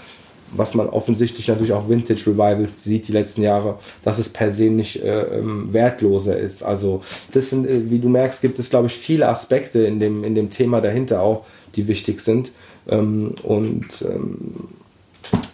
was 0.52 0.74
man 0.74 0.88
offensichtlich 0.88 1.48
natürlich 1.48 1.72
auch 1.72 1.88
Vintage 1.88 2.26
Revivals 2.26 2.82
sieht 2.82 3.08
die 3.08 3.12
letzten 3.12 3.42
Jahre, 3.42 3.78
dass 4.02 4.18
es 4.18 4.28
per 4.28 4.50
se 4.50 4.64
nicht 4.64 5.02
äh, 5.02 5.38
ähm, 5.38 5.72
wertloser 5.72 6.36
ist. 6.36 6.62
Also 6.62 7.02
das 7.32 7.50
sind, 7.50 7.66
äh, 7.66 7.90
wie 7.90 7.98
du 7.98 8.08
merkst, 8.08 8.40
gibt 8.40 8.58
es 8.58 8.70
glaube 8.70 8.86
ich 8.86 8.94
viele 8.94 9.28
Aspekte 9.28 9.80
in 9.80 10.00
dem 10.00 10.24
in 10.24 10.34
dem 10.34 10.50
Thema 10.50 10.80
dahinter 10.80 11.22
auch, 11.22 11.44
die 11.76 11.88
wichtig 11.88 12.20
sind. 12.20 12.52
Ähm, 12.88 13.34
und 13.42 13.86
ähm, 14.02 14.68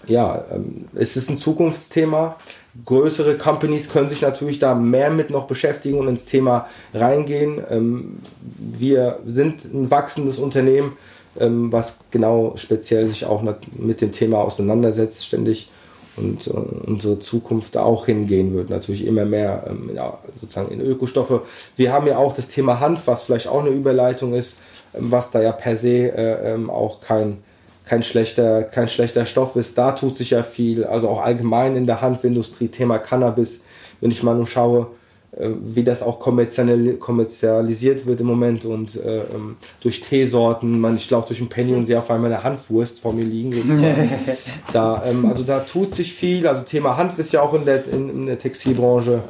ja, 0.06 0.44
ähm, 0.52 0.86
es 0.94 1.16
ist 1.16 1.30
ein 1.30 1.36
Zukunftsthema. 1.36 2.36
Größere 2.84 3.36
Companies 3.36 3.88
können 3.88 4.08
sich 4.08 4.22
natürlich 4.22 4.58
da 4.58 4.74
mehr 4.74 5.10
mit 5.10 5.30
noch 5.30 5.46
beschäftigen 5.46 5.98
und 5.98 6.08
ins 6.08 6.24
Thema 6.24 6.68
reingehen. 6.94 7.60
Ähm, 7.70 8.18
wir 8.58 9.20
sind 9.26 9.64
ein 9.64 9.90
wachsendes 9.90 10.38
Unternehmen 10.38 10.96
ähm, 11.38 11.72
was 11.72 11.98
genau 12.10 12.54
speziell 12.56 13.08
sich 13.08 13.24
auch 13.26 13.42
mit 13.76 14.00
dem 14.00 14.12
Thema 14.12 14.38
auseinandersetzt 14.38 15.26
ständig 15.26 15.68
und 16.16 16.46
äh, 16.46 16.50
unsere 16.50 17.18
Zukunft 17.18 17.76
auch 17.76 18.06
hingehen 18.06 18.54
wird. 18.54 18.70
Natürlich 18.70 19.06
immer 19.06 19.24
mehr 19.24 19.64
ähm, 19.68 19.90
ja, 19.94 20.18
sozusagen 20.40 20.72
in 20.72 20.80
Ökostoffe. 20.80 21.42
Wir 21.76 21.92
haben 21.92 22.06
ja 22.06 22.18
auch 22.18 22.34
das 22.34 22.48
Thema 22.48 22.80
Hanf, 22.80 23.02
was 23.06 23.24
vielleicht 23.24 23.48
auch 23.48 23.60
eine 23.60 23.70
Überleitung 23.70 24.34
ist, 24.34 24.56
was 24.92 25.30
da 25.30 25.42
ja 25.42 25.52
per 25.52 25.76
se 25.76 26.08
äh, 26.08 26.58
auch 26.68 27.00
kein 27.00 27.38
kein 27.86 28.02
schlechter, 28.02 28.64
kein 28.64 28.88
schlechter 28.88 29.24
Stoff 29.24 29.56
ist. 29.56 29.78
Da 29.78 29.92
tut 29.92 30.16
sich 30.16 30.30
ja 30.30 30.42
viel, 30.42 30.84
also 30.84 31.08
auch 31.08 31.22
allgemein 31.22 31.76
in 31.76 31.86
der 31.86 32.02
Hanfindustrie, 32.02 32.68
Thema 32.68 32.98
Cannabis, 32.98 33.62
wenn 34.00 34.10
ich 34.10 34.22
mal 34.22 34.34
nur 34.34 34.46
schaue, 34.46 34.88
äh, 35.30 35.50
wie 35.62 35.84
das 35.84 36.02
auch 36.02 36.18
kommerzialisiert 36.18 38.06
wird 38.06 38.20
im 38.20 38.26
Moment 38.26 38.64
und 38.64 38.96
äh, 38.96 39.18
ähm, 39.18 39.56
durch 39.80 40.00
Teesorten. 40.00 40.80
Man, 40.80 40.96
ich 40.96 41.08
laufe 41.08 41.28
durch 41.28 41.40
ein 41.40 41.48
Penny 41.48 41.74
und 41.74 41.86
sehe 41.86 41.98
auf 41.98 42.10
einmal 42.10 42.32
eine 42.32 42.42
Hanfwurst 42.42 43.00
vor 43.00 43.12
mir 43.12 43.24
liegen. 43.24 43.52
da, 44.72 45.04
ähm, 45.06 45.24
also 45.26 45.44
da 45.44 45.60
tut 45.60 45.94
sich 45.94 46.12
viel. 46.12 46.46
Also 46.48 46.62
Thema 46.62 46.96
Hanf 46.96 47.18
ist 47.20 47.32
ja 47.32 47.40
auch 47.40 47.54
in 47.54 47.64
der, 47.64 47.86
in, 47.86 48.10
in 48.10 48.26
der 48.26 48.38
Textilbranche 48.38 49.22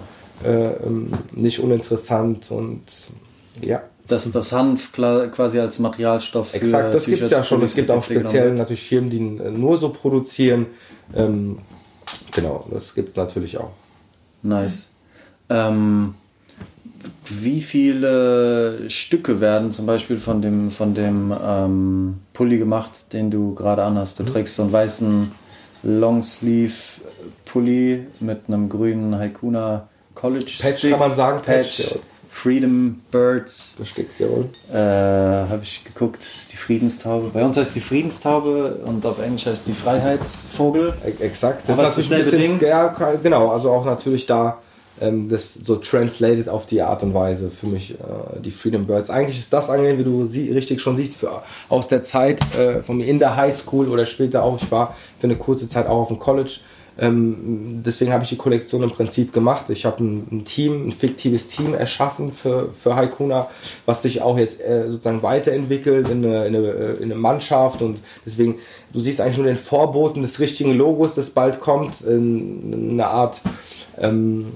äh, 0.44 0.48
ähm, 0.48 1.10
nicht 1.32 1.60
uninteressant 1.60 2.50
und 2.50 2.82
ja. 3.60 3.82
Das, 4.06 4.30
das 4.30 4.52
Hanf 4.52 4.92
quasi 4.92 5.58
als 5.58 5.78
Materialstoff 5.78 6.50
für 6.50 6.58
Exakt, 6.58 6.94
das 6.94 7.06
gibt 7.06 7.22
es 7.22 7.30
ja 7.30 7.42
schon. 7.42 7.62
Es 7.62 7.74
gibt 7.74 7.90
auch 7.90 8.02
speziell 8.02 8.54
natürlich 8.54 8.82
Firmen, 8.82 9.10
die 9.10 9.20
nur 9.20 9.78
so 9.78 9.88
produzieren. 9.88 10.66
Ähm, 11.14 11.58
genau, 12.32 12.66
das 12.70 12.94
gibt 12.94 13.08
es 13.08 13.16
natürlich 13.16 13.58
auch. 13.58 13.70
Nice. 14.42 14.88
Ähm, 15.48 16.14
wie 17.28 17.62
viele 17.62 18.88
Stücke 18.88 19.40
werden 19.40 19.72
zum 19.72 19.86
Beispiel 19.86 20.18
von 20.18 20.42
dem, 20.42 20.70
von 20.70 20.94
dem 20.94 21.34
ähm, 21.44 22.20
Pulli 22.32 22.58
gemacht, 22.58 23.12
den 23.12 23.28
du 23.30 23.52
gerade 23.54 23.82
anhast? 23.82 24.18
Du 24.18 24.22
mhm. 24.22 24.28
trägst 24.28 24.56
so 24.56 24.62
einen 24.62 24.72
weißen 24.72 25.30
Longsleeve-Pulli 25.82 28.06
mit 28.20 28.48
einem 28.48 28.68
grünen 28.68 29.18
Haikuna 29.18 29.88
College 30.14 30.52
Patch 30.60 30.78
Stick. 30.78 30.92
kann 30.92 31.00
man 31.00 31.14
sagen, 31.14 31.42
Patch. 31.42 31.82
Patch. 31.82 31.98
Freedom 32.36 33.00
Birds. 33.10 33.74
Bestickt, 33.78 34.20
jawohl. 34.20 34.50
Äh, 34.70 34.76
Habe 34.76 35.60
ich 35.62 35.82
geguckt, 35.84 36.24
die 36.52 36.56
Friedenstaube. 36.56 37.30
Bei 37.32 37.42
uns 37.42 37.56
heißt 37.56 37.74
die 37.74 37.80
Friedenstaube 37.80 38.82
und 38.84 39.06
auf 39.06 39.18
Englisch 39.20 39.46
heißt 39.46 39.66
die 39.66 39.72
Freiheitsvogel. 39.72 40.92
Exakt. 41.20 41.66
Das 41.66 41.78
Aber 41.78 41.88
ist 41.88 41.96
dasselbe 41.96 42.36
Ding. 42.36 42.60
Ja, 42.60 42.88
genau. 43.22 43.48
Also 43.48 43.70
auch 43.70 43.86
natürlich 43.86 44.26
da 44.26 44.58
ähm, 45.00 45.28
das 45.30 45.54
so 45.54 45.76
translated 45.76 46.48
auf 46.48 46.66
die 46.66 46.82
Art 46.82 47.02
und 47.02 47.14
Weise 47.14 47.50
für 47.50 47.68
mich, 47.68 47.92
äh, 47.92 48.40
die 48.40 48.50
Freedom 48.50 48.86
Birds. 48.86 49.08
Eigentlich 49.08 49.38
ist 49.38 49.52
das 49.52 49.70
angenehm, 49.70 49.98
wie 49.98 50.04
du 50.04 50.26
sie, 50.26 50.50
richtig 50.52 50.80
schon 50.80 50.96
siehst, 50.96 51.16
für, 51.16 51.42
aus 51.70 51.88
der 51.88 52.02
Zeit 52.02 52.40
äh, 52.54 52.82
von 52.82 52.98
mir 52.98 53.06
in 53.06 53.18
der 53.18 53.36
High 53.36 53.56
School 53.56 53.88
oder 53.88 54.04
später 54.04 54.42
auch. 54.42 54.60
Ich 54.60 54.70
war 54.70 54.94
für 55.18 55.26
eine 55.26 55.36
kurze 55.36 55.68
Zeit 55.68 55.86
auch 55.86 56.02
auf 56.02 56.08
dem 56.08 56.18
College. 56.18 56.60
Ähm, 56.98 57.82
deswegen 57.84 58.12
habe 58.12 58.24
ich 58.24 58.30
die 58.30 58.36
Kollektion 58.36 58.82
im 58.82 58.90
Prinzip 58.90 59.32
gemacht. 59.32 59.68
Ich 59.68 59.84
habe 59.84 60.02
ein, 60.02 60.26
ein, 60.30 60.44
Team, 60.44 60.88
ein 60.88 60.92
fiktives 60.92 61.46
Team 61.48 61.74
erschaffen 61.74 62.32
für, 62.32 62.70
für 62.82 62.96
Haikuna, 62.96 63.48
was 63.84 64.02
sich 64.02 64.22
auch 64.22 64.38
jetzt 64.38 64.60
äh, 64.62 64.84
sozusagen 64.88 65.22
weiterentwickelt 65.22 66.08
in 66.08 66.24
eine, 66.24 66.46
in, 66.46 66.56
eine, 66.56 66.68
äh, 66.68 66.96
in 66.96 67.04
eine 67.04 67.14
Mannschaft 67.14 67.82
und 67.82 67.98
deswegen, 68.24 68.56
du 68.92 68.98
siehst 68.98 69.20
eigentlich 69.20 69.36
nur 69.36 69.46
den 69.46 69.56
Vorboten 69.56 70.22
des 70.22 70.40
richtigen 70.40 70.72
Logos, 70.72 71.14
das 71.14 71.30
bald 71.30 71.60
kommt, 71.60 72.00
in, 72.00 72.72
in 72.72 72.90
eine 72.92 73.06
Art 73.08 73.40
ähm, 73.98 74.52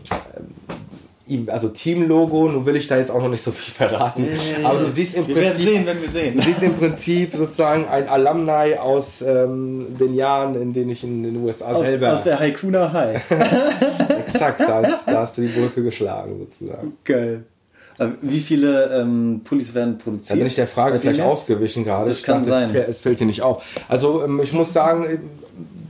also 1.49 1.69
Team-Logo, 1.69 2.49
nun 2.49 2.67
will 2.67 2.77
ich 2.77 2.87
da 2.89 2.99
jetzt 2.99 3.11
auch 3.11 3.21
noch 3.23 3.29
nicht 3.29 3.43
so 3.43 3.51
viel 3.53 3.73
verraten, 3.75 4.27
aber 4.65 4.81
du 4.81 4.91
siehst 4.91 5.15
im 5.15 5.27
Wir 5.29 5.37
Prinzip, 5.37 5.63
sehen, 5.65 5.87
wenn 5.87 6.01
wir 6.01 6.09
sehen. 6.09 6.37
du 6.37 6.43
siehst 6.43 6.63
im 6.63 6.75
Prinzip 6.75 7.35
sozusagen 7.35 7.87
ein 7.89 8.09
Alumni 8.09 8.75
aus 8.79 9.23
ähm, 9.23 9.87
den 9.99 10.15
Jahren, 10.15 10.61
in 10.61 10.73
denen 10.73 10.91
ich 10.91 11.05
in 11.05 11.23
den 11.23 11.37
USA 11.37 11.67
Aus, 11.67 11.87
selber, 11.87 12.13
aus 12.13 12.23
der 12.25 12.39
Haikuna 12.41 12.93
High. 12.93 13.23
exakt, 14.27 14.61
da, 14.61 14.81
ist, 14.81 15.05
da 15.07 15.21
hast 15.21 15.39
du 15.39 15.43
die 15.43 15.49
Brücke 15.49 15.83
geschlagen 15.83 16.39
sozusagen. 16.39 16.93
Geil. 17.05 17.45
Äh, 17.99 18.09
Wie 18.23 18.41
viele 18.41 18.99
ähm, 19.01 19.43
Pullis 19.45 19.75
werden 19.75 19.99
produziert? 19.99 20.31
Da 20.31 20.35
bin 20.37 20.47
ich 20.47 20.55
der 20.55 20.67
Frage 20.67 20.99
vielleicht 21.01 21.19
jetzt? 21.19 21.27
ausgewichen 21.27 21.85
gerade. 21.85 22.07
Das 22.09 22.19
Ich 22.19 22.25
kann 22.25 22.39
dachte, 22.39 22.51
sein. 22.51 22.75
Es, 22.75 22.89
es 22.97 23.01
fällt 23.03 23.21
dir 23.21 23.27
nicht 23.27 23.43
auf. 23.43 23.65
Also 23.89 24.25
ähm, 24.25 24.41
ich 24.43 24.53
muss 24.53 24.73
sagen, 24.73 25.05
ähm, 25.09 25.31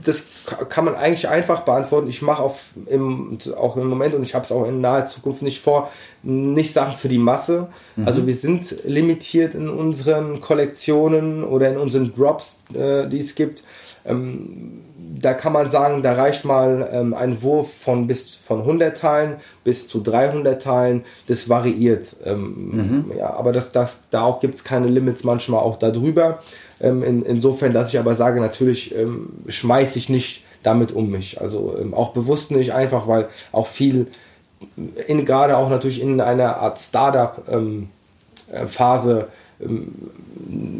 das 0.03 0.23
kann 0.45 0.85
man 0.85 0.95
eigentlich 0.95 1.27
einfach 1.27 1.61
beantworten. 1.61 2.07
Ich 2.07 2.21
mache 2.21 2.41
auf 2.41 2.59
im, 2.87 3.37
auch 3.57 3.77
im 3.77 3.87
Moment 3.87 4.13
und 4.13 4.23
ich 4.23 4.33
habe 4.33 4.45
es 4.45 4.51
auch 4.51 4.65
in 4.65 4.81
naher 4.81 5.05
Zukunft 5.05 5.41
nicht 5.41 5.61
vor, 5.61 5.91
nicht 6.23 6.73
Sachen 6.73 6.97
für 6.97 7.09
die 7.09 7.17
Masse. 7.17 7.67
Mhm. 7.95 8.07
Also 8.07 8.25
wir 8.27 8.35
sind 8.35 8.83
limitiert 8.85 9.53
in 9.53 9.69
unseren 9.69 10.41
Kollektionen 10.41 11.43
oder 11.43 11.69
in 11.69 11.77
unseren 11.77 12.13
Drops, 12.13 12.59
äh, 12.73 13.07
die 13.07 13.19
es 13.19 13.35
gibt. 13.35 13.63
Ähm, 14.03 14.81
da 15.19 15.33
kann 15.33 15.53
man 15.53 15.69
sagen, 15.69 16.01
da 16.01 16.13
reicht 16.13 16.45
mal 16.45 16.89
ähm, 16.91 17.13
ein 17.13 17.43
Wurf 17.43 17.69
von 17.83 18.07
bis 18.07 18.33
von 18.35 18.61
100 18.61 18.97
Teilen 18.97 19.35
bis 19.63 19.87
zu 19.87 20.01
300 20.01 20.61
Teilen. 20.61 21.05
Das 21.27 21.49
variiert. 21.49 22.15
Ähm, 22.25 23.11
ja, 23.17 23.31
aber 23.33 23.51
das, 23.51 23.71
das, 23.71 23.99
da 24.09 24.23
auch 24.23 24.39
gibt 24.39 24.55
es 24.55 24.63
keine 24.63 24.87
Limits, 24.87 25.23
manchmal 25.23 25.61
auch 25.61 25.77
darüber. 25.77 26.39
Ähm, 26.81 27.03
in, 27.03 27.23
insofern, 27.23 27.73
dass 27.73 27.89
ich 27.89 27.99
aber 27.99 28.15
sage, 28.15 28.39
natürlich 28.41 28.95
ähm, 28.95 29.29
schmeiße 29.47 29.99
ich 29.99 30.09
nicht 30.09 30.43
damit 30.63 30.91
um 30.91 31.09
mich. 31.09 31.41
Also 31.41 31.75
ähm, 31.79 31.93
auch 31.93 32.13
bewusst 32.13 32.51
nicht, 32.51 32.73
einfach 32.73 33.07
weil 33.07 33.29
auch 33.51 33.67
viel, 33.67 34.07
in, 35.07 35.25
gerade 35.25 35.57
auch 35.57 35.69
natürlich 35.69 36.01
in 36.01 36.21
einer 36.21 36.57
Art 36.57 36.79
Startup 36.79 37.43
ähm, 37.49 37.89
äh, 38.51 38.67
Phase 38.67 39.27
ähm, 39.61 39.93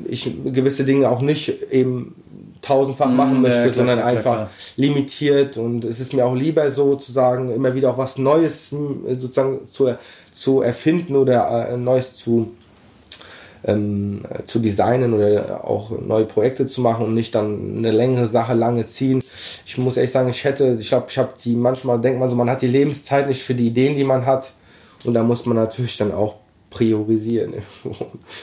ich 0.08 0.32
gewisse 0.44 0.84
Dinge 0.86 1.10
auch 1.10 1.22
nicht 1.22 1.72
eben 1.72 2.16
tausendfach 2.62 3.10
machen 3.10 3.42
Mm, 3.42 3.46
ja, 3.46 3.50
möchte, 3.50 3.62
klar, 3.62 3.74
sondern 3.74 4.00
klar, 4.00 4.10
einfach 4.10 4.34
klar. 4.34 4.50
limitiert 4.76 5.58
und 5.58 5.84
es 5.84 6.00
ist 6.00 6.14
mir 6.14 6.26
auch 6.26 6.36
lieber 6.36 6.70
so 6.72 6.96
zu 6.96 7.12
sagen, 7.12 7.52
immer 7.52 7.74
wieder 7.74 7.92
auch 7.92 7.98
was 7.98 8.18
Neues 8.18 8.72
m, 8.72 9.02
sozusagen 9.18 9.68
zu, 9.68 9.96
zu 10.34 10.62
erfinden 10.62 11.16
oder 11.16 11.70
äh, 11.70 11.78
Neues 11.78 12.16
zu 12.16 12.52
ähm, 13.64 14.22
äh, 14.30 14.44
zu 14.44 14.60
designen 14.60 15.14
oder 15.14 15.64
auch 15.64 15.92
neue 15.92 16.26
Projekte 16.26 16.66
zu 16.66 16.82
machen 16.82 17.06
und 17.06 17.14
nicht 17.14 17.36
dann 17.36 17.78
eine 17.78 17.92
längere 17.92 18.28
Sache 18.28 18.54
lange 18.54 18.86
ziehen. 18.86 19.24
Ich 19.66 19.78
muss 19.78 19.98
ehrlich 19.98 20.12
sagen, 20.12 20.30
ich 20.30 20.44
hätte, 20.44 20.78
ich 20.80 20.90
glaube, 20.90 21.08
ich 21.10 21.18
habe 21.18 21.34
die 21.44 21.56
manchmal 21.56 22.00
denkt 22.02 22.20
man 22.20 22.30
so, 22.30 22.36
man 22.36 22.50
hat 22.50 22.62
die 22.62 22.68
Lebenszeit 22.68 23.28
nicht 23.28 23.44
für 23.44 23.54
die 23.54 23.68
Ideen, 23.68 23.96
die 23.96 24.04
man 24.04 24.26
hat 24.26 24.54
und 25.06 25.14
da 25.14 25.24
muss 25.24 25.46
man 25.46 25.58
natürlich 25.58 25.98
dann 25.98 26.12
auch 26.12 26.36
priorisieren 26.70 27.54
und 27.84 27.98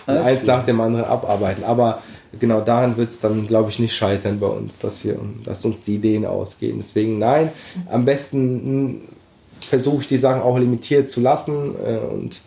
eins 0.06 0.44
nach 0.44 0.64
dem 0.64 0.80
anderen 0.80 1.06
abarbeiten. 1.06 1.64
Aber 1.64 2.02
genau 2.38 2.60
daran 2.60 2.96
wird 2.96 3.10
es 3.10 3.20
dann, 3.20 3.46
glaube 3.46 3.70
ich, 3.70 3.78
nicht 3.78 3.96
scheitern 3.96 4.38
bei 4.38 4.46
uns, 4.46 4.78
dass 4.78 5.04
wir, 5.04 5.18
dass 5.44 5.64
uns 5.64 5.82
die 5.82 5.96
Ideen 5.96 6.26
ausgehen. 6.26 6.76
Deswegen 6.78 7.18
nein, 7.18 7.50
am 7.90 8.04
besten 8.04 8.90
mh, 8.90 8.94
versuche 9.60 10.02
ich 10.02 10.08
die 10.08 10.18
Sachen 10.18 10.42
auch 10.42 10.58
limitiert 10.58 11.08
zu 11.08 11.20
lassen 11.20 11.74
äh, 11.84 11.96
und 11.96 12.40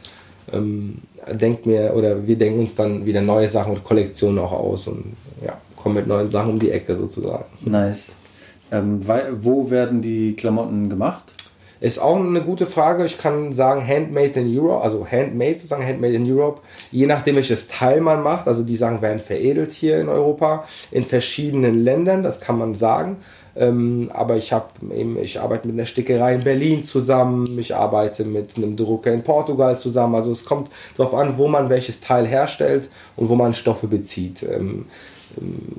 ähm, 0.53 0.99
denkt 1.32 1.65
mir 1.65 1.93
oder 1.95 2.26
wir 2.26 2.38
denken 2.38 2.61
uns 2.61 2.76
dann 2.76 3.05
wieder 3.05 3.22
neue 3.22 3.49
Sachen 3.49 3.74
und 3.74 3.84
Kollektionen 3.84 4.39
auch 4.39 4.51
aus 4.51 4.88
und 4.88 5.15
ja, 5.45 5.57
kommen 5.76 5.95
mit 5.95 6.07
neuen 6.07 6.30
Sachen 6.30 6.51
um 6.51 6.59
die 6.59 6.72
Ecke 6.72 6.95
sozusagen. 6.95 7.45
Nice. 7.61 8.15
Ähm, 8.72 9.05
weil, 9.07 9.43
wo 9.43 9.69
werden 9.69 10.01
die 10.01 10.36
Klamotten 10.36 10.89
gemacht? 10.89 11.24
Ist 11.82 11.99
auch 11.99 12.17
eine 12.17 12.41
gute 12.41 12.67
Frage. 12.67 13.05
Ich 13.05 13.17
kann 13.17 13.53
sagen 13.53 13.86
Handmade 13.86 14.39
in 14.39 14.55
Europe, 14.55 14.84
also 14.84 15.05
Handmade 15.05 15.53
sozusagen, 15.53 15.84
Handmade 15.84 16.13
in 16.13 16.32
Europe. 16.32 16.61
Je 16.91 17.07
nachdem, 17.07 17.38
welches 17.38 17.67
Teil 17.67 18.01
man 18.01 18.22
macht, 18.22 18.47
also 18.47 18.61
die 18.61 18.76
Sachen 18.78 19.01
werden 19.01 19.19
veredelt 19.19 19.74
hier 19.74 19.99
in 19.99 20.07
Europa, 20.07 20.65
in 20.91 21.03
verschiedenen 21.03 21.84
Ländern, 21.84 22.22
das 22.22 22.39
kann 22.39 22.59
man 22.59 22.76
sagen. 22.76 23.17
Ähm, 23.55 24.09
aber 24.13 24.37
ich 24.37 24.53
habe 24.53 24.69
ich 25.21 25.39
arbeite 25.39 25.67
mit 25.67 25.77
einer 25.77 25.85
Stickerei 25.85 26.35
in 26.35 26.43
Berlin 26.43 26.83
zusammen, 26.83 27.59
ich 27.59 27.75
arbeite 27.75 28.23
mit 28.23 28.55
einem 28.55 28.77
Drucker 28.77 29.11
in 29.11 29.23
Portugal 29.23 29.77
zusammen. 29.77 30.15
Also 30.15 30.31
es 30.31 30.45
kommt 30.45 30.69
darauf 30.97 31.13
an, 31.13 31.37
wo 31.37 31.47
man 31.47 31.69
welches 31.69 31.99
Teil 31.99 32.25
herstellt 32.25 32.89
und 33.15 33.29
wo 33.29 33.35
man 33.35 33.53
Stoffe 33.53 33.87
bezieht. 33.87 34.43
Ähm, 34.43 34.85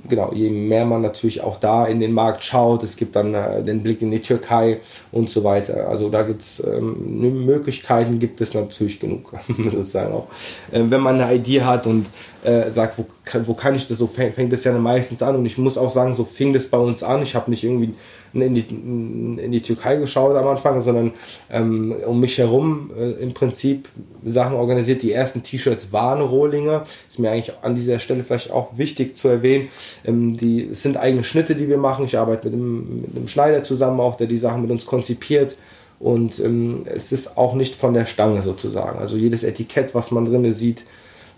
genau, 0.09 0.33
je 0.33 0.51
mehr 0.51 0.85
man 0.85 1.03
natürlich 1.03 1.41
auch 1.43 1.57
da 1.57 1.87
in 1.87 2.01
den 2.01 2.13
Markt 2.13 2.45
schaut, 2.45 2.83
es 2.83 2.97
gibt 2.97 3.17
dann 3.17 3.35
äh, 3.35 3.63
den 3.63 3.83
Blick 3.83 4.03
in 4.03 4.11
die 4.11 4.21
Türkei 4.21 4.81
und 5.11 5.31
so 5.31 5.45
weiter. 5.45 5.89
Also 5.89 6.09
da 6.09 6.23
gibt 6.23 6.43
es 6.43 6.63
ähm, 6.65 7.45
Möglichkeiten, 7.45 8.19
gibt 8.19 8.41
es 8.41 8.55
natürlich 8.55 9.01
genug, 9.01 9.33
sozusagen 9.49 10.13
auch. 10.13 10.29
Äh, 10.71 10.83
wenn 10.89 11.01
man 11.01 11.21
eine 11.21 11.35
Idee 11.35 11.63
hat 11.63 11.87
und 11.87 12.07
äh, 12.45 12.71
sagt, 12.71 12.99
wo 12.99 13.07
kann, 13.25 13.47
wo 13.47 13.55
kann 13.55 13.75
ich 13.75 13.89
das, 13.89 13.99
so 13.99 14.07
fängt, 14.07 14.35
fängt 14.35 14.53
das 14.53 14.65
ja 14.65 14.73
meistens 14.73 15.23
an 15.23 15.37
und 15.37 15.47
ich 15.47 15.59
muss 15.59 15.79
auch 15.79 15.91
sagen, 15.91 16.15
so 16.15 16.25
fing 16.25 16.53
das 16.53 16.69
bei 16.69 16.79
uns 16.79 17.03
an. 17.03 17.23
Ich 17.23 17.35
habe 17.35 17.51
nicht 17.51 17.65
irgendwie 17.65 17.95
in 18.41 18.55
die, 18.55 18.65
in 18.69 19.53
die 19.53 19.61
Türkei 19.61 19.97
geschaut 19.97 20.37
am 20.37 20.47
Anfang, 20.47 20.81
sondern 20.81 21.13
ähm, 21.51 21.95
um 22.07 22.21
mich 22.21 22.39
herum 22.39 22.91
äh, 22.97 23.11
im 23.23 23.35
Prinzip 23.35 23.89
Sachen 24.25 24.57
organisiert. 24.57 25.03
Die 25.03 25.13
ersten 25.13 25.43
T-Shirts 25.43 25.93
waren 25.93 26.21
Rohlinge. 26.21 26.83
Ist 27.09 27.19
mir 27.19 27.31
eigentlich 27.31 27.55
an 27.63 27.75
dieser 27.75 27.99
Stelle 27.99 28.25
vielleicht 28.25 28.51
auch 28.51 28.79
wichtig 28.79 29.17
zu 29.17 29.29
erwähnen. 29.29 29.69
Ähm, 30.05 30.37
die 30.37 30.69
es 30.71 30.83
sind 30.83 30.97
eigene 30.97 31.25
Schnitte, 31.25 31.55
die 31.55 31.69
wir 31.69 31.79
machen. 31.79 32.05
Ich 32.07 32.17
arbeite 32.17 32.47
mit 32.47 32.55
einem, 32.55 33.03
mit 33.03 33.17
einem 33.17 33.29
Schneider 33.29 33.63
zusammen, 33.63 34.01
auch 34.01 34.17
der 34.17 34.27
die 34.27 34.39
Sachen 34.39 34.63
mit 34.63 34.71
uns 34.71 34.87
konzipiert. 34.87 35.57
Und 36.01 36.41
ähm, 36.41 36.85
es 36.87 37.13
ist 37.13 37.37
auch 37.37 37.55
nicht 37.55 37.77
von 37.77 37.95
der 37.95 38.07
Stange 38.07 38.43
sozusagen. 38.43 38.99
Also 38.99 39.17
jedes 39.17 39.45
Etikett, 39.45 39.95
was 39.95 40.11
man 40.11 40.25
drinne 40.25 40.53
sieht, 40.53 40.85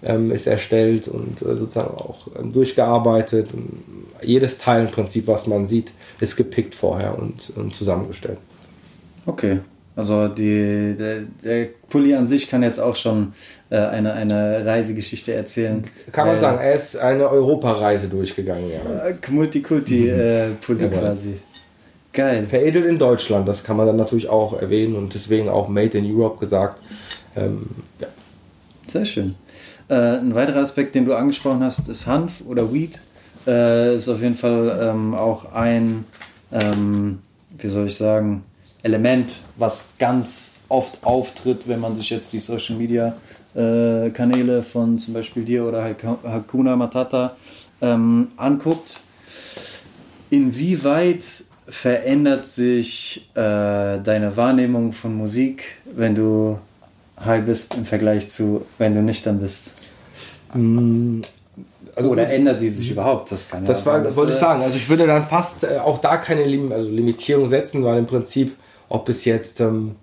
ähm, 0.05 0.31
ist 0.31 0.47
erstellt 0.47 1.09
und 1.09 1.43
äh, 1.43 1.57
sozusagen 1.57 1.95
auch 1.97 2.29
ähm, 2.39 2.53
durchgearbeitet. 2.53 3.49
Und 3.53 3.83
jedes 4.23 4.59
Teil 4.59 4.87
im 4.87 4.91
Prinzip, 4.91 5.27
was 5.27 5.47
man 5.47 5.67
sieht, 5.67 5.93
ist 6.21 6.37
gepickt 6.37 6.75
vorher 6.75 7.19
und, 7.19 7.53
und 7.57 7.75
zusammengestellt. 7.75 8.39
Okay. 9.27 9.61
Also 9.97 10.27
die, 10.27 10.97
der, 10.99 11.23
der 11.45 11.69
Pulli 11.89 12.15
an 12.15 12.27
sich 12.27 12.49
kann 12.49 12.65
jetzt 12.65 12.81
auch 12.81 12.97
schon 12.97 13.33
äh, 13.71 13.77
eine, 13.77 14.13
eine 14.13 14.67
Reisegeschichte 14.67 15.33
erzählen. 15.33 15.83
Kann 16.11 16.27
man 16.27 16.41
sagen, 16.41 16.59
er 16.59 16.75
ist 16.75 16.97
eine 16.97 17.29
Europareise 17.29 18.09
durchgegangen. 18.09 18.71
Ja. 18.71 19.07
Äh, 19.07 19.15
Multikulti 19.31 20.09
äh, 20.09 20.49
Pulli 20.61 20.85
Jawohl. 20.85 20.99
quasi. 20.99 21.35
Geil. 22.13 22.47
Veredelt 22.47 22.87
in 22.87 22.99
Deutschland, 22.99 23.47
das 23.47 23.63
kann 23.63 23.77
man 23.77 23.87
dann 23.87 23.97
natürlich 23.97 24.29
auch 24.29 24.61
erwähnen 24.61 24.97
und 24.97 25.15
deswegen 25.15 25.49
auch 25.49 25.69
Made 25.69 25.97
in 25.97 26.05
Europe 26.13 26.41
gesagt. 26.41 26.83
Ähm, 27.37 27.67
ja. 28.01 28.09
Sehr 28.89 29.05
schön. 29.05 29.37
Äh, 29.89 30.19
ein 30.19 30.35
weiterer 30.35 30.61
Aspekt, 30.61 30.95
den 30.95 31.05
du 31.05 31.15
angesprochen 31.15 31.63
hast, 31.63 31.89
ist 31.89 32.07
Hanf 32.07 32.43
oder 32.47 32.73
Weed. 32.73 33.01
Äh, 33.47 33.95
ist 33.95 34.09
auf 34.09 34.23
jeden 34.23 34.37
Fall 34.37 34.79
ähm, 34.83 35.15
auch 35.15 35.53
ein, 35.53 36.05
ähm, 36.53 37.19
wie 37.59 37.69
soll 37.69 37.87
ich 37.89 37.97
sagen, 37.97 38.45
Element, 38.83 39.43
was 39.57 39.89
ganz 39.99 40.55
oft 40.69 41.05
auftritt, 41.05 41.69
wenn 41.69 41.81
man 41.81 41.97
sich 41.97 42.11
jetzt 42.11 42.33
die 42.33 42.41
Social 42.41 42.77
Media 42.77 43.17
äh, 43.55 44.11
Kanäle 44.11 44.63
von 44.63 44.99
zum 44.99 45.15
Beispiel 45.15 45.45
dir 45.45 45.65
oder 45.65 45.85
Hak- 45.85 46.23
Hakuna 46.25 46.77
Matata 46.77 47.37
ähm, 47.81 48.29
anguckt. 48.37 49.01
Inwieweit 50.31 51.45
verändert 51.69 52.47
sich 52.47 53.29
äh, 53.35 53.41
deine 54.01 54.37
Wahrnehmung 54.37 54.93
von 54.93 55.15
Musik, 55.15 55.77
wenn 55.95 56.15
du 56.15 56.59
high 57.25 57.45
bist 57.45 57.75
im 57.75 57.85
Vergleich 57.85 58.29
zu, 58.29 58.65
wenn 58.79 58.95
du 58.95 59.03
nüchtern 59.03 59.41
bist? 59.41 59.73
Also 61.97 62.11
Oder 62.11 62.29
ändert 62.29 62.61
sie 62.61 62.71
sich 62.71 62.91
überhaupt? 62.91 63.31
Das 63.31 63.49
kann 63.49 63.63
ja 63.63 63.69
Das 63.69 63.87
war, 63.87 64.03
sein, 64.03 64.17
wollte 64.17 64.33
ich 64.33 64.39
sagen. 64.39 64.63
Also 64.63 64.77
ich 64.77 64.89
würde 64.89 65.07
dann 65.07 65.27
fast 65.27 65.65
äh, 65.65 65.79
auch 65.79 65.99
da 65.99 66.17
keine 66.17 66.45
Lim 66.45 66.73
also 66.73 66.89
Limitierung 66.89 67.47
setzen, 67.49 67.85
weil 67.85 67.99
im 67.99 68.07
Prinzip, 68.07 68.57
ob 68.89 69.09
es 69.09 69.25
jetzt, 69.25 69.61
ähm, 69.61 69.97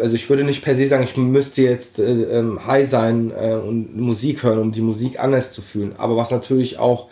also 0.00 0.16
ich 0.16 0.28
würde 0.28 0.44
nicht 0.44 0.64
per 0.64 0.74
se 0.74 0.86
sagen, 0.86 1.04
ich 1.04 1.16
müsste 1.16 1.62
jetzt 1.62 1.98
äh, 1.98 2.02
ähm, 2.04 2.66
high 2.66 2.88
sein 2.88 3.32
äh, 3.38 3.54
und 3.54 3.96
Musik 3.96 4.42
hören, 4.42 4.58
um 4.58 4.72
die 4.72 4.80
Musik 4.80 5.20
anders 5.20 5.52
zu 5.52 5.62
fühlen. 5.62 5.94
Aber 5.98 6.16
was 6.16 6.30
natürlich 6.30 6.78
auch, 6.78 7.08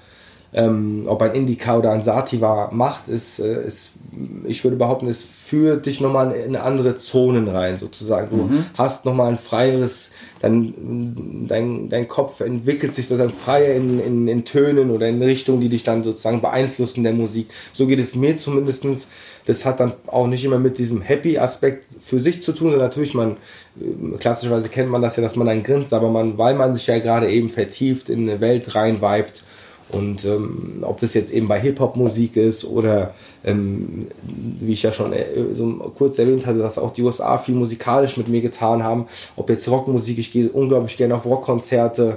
ähm, 0.52 1.04
ob 1.06 1.22
ein 1.22 1.34
Indica 1.34 1.76
oder 1.76 1.92
ein 1.92 2.02
Sativa 2.02 2.70
macht, 2.72 3.08
ist, 3.08 3.38
äh, 3.38 3.66
ist, 3.66 3.92
ich 4.44 4.62
würde 4.62 4.76
behaupten, 4.76 5.08
es 5.08 5.22
führt 5.22 5.86
dich 5.86 6.00
nochmal 6.00 6.32
in 6.32 6.56
andere 6.56 6.96
Zonen 6.96 7.48
rein, 7.48 7.78
sozusagen. 7.78 8.30
Du 8.30 8.64
hast 8.74 9.04
nochmal 9.04 9.30
ein 9.30 9.38
freieres, 9.38 10.12
dein, 10.40 11.46
dein, 11.48 11.88
dein 11.88 12.08
Kopf 12.08 12.40
entwickelt 12.40 12.94
sich 12.94 13.06
sozusagen 13.06 13.32
freier 13.32 13.74
in, 13.74 14.00
in, 14.00 14.28
in 14.28 14.44
Tönen 14.44 14.90
oder 14.90 15.08
in 15.08 15.22
Richtungen, 15.22 15.60
die 15.60 15.70
dich 15.70 15.84
dann 15.84 16.04
sozusagen 16.04 16.42
beeinflussen 16.42 17.04
der 17.04 17.14
Musik. 17.14 17.48
So 17.72 17.86
geht 17.86 18.00
es 18.00 18.14
mir 18.14 18.36
zumindestens. 18.36 19.08
Das 19.46 19.64
hat 19.64 19.80
dann 19.80 19.94
auch 20.06 20.28
nicht 20.28 20.44
immer 20.44 20.58
mit 20.58 20.78
diesem 20.78 21.00
Happy-Aspekt 21.00 21.86
für 22.04 22.20
sich 22.20 22.42
zu 22.42 22.52
tun, 22.52 22.70
sondern 22.70 22.88
natürlich, 22.88 23.14
man, 23.14 23.38
äh, 23.80 24.16
klassischerweise 24.18 24.68
kennt 24.68 24.90
man 24.90 25.02
das 25.02 25.16
ja, 25.16 25.22
dass 25.22 25.36
man 25.36 25.48
dann 25.48 25.64
grinst, 25.64 25.92
aber 25.92 26.10
man, 26.10 26.38
weil 26.38 26.54
man 26.54 26.74
sich 26.74 26.86
ja 26.86 26.98
gerade 26.98 27.28
eben 27.28 27.50
vertieft 27.50 28.08
in 28.08 28.28
eine 28.28 28.40
Welt 28.40 28.74
reinweibt 28.74 29.42
Und 29.92 30.24
ähm, 30.24 30.78
ob 30.82 31.00
das 31.00 31.12
jetzt 31.12 31.32
eben 31.32 31.48
bei 31.48 31.60
Hip-Hop-Musik 31.60 32.36
ist 32.36 32.64
oder 32.64 33.14
ähm, 33.44 34.06
wie 34.22 34.72
ich 34.72 34.82
ja 34.82 34.92
schon 34.92 35.12
äh, 35.12 35.26
so 35.52 35.66
kurz 35.96 36.18
erwähnt 36.18 36.46
hatte, 36.46 36.60
dass 36.60 36.78
auch 36.78 36.94
die 36.94 37.02
USA 37.02 37.36
viel 37.36 37.54
musikalisch 37.54 38.16
mit 38.16 38.28
mir 38.28 38.40
getan 38.40 38.82
haben. 38.82 39.06
Ob 39.36 39.50
jetzt 39.50 39.68
Rockmusik, 39.68 40.18
ich 40.18 40.32
gehe 40.32 40.48
unglaublich 40.48 40.96
gerne 40.96 41.14
auf 41.14 41.26
Rockkonzerte. 41.26 42.16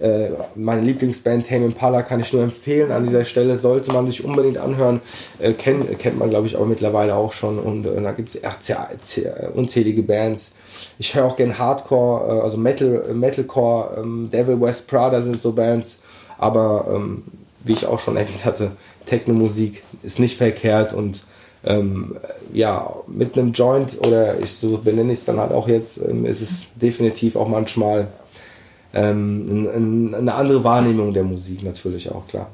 Äh, 0.00 0.30
meine 0.56 0.82
Lieblingsband 0.82 1.46
Tame 1.46 1.66
Impala 1.66 2.02
kann 2.02 2.18
ich 2.18 2.32
nur 2.32 2.42
empfehlen. 2.42 2.90
An 2.90 3.04
dieser 3.04 3.24
Stelle 3.24 3.56
sollte 3.56 3.92
man 3.92 4.06
sich 4.06 4.24
unbedingt 4.24 4.58
anhören. 4.58 5.00
Äh, 5.38 5.52
kennt, 5.52 5.98
kennt 6.00 6.18
man, 6.18 6.28
glaube 6.28 6.48
ich, 6.48 6.56
auch 6.56 6.66
mittlerweile 6.66 7.14
auch 7.14 7.32
schon. 7.32 7.60
Und 7.60 7.86
äh, 7.86 8.02
da 8.02 8.10
gibt 8.10 8.34
es 8.34 8.40
unzählige 9.54 10.02
Bands. 10.02 10.52
Ich 10.98 11.14
höre 11.14 11.26
auch 11.26 11.36
gerne 11.36 11.56
Hardcore, 11.56 12.38
äh, 12.38 12.40
also 12.40 12.56
Metal, 12.56 13.14
Metalcore, 13.14 13.98
ähm, 13.98 14.28
Devil 14.32 14.60
West 14.60 14.88
Prada 14.88 15.22
sind 15.22 15.40
so 15.40 15.52
Bands 15.52 16.01
aber 16.42 16.86
ähm, 16.92 17.22
wie 17.64 17.72
ich 17.72 17.86
auch 17.86 18.00
schon 18.00 18.16
erwähnt 18.16 18.44
hatte, 18.44 18.72
Techno-Musik 19.06 19.82
ist 20.02 20.18
nicht 20.18 20.36
verkehrt 20.36 20.92
und 20.92 21.22
ähm, 21.64 22.16
ja, 22.52 22.92
mit 23.06 23.38
einem 23.38 23.52
Joint 23.52 24.04
oder 24.06 24.38
ich 24.40 24.52
so 24.52 24.78
benenne 24.78 25.12
ich 25.12 25.20
es 25.20 25.24
dann 25.24 25.38
halt 25.38 25.52
auch 25.52 25.68
jetzt, 25.68 25.98
ähm, 25.98 26.26
ist 26.26 26.42
es 26.42 26.66
definitiv 26.74 27.36
auch 27.36 27.48
manchmal 27.48 28.08
ähm, 28.92 29.46
ein, 29.48 29.68
ein, 29.68 30.14
eine 30.14 30.34
andere 30.34 30.64
Wahrnehmung 30.64 31.14
der 31.14 31.24
Musik 31.24 31.62
natürlich 31.62 32.10
auch, 32.10 32.26
klar. 32.26 32.48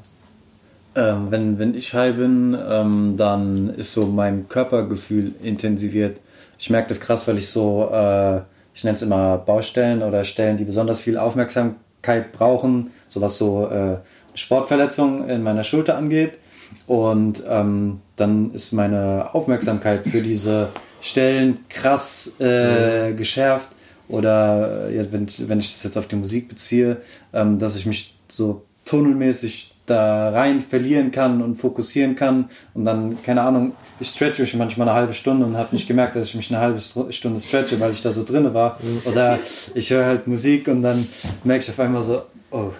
Ähm, 0.94 1.30
wenn, 1.30 1.58
wenn 1.58 1.74
ich 1.74 1.94
high 1.94 2.16
bin, 2.16 2.56
ähm, 2.68 3.16
dann 3.16 3.70
ist 3.74 3.92
so 3.92 4.06
mein 4.06 4.48
Körpergefühl 4.48 5.32
intensiviert. 5.42 6.18
Ich 6.58 6.70
merke 6.70 6.88
das 6.88 7.00
krass, 7.00 7.26
weil 7.28 7.38
ich 7.38 7.48
so, 7.48 7.88
äh, 7.92 8.40
ich 8.74 8.84
nenne 8.84 8.96
es 8.96 9.02
immer 9.02 9.38
Baustellen 9.38 10.02
oder 10.02 10.24
Stellen, 10.24 10.56
die 10.56 10.64
besonders 10.64 11.00
viel 11.00 11.16
Aufmerksamkeit 11.16 12.32
brauchen, 12.32 12.90
so 13.08 13.20
was 13.20 13.36
so 13.36 13.66
äh, 13.66 13.96
Sportverletzung 14.34 15.28
in 15.28 15.42
meiner 15.42 15.64
Schulter 15.64 15.96
angeht. 15.96 16.38
Und 16.86 17.42
ähm, 17.48 18.00
dann 18.16 18.52
ist 18.52 18.72
meine 18.72 19.30
Aufmerksamkeit 19.32 20.06
für 20.06 20.22
diese 20.22 20.68
Stellen 21.00 21.60
krass 21.68 22.32
äh, 22.40 23.12
geschärft. 23.14 23.70
Oder 24.08 24.88
äh, 24.90 25.06
wenn, 25.10 25.26
wenn 25.48 25.58
ich 25.58 25.72
das 25.72 25.82
jetzt 25.82 25.96
auf 25.96 26.06
die 26.06 26.16
Musik 26.16 26.48
beziehe, 26.48 26.98
ähm, 27.32 27.58
dass 27.58 27.76
ich 27.76 27.86
mich 27.86 28.14
so 28.28 28.64
tunnelmäßig 28.84 29.74
da 29.84 30.30
rein 30.30 30.60
verlieren 30.60 31.10
kann 31.10 31.42
und 31.42 31.56
fokussieren 31.56 32.14
kann 32.14 32.50
und 32.74 32.84
dann, 32.84 33.22
keine 33.22 33.42
Ahnung, 33.42 33.72
ich 34.00 34.08
stretche 34.08 34.42
mich 34.42 34.54
manchmal 34.54 34.88
eine 34.88 34.96
halbe 34.96 35.14
Stunde 35.14 35.46
und 35.46 35.56
habe 35.56 35.74
nicht 35.74 35.88
gemerkt, 35.88 36.16
dass 36.16 36.26
ich 36.26 36.34
mich 36.34 36.50
eine 36.50 36.60
halbe 36.60 36.80
Stunde 36.80 37.40
stretche, 37.40 37.80
weil 37.80 37.92
ich 37.92 38.02
da 38.02 38.10
so 38.10 38.22
drinne 38.22 38.52
war. 38.52 38.78
Mhm. 38.82 39.10
Oder 39.10 39.38
ich 39.74 39.90
höre 39.90 40.04
halt 40.04 40.26
Musik 40.26 40.68
und 40.68 40.82
dann 40.82 41.06
merke 41.44 41.64
ich 41.64 41.70
auf 41.70 41.80
einmal 41.80 42.02
so, 42.02 42.22
oh, 42.50 42.70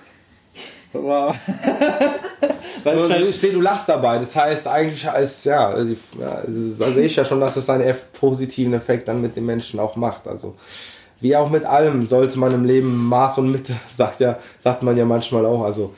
Wow. 0.93 1.35
Ich, 2.85 3.11
halt 3.11 3.29
ich 3.29 3.39
sehe, 3.39 3.53
du 3.53 3.61
lachst 3.61 3.89
dabei. 3.89 4.19
Das 4.19 4.35
heißt 4.35 4.67
eigentlich 4.67 5.09
als 5.11 5.45
ja, 5.45 5.69
also 5.69 5.95
da 6.79 6.91
sehe 6.93 7.05
ich 7.05 7.17
ja 7.17 7.25
schon, 7.25 7.41
dass 7.41 7.55
das 7.55 7.69
einen 7.69 7.95
positiven 8.13 8.73
Effekt 8.73 9.09
dann 9.09 9.21
mit 9.21 9.37
den 9.37 9.45
Menschen 9.45 9.81
auch 9.81 9.97
macht. 9.97 10.27
Also 10.27 10.55
wie 11.21 11.37
auch 11.37 11.51
mit 11.51 11.65
allem 11.65 12.07
sollte 12.07 12.39
man 12.39 12.53
im 12.55 12.65
Leben 12.65 13.09
Maß 13.09 13.39
und 13.39 13.51
Mitte, 13.51 13.75
sagt 13.95 14.21
ja, 14.21 14.39
sagt 14.59 14.83
man 14.83 14.97
ja 14.97 15.05
manchmal 15.05 15.45
auch. 15.45 15.65
Also 15.65 15.93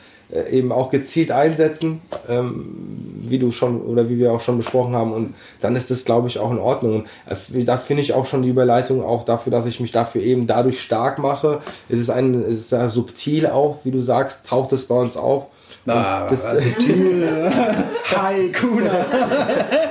eben 0.51 0.73
auch 0.73 0.91
gezielt 0.91 1.31
einsetzen, 1.31 2.01
ähm, 2.29 3.21
wie 3.25 3.39
du 3.39 3.51
schon 3.51 3.81
oder 3.81 4.09
wie 4.09 4.19
wir 4.19 4.33
auch 4.33 4.41
schon 4.41 4.59
besprochen 4.59 4.95
haben. 4.95 5.13
Und 5.13 5.35
dann 5.61 5.77
ist 5.77 5.91
das, 5.91 6.05
glaube 6.05 6.29
ich, 6.29 6.39
auch 6.39 6.51
in 6.51 6.59
Ordnung. 6.59 7.05
Und 7.29 7.57
äh, 7.57 7.65
da 7.65 7.79
finde 7.79 8.03
ich 8.03 8.15
auch 8.15 8.27
schon 8.27 8.43
die 8.43 8.49
Überleitung 8.49 9.05
auch 9.05 9.25
dafür, 9.25 9.51
dass 9.51 9.67
ich 9.67 9.81
mich 9.81 9.93
dafür 9.93 10.23
eben 10.23 10.47
dadurch 10.47 10.81
stark 10.81 11.19
mache. 11.19 11.61
Es 11.89 11.99
ist 11.99 12.11
ein, 12.11 12.45
es 12.45 12.61
ist 12.61 12.73
ja 12.73 12.89
subtil 12.89 13.47
auch, 13.47 13.85
wie 13.85 13.91
du 13.91 14.01
sagst, 14.01 14.47
taucht 14.47 14.73
es 14.73 14.87
bei 14.87 14.95
uns 14.95 15.17
auf. 15.17 15.47
Ah, 15.87 16.29
das. 16.29 16.45
Hi, 18.17 18.53
Kuna. 18.53 19.07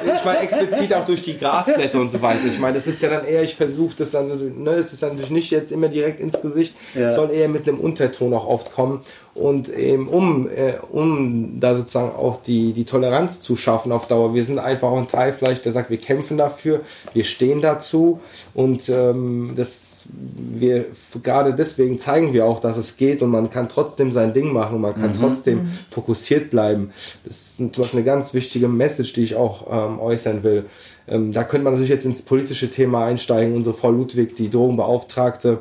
ich 0.06 0.26
meine 0.26 0.40
explizit 0.40 0.94
auch 0.94 1.06
durch 1.06 1.22
die 1.22 1.38
Grasblätter 1.38 2.00
und 2.00 2.10
so 2.10 2.22
weiter. 2.22 2.46
Ich 2.48 2.60
meine, 2.60 2.76
das 2.76 2.88
ist 2.88 3.02
ja 3.02 3.10
dann 3.10 3.26
eher, 3.26 3.44
ich 3.44 3.56
versuche 3.56 3.96
das 3.98 4.12
dann, 4.12 4.28
ne, 4.64 4.72
es 4.72 4.94
ist 4.94 5.02
natürlich 5.02 5.30
nicht 5.32 5.52
jetzt 5.52 5.72
immer 5.72 5.88
direkt 5.88 6.20
ins 6.20 6.42
Gesicht, 6.42 6.76
ja. 6.96 7.12
soll 7.12 7.32
eher 7.32 7.50
mit 7.50 7.68
einem 7.68 7.80
Unterton 7.80 8.34
auch 8.34 8.48
oft 8.48 8.74
kommen 8.74 9.02
und 9.34 9.70
eben 9.70 10.08
um, 10.08 10.50
äh, 10.50 10.74
um 10.92 11.60
da 11.60 11.76
sozusagen 11.76 12.16
auch 12.16 12.42
die, 12.44 12.74
die 12.74 12.86
Toleranz 12.86 13.42
zu 13.42 13.56
schaffen 13.56 13.92
auf 13.92 14.08
Dauer. 14.08 14.34
Wir 14.34 14.44
sind 14.44 14.60
einfach 14.60 14.90
auch 14.90 14.98
ein 14.98 15.08
Teil 15.08 15.34
vielleicht, 15.34 15.66
der 15.66 15.72
sagt, 15.72 15.90
wir 15.90 15.98
kämpfen 15.98 16.38
dafür, 16.38 16.82
wir 17.14 17.24
stehen 17.24 17.62
dazu 17.62 18.20
und 18.54 18.90
ähm, 18.90 19.54
das 19.56 20.00
wir 20.12 20.86
gerade 21.24 21.54
deswegen 21.54 22.00
zeigen 22.00 22.34
wir 22.34 22.46
auch, 22.46 22.60
dass 22.60 22.78
es 22.78 22.98
geht 22.98 23.22
und 23.22 23.30
man 23.30 23.50
kann 23.50 23.70
trotzdem 23.70 24.12
sein 24.12 24.34
Ding 24.34 24.52
machen 24.52 24.76
und 24.76 24.82
man 24.82 24.96
kann 24.96 25.12
mhm. 25.12 25.20
trotzdem 25.20 25.69
mhm. 25.70 25.78
fokussiert 25.90 26.52
bleiben. 26.52 26.92
Das 27.24 27.36
ist 27.36 27.58
zum 27.58 27.72
Beispiel 27.72 28.00
eine 28.00 28.06
ganz 28.06 28.34
wichtige 28.34 28.68
Message, 28.68 29.14
die 29.14 29.24
ich 29.24 29.36
auch 29.36 29.68
ähm, 29.72 30.00
äußern 30.00 30.44
will. 30.44 30.66
Ähm, 31.08 31.32
da 31.32 31.44
könnte 31.44 31.64
man 31.64 31.74
natürlich 31.74 31.92
jetzt 31.92 32.06
ins 32.06 32.22
politische 32.22 32.70
Thema 32.70 33.06
einsteigen. 33.06 33.56
Unsere 33.56 33.76
Frau 33.76 33.92
Ludwig, 33.92 34.36
die 34.36 34.50
Drogenbeauftragte, 34.50 35.60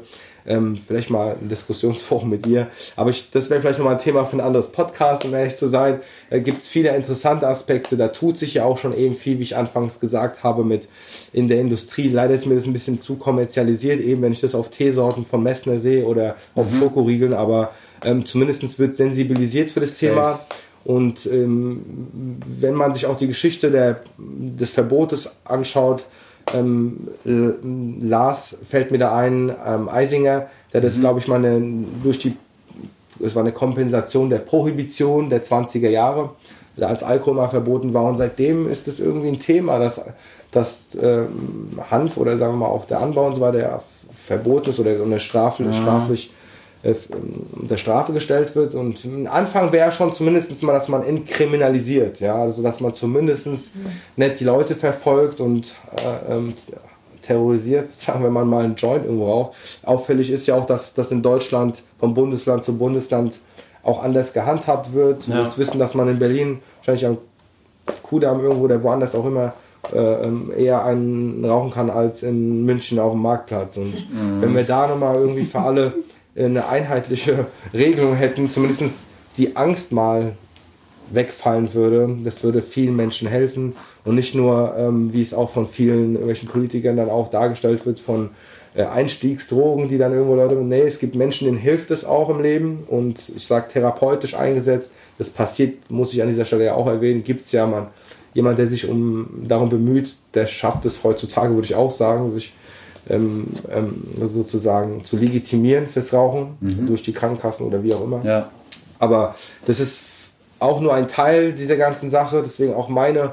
ähm, 0.48 0.78
vielleicht 0.86 1.10
mal 1.10 1.36
ein 1.40 1.48
Diskussionsforum 1.48 2.30
mit 2.30 2.46
ihr. 2.46 2.68
Aber 2.96 3.10
ich, 3.10 3.30
das 3.30 3.50
wäre 3.50 3.60
vielleicht 3.60 3.78
nochmal 3.78 3.94
ein 3.94 4.00
Thema 4.00 4.24
für 4.24 4.36
ein 4.36 4.40
anderes 4.40 4.72
Podcast, 4.72 5.24
um 5.24 5.34
ehrlich 5.34 5.56
zu 5.56 5.68
sein. 5.68 6.00
Da 6.30 6.38
gibt 6.38 6.58
es 6.58 6.68
viele 6.68 6.94
interessante 6.96 7.46
Aspekte. 7.46 7.96
Da 7.96 8.08
tut 8.08 8.38
sich 8.38 8.54
ja 8.54 8.64
auch 8.64 8.78
schon 8.78 8.96
eben 8.96 9.14
viel, 9.14 9.38
wie 9.38 9.42
ich 9.42 9.56
anfangs 9.56 10.00
gesagt 10.00 10.42
habe, 10.42 10.64
mit 10.64 10.88
in 11.32 11.48
der 11.48 11.60
Industrie. 11.60 12.08
Leider 12.08 12.34
ist 12.34 12.46
mir 12.46 12.54
das 12.54 12.66
ein 12.66 12.72
bisschen 12.72 13.00
zu 13.00 13.16
kommerzialisiert, 13.16 14.00
eben 14.00 14.22
wenn 14.22 14.32
ich 14.32 14.40
das 14.40 14.54
auf 14.54 14.70
Teesorten 14.70 15.26
von 15.26 15.42
Messner 15.42 15.78
sehe 15.78 16.06
oder 16.06 16.36
auf 16.54 16.70
mhm. 16.70 16.78
Schokoriegeln. 16.78 17.34
Aber 17.34 17.72
ähm, 18.04 18.24
zumindest 18.26 18.78
wird 18.78 18.96
sensibilisiert 18.96 19.70
für 19.70 19.80
das 19.80 19.98
Thema. 19.98 20.40
Und 20.84 21.26
ähm, 21.26 21.82
wenn 22.60 22.74
man 22.74 22.94
sich 22.94 23.06
auch 23.06 23.18
die 23.18 23.26
Geschichte 23.26 23.70
der, 23.70 24.00
des 24.16 24.72
Verbotes 24.72 25.30
anschaut, 25.44 26.04
ähm, 26.54 27.08
Lars 28.00 28.56
fällt 28.68 28.90
mir 28.90 28.98
da 28.98 29.16
ein, 29.16 29.52
ähm, 29.66 29.88
Eisinger, 29.88 30.46
der 30.72 30.80
das, 30.80 30.96
mhm. 30.96 31.00
glaube 31.00 31.20
ich, 31.20 31.28
mal 31.28 31.44
eine, 31.44 31.84
durch 32.02 32.18
die, 32.18 32.36
es 33.22 33.34
war 33.34 33.42
eine 33.42 33.52
Kompensation 33.52 34.30
der 34.30 34.38
Prohibition 34.38 35.28
der 35.28 35.44
20er 35.44 35.88
Jahre, 35.88 36.30
als 36.80 37.02
Alkohol 37.02 37.34
mal 37.34 37.48
verboten 37.48 37.92
war. 37.92 38.04
Und 38.04 38.16
seitdem 38.16 38.70
ist 38.70 38.88
es 38.88 39.00
irgendwie 39.00 39.28
ein 39.28 39.40
Thema, 39.40 39.78
dass, 39.78 40.00
dass 40.52 40.88
ähm, 41.00 41.78
Hanf 41.90 42.16
oder 42.16 42.38
sagen 42.38 42.54
wir 42.54 42.66
mal 42.66 42.66
auch 42.66 42.86
der 42.86 43.00
Anbau 43.00 43.26
und 43.26 43.34
so 43.34 43.40
weiter 43.40 43.58
ja 43.58 43.82
verboten 44.26 44.70
ist 44.70 44.78
oder 44.78 44.90
eine 45.02 45.20
straflich, 45.20 45.74
ja. 45.74 45.82
straflich 45.82 46.30
äh, 46.82 46.94
unter 47.52 47.78
Strafe 47.78 48.12
gestellt 48.12 48.54
wird. 48.54 48.74
Und 48.74 49.04
ein 49.04 49.26
Anfang 49.26 49.72
wäre 49.72 49.92
schon 49.92 50.14
zumindest 50.14 50.62
mal, 50.62 50.72
dass 50.72 50.88
man 50.88 51.04
entkriminalisiert, 51.04 52.20
ja, 52.20 52.36
also 52.36 52.62
dass 52.62 52.80
man 52.80 52.94
zumindest 52.94 53.46
mhm. 53.46 53.62
nicht 54.16 54.40
die 54.40 54.44
Leute 54.44 54.74
verfolgt 54.74 55.40
und 55.40 55.74
äh, 55.96 56.34
ähm, 56.34 56.54
terrorisiert, 57.22 57.90
sagen 57.92 58.24
wenn 58.24 58.32
man 58.32 58.48
mal 58.48 58.64
einen 58.64 58.76
Joint 58.76 59.04
irgendwo 59.04 59.30
raucht. 59.30 59.56
Auffällig 59.84 60.30
ist 60.30 60.46
ja 60.46 60.54
auch, 60.54 60.66
dass 60.66 60.94
das 60.94 61.10
in 61.10 61.22
Deutschland 61.22 61.82
von 61.98 62.14
Bundesland 62.14 62.64
zu 62.64 62.76
Bundesland 62.76 63.38
auch 63.82 64.02
anders 64.02 64.32
gehandhabt 64.32 64.92
wird. 64.92 65.26
Du 65.26 65.32
ja. 65.32 65.38
musst 65.38 65.58
wissen, 65.58 65.78
dass 65.78 65.94
man 65.94 66.08
in 66.08 66.18
Berlin 66.18 66.60
wahrscheinlich 66.78 67.06
am 67.06 67.18
Kudamm 68.02 68.42
irgendwo 68.42 68.64
oder 68.64 68.82
woanders 68.82 69.14
auch 69.14 69.24
immer 69.24 69.54
äh, 69.92 69.98
ähm, 69.98 70.52
eher 70.56 70.84
einen 70.84 71.44
rauchen 71.44 71.70
kann 71.70 71.90
als 71.90 72.22
in 72.22 72.64
München 72.64 72.98
auf 72.98 73.12
dem 73.12 73.22
Marktplatz. 73.22 73.76
Und 73.76 73.94
mhm. 74.10 74.42
wenn 74.42 74.54
wir 74.54 74.64
da 74.64 74.86
nochmal 74.86 75.16
irgendwie 75.16 75.44
für 75.44 75.60
alle 75.60 75.94
eine 76.38 76.68
einheitliche 76.68 77.46
Regelung 77.74 78.14
hätten, 78.14 78.50
zumindest 78.50 79.06
die 79.36 79.56
Angst 79.56 79.92
mal 79.92 80.36
wegfallen 81.10 81.74
würde. 81.74 82.16
Das 82.24 82.42
würde 82.44 82.62
vielen 82.62 82.96
Menschen 82.96 83.28
helfen 83.28 83.76
und 84.04 84.14
nicht 84.14 84.34
nur, 84.34 84.74
ähm, 84.76 85.12
wie 85.12 85.22
es 85.22 85.34
auch 85.34 85.50
von 85.50 85.68
vielen 85.68 86.12
irgendwelchen 86.12 86.48
Politikern 86.48 86.96
dann 86.96 87.10
auch 87.10 87.30
dargestellt 87.30 87.86
wird, 87.86 88.00
von 88.00 88.30
äh, 88.74 88.84
Einstiegsdrogen, 88.84 89.88
die 89.88 89.98
dann 89.98 90.12
irgendwo 90.12 90.34
Leute, 90.34 90.54
nee, 90.56 90.82
es 90.82 90.98
gibt 90.98 91.14
Menschen, 91.14 91.46
denen 91.46 91.58
hilft 91.58 91.90
es 91.90 92.04
auch 92.04 92.28
im 92.28 92.42
Leben 92.42 92.84
und 92.86 93.30
ich 93.34 93.46
sage 93.46 93.68
therapeutisch 93.68 94.34
eingesetzt. 94.34 94.92
Das 95.18 95.30
passiert, 95.30 95.90
muss 95.90 96.12
ich 96.12 96.22
an 96.22 96.28
dieser 96.28 96.44
Stelle 96.44 96.66
ja 96.66 96.74
auch 96.74 96.86
erwähnen, 96.86 97.24
gibt 97.24 97.44
es 97.44 97.52
ja 97.52 97.66
man, 97.66 97.88
jemand, 98.34 98.58
der 98.58 98.66
sich 98.66 98.88
um 98.88 99.44
darum 99.48 99.68
bemüht, 99.68 100.14
der 100.34 100.46
schafft 100.46 100.84
es 100.84 101.02
heutzutage, 101.02 101.54
würde 101.54 101.66
ich 101.66 101.74
auch 101.74 101.90
sagen, 101.90 102.30
sich 102.30 102.52
ähm, 103.08 103.48
ähm, 103.70 104.04
sozusagen 104.28 105.04
zu 105.04 105.16
legitimieren 105.16 105.86
fürs 105.86 106.12
Rauchen 106.12 106.56
mhm. 106.60 106.86
durch 106.86 107.02
die 107.02 107.12
Krankenkassen 107.12 107.66
oder 107.66 107.82
wie 107.82 107.94
auch 107.94 108.02
immer. 108.02 108.24
Ja. 108.24 108.50
Aber 108.98 109.34
das 109.66 109.80
ist 109.80 110.00
auch 110.58 110.80
nur 110.80 110.94
ein 110.94 111.08
Teil 111.08 111.52
dieser 111.52 111.76
ganzen 111.76 112.10
Sache, 112.10 112.42
deswegen 112.44 112.74
auch 112.74 112.88
meine 112.88 113.32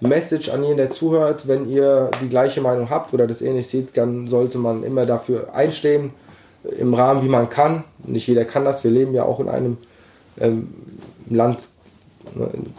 Message 0.00 0.48
an 0.48 0.64
jeden, 0.64 0.76
der 0.76 0.90
zuhört, 0.90 1.46
wenn 1.48 1.68
ihr 1.68 2.10
die 2.20 2.28
gleiche 2.28 2.60
Meinung 2.60 2.90
habt 2.90 3.14
oder 3.14 3.26
das 3.26 3.42
ähnlich 3.42 3.68
seht, 3.68 3.96
dann 3.96 4.28
sollte 4.28 4.58
man 4.58 4.82
immer 4.82 5.06
dafür 5.06 5.54
einstehen, 5.54 6.10
im 6.78 6.94
Rahmen, 6.94 7.22
wie 7.22 7.28
man 7.28 7.48
kann. 7.48 7.84
Nicht 8.04 8.26
jeder 8.26 8.44
kann 8.44 8.64
das, 8.64 8.84
wir 8.84 8.90
leben 8.90 9.14
ja 9.14 9.24
auch 9.24 9.40
in 9.40 9.48
einem 9.48 9.76
ähm, 10.40 10.74
Land, 11.28 11.58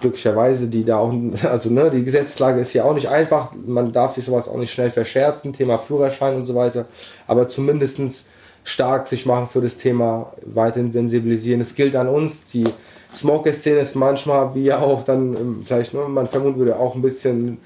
glücklicherweise, 0.02 0.68
die 0.68 0.84
da 0.84 0.98
auch, 0.98 1.14
also 1.44 1.70
ne, 1.70 1.90
die 1.92 2.04
Gesetzeslage 2.04 2.60
ist 2.60 2.74
ja 2.74 2.84
auch 2.84 2.94
nicht 2.94 3.10
einfach, 3.10 3.52
man 3.66 3.92
darf 3.92 4.14
sich 4.14 4.26
sowas 4.26 4.48
auch 4.48 4.58
nicht 4.58 4.72
schnell 4.72 4.92
verscherzen, 4.92 5.54
Thema 5.54 5.78
Führerschein 5.78 6.36
und 6.36 6.46
so 6.46 6.56
weiter, 6.56 6.86
aber 7.28 7.48
zumindestens 7.48 8.26
stark 8.64 9.08
sich 9.08 9.26
machen 9.26 9.48
für 9.48 9.62
das 9.62 9.78
Thema, 9.78 10.34
weiterhin 10.44 10.92
sensibilisieren. 10.92 11.62
Es 11.62 11.76
gilt 11.76 11.96
an 11.96 12.08
uns, 12.08 12.46
die 12.46 12.66
Smoker-Szene 13.14 13.80
ist 13.80 13.96
manchmal, 13.96 14.56
wie 14.56 14.66
ja 14.66 14.80
auch 14.80 15.04
dann 15.04 15.36
ähm, 15.36 15.64
vielleicht, 15.66 15.94
ne, 15.94 16.02
man 16.02 16.28
vermuten 16.28 16.58
würde, 16.58 16.78
auch 16.78 16.96
ein 16.96 17.02
bisschen 17.02 17.60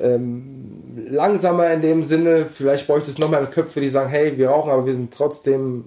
ähm, 0.00 1.06
langsamer 1.08 1.72
in 1.72 1.82
dem 1.82 2.04
Sinne. 2.04 2.46
Vielleicht 2.52 2.86
bräuchte 2.86 3.10
es 3.10 3.18
noch 3.18 3.30
mehr 3.30 3.44
Köpfe, 3.46 3.80
die 3.80 3.88
sagen, 3.88 4.10
hey, 4.10 4.36
wir 4.36 4.50
rauchen, 4.50 4.70
aber 4.70 4.86
wir 4.86 4.92
sind 4.92 5.14
trotzdem 5.14 5.84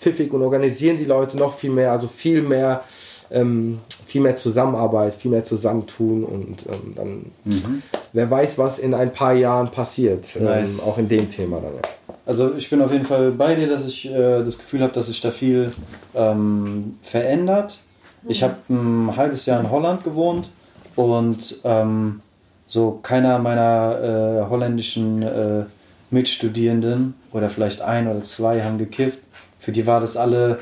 pfiffig 0.00 0.32
und 0.32 0.42
organisieren 0.42 0.98
die 0.98 1.04
Leute 1.04 1.36
noch 1.36 1.54
viel 1.54 1.70
mehr, 1.70 1.92
also 1.92 2.08
viel 2.08 2.42
mehr, 2.42 2.84
ähm, 3.30 3.78
viel 4.12 4.20
mehr 4.20 4.36
Zusammenarbeit, 4.36 5.14
viel 5.14 5.30
mehr 5.30 5.42
Zusammentun 5.42 6.22
und 6.24 6.66
ähm, 6.70 6.92
dann, 6.94 7.24
Mhm. 7.44 7.82
wer 8.12 8.30
weiß, 8.30 8.58
was 8.58 8.78
in 8.78 8.92
ein 8.92 9.10
paar 9.12 9.32
Jahren 9.32 9.70
passiert, 9.70 10.38
Nice. 10.38 10.80
ähm, 10.82 10.84
auch 10.88 10.98
in 10.98 11.08
dem 11.08 11.30
Thema 11.30 11.56
dann. 11.62 11.72
Ja. 11.76 11.80
Also 12.26 12.52
ich 12.54 12.68
bin 12.68 12.82
auf 12.82 12.92
jeden 12.92 13.06
Fall 13.06 13.30
bei 13.32 13.54
dir, 13.54 13.66
dass 13.68 13.86
ich 13.86 14.08
äh, 14.10 14.44
das 14.44 14.58
Gefühl 14.58 14.82
habe, 14.82 14.92
dass 14.92 15.06
sich 15.06 15.22
da 15.22 15.30
viel 15.30 15.72
ähm, 16.14 16.98
verändert. 17.02 17.80
Ich 18.28 18.42
habe 18.42 18.56
ein 18.68 19.16
halbes 19.16 19.46
Jahr 19.46 19.58
in 19.60 19.70
Holland 19.70 20.04
gewohnt 20.04 20.50
und 20.94 21.56
ähm, 21.64 22.20
so 22.66 23.00
keiner 23.02 23.38
meiner 23.38 24.44
äh, 24.46 24.50
holländischen 24.50 25.22
äh, 25.22 25.64
Mitstudierenden 26.10 27.14
oder 27.32 27.48
vielleicht 27.50 27.80
ein 27.80 28.06
oder 28.08 28.20
zwei 28.22 28.62
haben 28.62 28.76
gekifft. 28.78 29.18
Für 29.58 29.72
die 29.72 29.86
war 29.86 30.00
das 30.00 30.16
alle, 30.16 30.58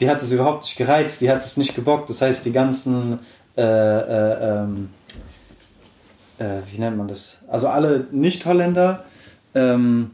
die 0.00 0.08
hat 0.08 0.22
es 0.22 0.32
überhaupt 0.32 0.64
nicht 0.64 0.76
gereizt, 0.76 1.20
die 1.20 1.30
hat 1.30 1.42
es 1.42 1.56
nicht 1.56 1.74
gebockt. 1.74 2.08
Das 2.10 2.22
heißt, 2.22 2.44
die 2.44 2.52
ganzen 2.52 3.18
äh, 3.56 3.62
äh, 3.62 4.62
ähm, 4.62 4.90
äh, 6.38 6.60
wie 6.70 6.78
nennt 6.78 6.96
man 6.96 7.08
das? 7.08 7.38
Also 7.48 7.66
alle 7.66 8.06
Nicht-Holländer, 8.12 9.04
ähm, 9.54 10.12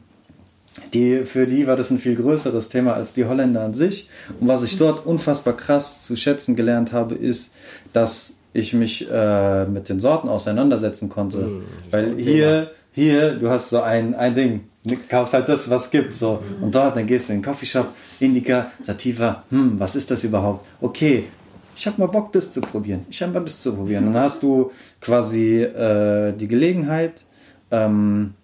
die, 0.92 1.18
für 1.24 1.46
die 1.46 1.66
war 1.66 1.76
das 1.76 1.90
ein 1.90 1.98
viel 1.98 2.16
größeres 2.16 2.68
Thema 2.68 2.94
als 2.94 3.12
die 3.12 3.26
Holländer 3.26 3.62
an 3.62 3.74
sich. 3.74 4.08
Und 4.40 4.48
was 4.48 4.62
ich 4.62 4.76
dort 4.76 5.06
unfassbar 5.06 5.56
krass 5.56 6.02
zu 6.02 6.16
schätzen 6.16 6.56
gelernt 6.56 6.92
habe, 6.92 7.14
ist, 7.14 7.52
dass 7.92 8.38
ich 8.52 8.72
mich 8.72 9.08
äh, 9.10 9.66
mit 9.66 9.88
den 9.88 10.00
Sorten 10.00 10.28
auseinandersetzen 10.28 11.08
konnte. 11.08 11.62
Weil 11.90 12.16
hier, 12.16 12.70
hier, 12.92 13.34
du 13.34 13.50
hast 13.50 13.68
so 13.68 13.82
ein, 13.82 14.14
ein 14.14 14.34
Ding. 14.34 14.64
Du 14.84 14.96
kaufst 15.08 15.32
halt 15.32 15.48
das, 15.48 15.68
was 15.70 15.90
gibt. 15.90 16.12
So. 16.12 16.42
Und 16.60 16.74
dort, 16.74 16.96
dann 16.96 17.06
gehst 17.06 17.28
du 17.28 17.32
in 17.32 17.40
den 17.40 17.44
Coffeeshop, 17.44 17.88
Indica, 18.20 18.70
Sativa, 18.82 19.44
hm, 19.50 19.80
was 19.80 19.96
ist 19.96 20.10
das 20.10 20.24
überhaupt? 20.24 20.66
Okay, 20.80 21.24
ich 21.74 21.86
habe 21.86 22.00
mal 22.00 22.06
Bock, 22.06 22.32
das 22.32 22.52
zu 22.52 22.60
probieren. 22.60 23.06
Ich 23.08 23.22
habe 23.22 23.32
mal 23.32 23.40
das 23.40 23.60
zu 23.60 23.74
probieren. 23.74 24.06
Und 24.06 24.12
dann 24.12 24.22
hast 24.22 24.42
du 24.42 24.70
quasi 25.00 25.62
äh, 25.62 26.32
die 26.32 26.48
Gelegenheit, 26.48 27.24
ähm, 27.70 28.34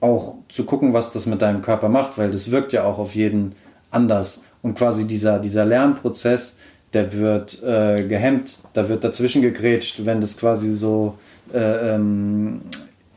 auch 0.00 0.38
zu 0.48 0.64
gucken, 0.64 0.92
was 0.92 1.12
das 1.12 1.26
mit 1.26 1.42
deinem 1.42 1.62
Körper 1.62 1.88
macht, 1.88 2.18
weil 2.18 2.30
das 2.30 2.50
wirkt 2.50 2.72
ja 2.72 2.84
auch 2.84 2.98
auf 2.98 3.14
jeden 3.14 3.54
anders. 3.90 4.42
Und 4.62 4.76
quasi 4.76 5.06
dieser, 5.06 5.38
dieser 5.38 5.64
Lernprozess, 5.64 6.56
der 6.92 7.12
wird 7.12 7.62
äh, 7.62 8.04
gehemmt, 8.08 8.58
da 8.72 8.88
wird 8.88 9.04
dazwischen 9.04 9.42
gegrätscht, 9.42 10.04
wenn 10.04 10.20
das 10.20 10.36
quasi 10.36 10.72
so 10.72 11.18
äh, 11.52 11.94
ähm, 11.94 12.62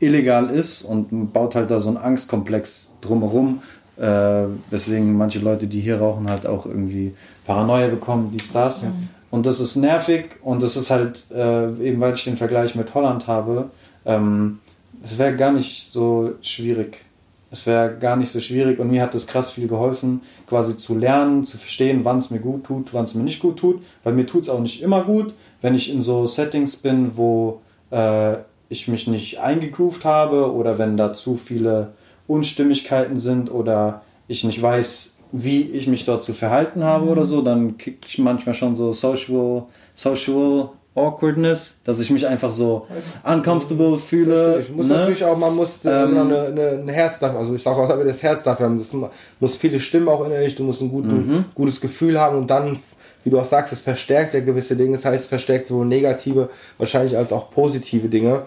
illegal 0.00 0.50
ist 0.50 0.82
und 0.82 1.32
baut 1.32 1.54
halt 1.54 1.70
da 1.70 1.80
so 1.80 1.88
einen 1.88 1.96
Angstkomplex 1.96 2.92
drumherum, 3.00 3.62
äh, 3.96 4.44
weswegen 4.70 5.16
manche 5.16 5.38
Leute, 5.38 5.66
die 5.66 5.80
hier 5.80 5.98
rauchen, 6.00 6.28
halt 6.28 6.46
auch 6.46 6.66
irgendwie 6.66 7.14
Paranoia 7.46 7.88
bekommen, 7.88 8.30
dies, 8.32 8.52
das. 8.52 8.84
Und 9.30 9.46
das 9.46 9.60
ist 9.60 9.76
nervig 9.76 10.36
und 10.42 10.62
das 10.62 10.76
ist 10.76 10.90
halt, 10.90 11.24
äh, 11.34 11.68
eben 11.82 12.00
weil 12.00 12.14
ich 12.14 12.24
den 12.24 12.36
Vergleich 12.36 12.74
mit 12.74 12.94
Holland 12.94 13.26
habe, 13.26 13.70
ähm, 14.04 14.60
es 15.02 15.18
wäre 15.18 15.34
gar 15.36 15.52
nicht 15.52 15.90
so 15.92 16.34
schwierig. 16.42 17.02
Es 17.50 17.66
wäre 17.66 17.96
gar 17.96 18.16
nicht 18.16 18.30
so 18.30 18.40
schwierig 18.40 18.78
und 18.80 18.90
mir 18.90 19.02
hat 19.02 19.14
das 19.14 19.26
krass 19.26 19.50
viel 19.50 19.68
geholfen, 19.68 20.20
quasi 20.46 20.76
zu 20.76 20.96
lernen, 20.96 21.44
zu 21.44 21.58
verstehen, 21.58 22.04
wann 22.04 22.18
es 22.18 22.30
mir 22.30 22.40
gut 22.40 22.64
tut, 22.64 22.92
wann 22.92 23.04
es 23.04 23.14
mir 23.14 23.22
nicht 23.22 23.40
gut 23.40 23.58
tut, 23.58 23.82
weil 24.04 24.14
mir 24.14 24.26
tut 24.26 24.42
es 24.42 24.48
auch 24.48 24.60
nicht 24.60 24.82
immer 24.82 25.04
gut, 25.04 25.32
wenn 25.62 25.74
ich 25.74 25.90
in 25.90 26.00
so 26.00 26.26
Settings 26.26 26.76
bin, 26.76 27.16
wo 27.16 27.60
äh, 27.90 28.36
ich 28.68 28.88
mich 28.88 29.06
nicht 29.06 29.38
eingegroovt 29.40 30.04
habe 30.04 30.52
oder 30.52 30.78
wenn 30.78 30.96
da 30.96 31.12
zu 31.12 31.36
viele 31.36 31.92
Unstimmigkeiten 32.26 33.18
sind 33.18 33.50
oder 33.50 34.02
ich 34.28 34.44
nicht 34.44 34.60
weiß, 34.60 35.14
wie 35.32 35.62
ich 35.62 35.86
mich 35.86 36.04
dort 36.04 36.24
zu 36.24 36.34
verhalten 36.34 36.82
habe 36.84 37.06
oder 37.06 37.24
so, 37.24 37.42
dann 37.42 37.78
kriege 37.78 37.98
ich 38.06 38.18
manchmal 38.18 38.54
schon 38.54 38.74
so 38.76 38.92
social, 38.92 39.64
social 39.94 40.70
awkwardness, 40.94 41.78
dass 41.84 42.00
ich 42.00 42.10
mich 42.10 42.26
einfach 42.26 42.50
so 42.50 42.86
uncomfortable 43.22 43.98
fühle. 43.98 44.60
Ich 44.60 44.70
muss 44.70 44.86
ne? 44.86 44.94
natürlich 44.94 45.24
auch, 45.24 45.36
man 45.36 45.54
muss 45.54 45.84
äh, 45.84 45.90
Ähm, 45.90 46.16
eine, 46.16 46.40
eine, 46.46 46.68
ein 46.70 46.88
Herz 46.88 47.18
dafür, 47.18 47.40
also 47.40 47.54
ich 47.54 47.62
sage 47.62 47.76
auch, 47.80 47.88
das 47.88 48.22
Herz 48.22 48.42
dafür 48.44 48.66
haben. 48.66 48.78
Das 48.78 48.94
muss 49.40 49.56
viele 49.56 49.78
Stimmen 49.78 50.08
auch 50.08 50.24
innerlich, 50.24 50.54
du 50.54 50.64
musst 50.64 50.80
ein 50.80 50.88
guten, 50.88 51.16
Mhm. 51.16 51.44
gutes 51.54 51.80
Gefühl 51.80 52.18
haben 52.18 52.38
und 52.38 52.48
dann, 52.48 52.78
wie 53.26 53.30
du 53.30 53.40
auch 53.40 53.44
sagst, 53.44 53.72
es 53.72 53.80
verstärkt 53.80 54.34
ja 54.34 54.40
gewisse 54.40 54.76
Dinge. 54.76 54.92
Das 54.92 55.04
heißt, 55.04 55.24
es 55.24 55.28
verstärkt 55.28 55.66
sowohl 55.66 55.84
negative, 55.84 56.48
wahrscheinlich 56.78 57.16
als 57.16 57.32
auch 57.32 57.50
positive 57.50 58.08
Dinge. 58.08 58.42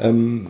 Ähm, 0.00 0.46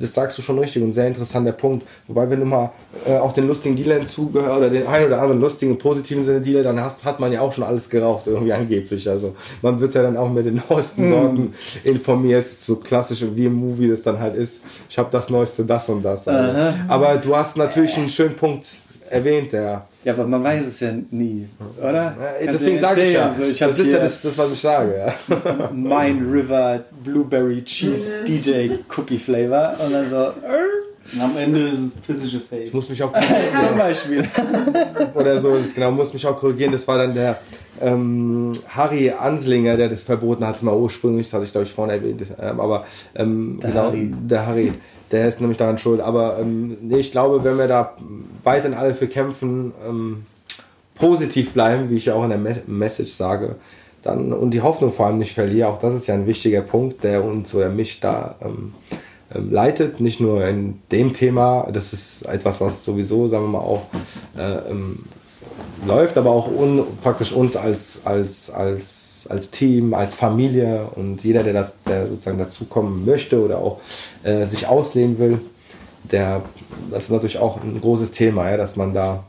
das 0.00 0.14
sagst 0.14 0.38
du 0.38 0.42
schon 0.42 0.60
richtig 0.60 0.80
und 0.80 0.92
sehr 0.92 1.08
interessanter 1.08 1.50
Punkt. 1.50 1.84
Wobei, 2.06 2.30
wenn 2.30 2.38
du 2.38 2.46
mal 2.46 2.70
äh, 3.04 3.16
auch 3.16 3.32
den 3.32 3.48
lustigen 3.48 3.74
Dealern 3.74 4.06
zugehört 4.06 4.56
oder 4.58 4.70
den 4.70 4.86
einen 4.86 5.06
oder 5.06 5.20
anderen 5.20 5.40
lustigen, 5.40 5.76
positiven 5.76 6.24
Sinne 6.24 6.40
Dealer, 6.40 6.62
dann 6.62 6.80
hast, 6.80 7.04
hat 7.04 7.18
man 7.18 7.32
ja 7.32 7.40
auch 7.40 7.52
schon 7.52 7.64
alles 7.64 7.90
geraucht, 7.90 8.28
irgendwie 8.28 8.52
angeblich. 8.52 9.10
Also 9.10 9.34
man 9.60 9.80
wird 9.80 9.96
ja 9.96 10.02
dann 10.02 10.16
auch 10.16 10.30
mit 10.30 10.46
den 10.46 10.62
neuesten 10.70 11.10
Sorten 11.10 11.54
informiert, 11.82 12.48
so 12.52 12.76
klassisch 12.76 13.24
wie 13.34 13.46
im 13.46 13.54
Movie 13.54 13.88
das 13.88 14.02
dann 14.02 14.20
halt 14.20 14.36
ist. 14.36 14.62
Ich 14.88 14.96
habe 14.98 15.08
das 15.10 15.30
Neueste, 15.30 15.64
das 15.64 15.88
und 15.88 16.04
das. 16.04 16.28
Also. 16.28 16.76
Aber 16.86 17.16
du 17.16 17.34
hast 17.34 17.56
natürlich 17.56 17.96
einen 17.96 18.08
schönen 18.08 18.36
Punkt 18.36 18.68
erwähnt, 19.10 19.52
der. 19.52 19.88
Ja, 20.04 20.12
aber 20.12 20.26
man 20.26 20.44
weiß 20.44 20.66
es 20.66 20.80
ja 20.80 20.92
nie, 21.10 21.48
oder? 21.78 22.14
Ja, 22.42 22.52
deswegen 22.52 22.78
sage 22.78 23.04
ich 23.04 23.14
ja. 23.14 23.32
So, 23.32 23.44
ich 23.44 23.62
habe 23.62 23.72
das 23.72 23.80
ist 23.80 23.92
ja 23.92 23.98
das, 24.00 24.20
das, 24.20 24.36
was 24.36 24.52
ich 24.52 24.60
sage. 24.60 25.14
Ja. 25.28 25.70
Mine 25.72 26.20
River 26.30 26.84
Blueberry 27.02 27.64
Cheese 27.64 28.22
DJ 28.28 28.76
Cookie 28.94 29.18
Flavor 29.18 29.74
und 29.82 29.92
dann 29.92 30.06
so 30.06 30.32
Und 31.12 31.20
am 31.20 31.36
Ende 31.36 31.68
ist 31.68 31.78
es 31.78 31.92
physisches 32.06 32.46
Hate. 32.50 32.62
Ich 32.62 32.72
muss 32.72 32.88
mich 32.88 33.02
auch 33.02 33.12
zum 33.68 33.78
Beispiel. 33.78 34.24
oder 35.14 35.38
so, 35.38 35.54
das 35.54 35.74
genau, 35.74 35.90
muss 35.90 36.12
mich 36.14 36.26
auch 36.26 36.36
korrigieren. 36.36 36.72
Das 36.72 36.88
war 36.88 36.98
dann 36.98 37.14
der 37.14 37.40
ähm, 37.80 38.52
Harry 38.68 39.10
Anslinger, 39.10 39.76
der 39.76 39.88
das 39.88 40.02
verboten 40.02 40.46
hat, 40.46 40.62
mal 40.62 40.74
ursprünglich, 40.74 41.26
das 41.26 41.34
hatte 41.34 41.44
ich 41.44 41.52
glaube 41.52 41.66
ich 41.66 41.72
vorhin 41.72 41.94
erwähnt, 41.94 42.22
ähm, 42.40 42.60
aber 42.60 42.86
ähm, 43.14 43.58
Der 43.60 43.70
genau, 43.70 43.82
Harry. 43.84 44.12
der 44.12 44.46
Harry, 44.46 44.72
der 45.10 45.28
ist 45.28 45.40
nämlich 45.40 45.58
daran 45.58 45.78
schuld. 45.78 46.00
Aber 46.00 46.38
ähm, 46.40 46.76
nee, 46.80 46.98
ich 46.98 47.10
glaube, 47.12 47.44
wenn 47.44 47.58
wir 47.58 47.68
da 47.68 47.94
weiterhin 48.42 48.76
alle 48.76 48.94
für 48.94 49.06
kämpfen, 49.06 49.72
ähm, 49.86 50.26
positiv 50.94 51.52
bleiben, 51.52 51.90
wie 51.90 51.96
ich 51.96 52.06
ja 52.06 52.14
auch 52.14 52.24
in 52.24 52.30
der 52.30 52.38
Me 52.38 52.56
Message 52.66 53.10
sage, 53.12 53.56
dann 54.02 54.32
und 54.32 54.52
die 54.52 54.60
Hoffnung 54.62 54.92
vor 54.92 55.06
allem 55.06 55.18
nicht 55.18 55.34
verlieren, 55.34 55.70
auch 55.70 55.80
das 55.80 55.94
ist 55.94 56.06
ja 56.06 56.14
ein 56.14 56.26
wichtiger 56.26 56.60
Punkt, 56.60 57.02
der 57.02 57.24
uns 57.24 57.54
oder 57.54 57.68
mich 57.70 58.00
da 58.00 58.36
ähm, 58.42 58.74
leitet, 59.38 60.00
nicht 60.00 60.20
nur 60.20 60.46
in 60.46 60.80
dem 60.90 61.14
Thema, 61.14 61.68
das 61.72 61.92
ist 61.92 62.26
etwas, 62.26 62.60
was 62.60 62.84
sowieso, 62.84 63.28
sagen 63.28 63.44
wir 63.44 63.58
mal, 63.58 63.58
auch 63.58 63.86
äh, 64.36 64.70
ähm, 64.70 65.04
läuft, 65.86 66.16
aber 66.16 66.30
auch 66.30 66.48
un, 66.48 66.84
praktisch 67.02 67.32
uns 67.32 67.56
als, 67.56 68.00
als, 68.04 68.50
als, 68.50 69.26
als 69.28 69.50
Team, 69.50 69.94
als 69.94 70.14
Familie 70.14 70.86
und 70.94 71.22
jeder, 71.24 71.42
der, 71.42 71.52
da, 71.52 71.72
der 71.86 72.08
sozusagen 72.08 72.38
dazukommen 72.38 73.04
möchte 73.04 73.42
oder 73.42 73.58
auch 73.58 73.80
äh, 74.22 74.46
sich 74.46 74.66
ausleben 74.66 75.18
will, 75.18 75.40
der, 76.10 76.42
das 76.90 77.04
ist 77.04 77.10
natürlich 77.10 77.38
auch 77.38 77.62
ein 77.62 77.80
großes 77.80 78.10
Thema, 78.10 78.50
ja, 78.50 78.56
dass 78.56 78.76
man 78.76 78.94
da 78.94 79.24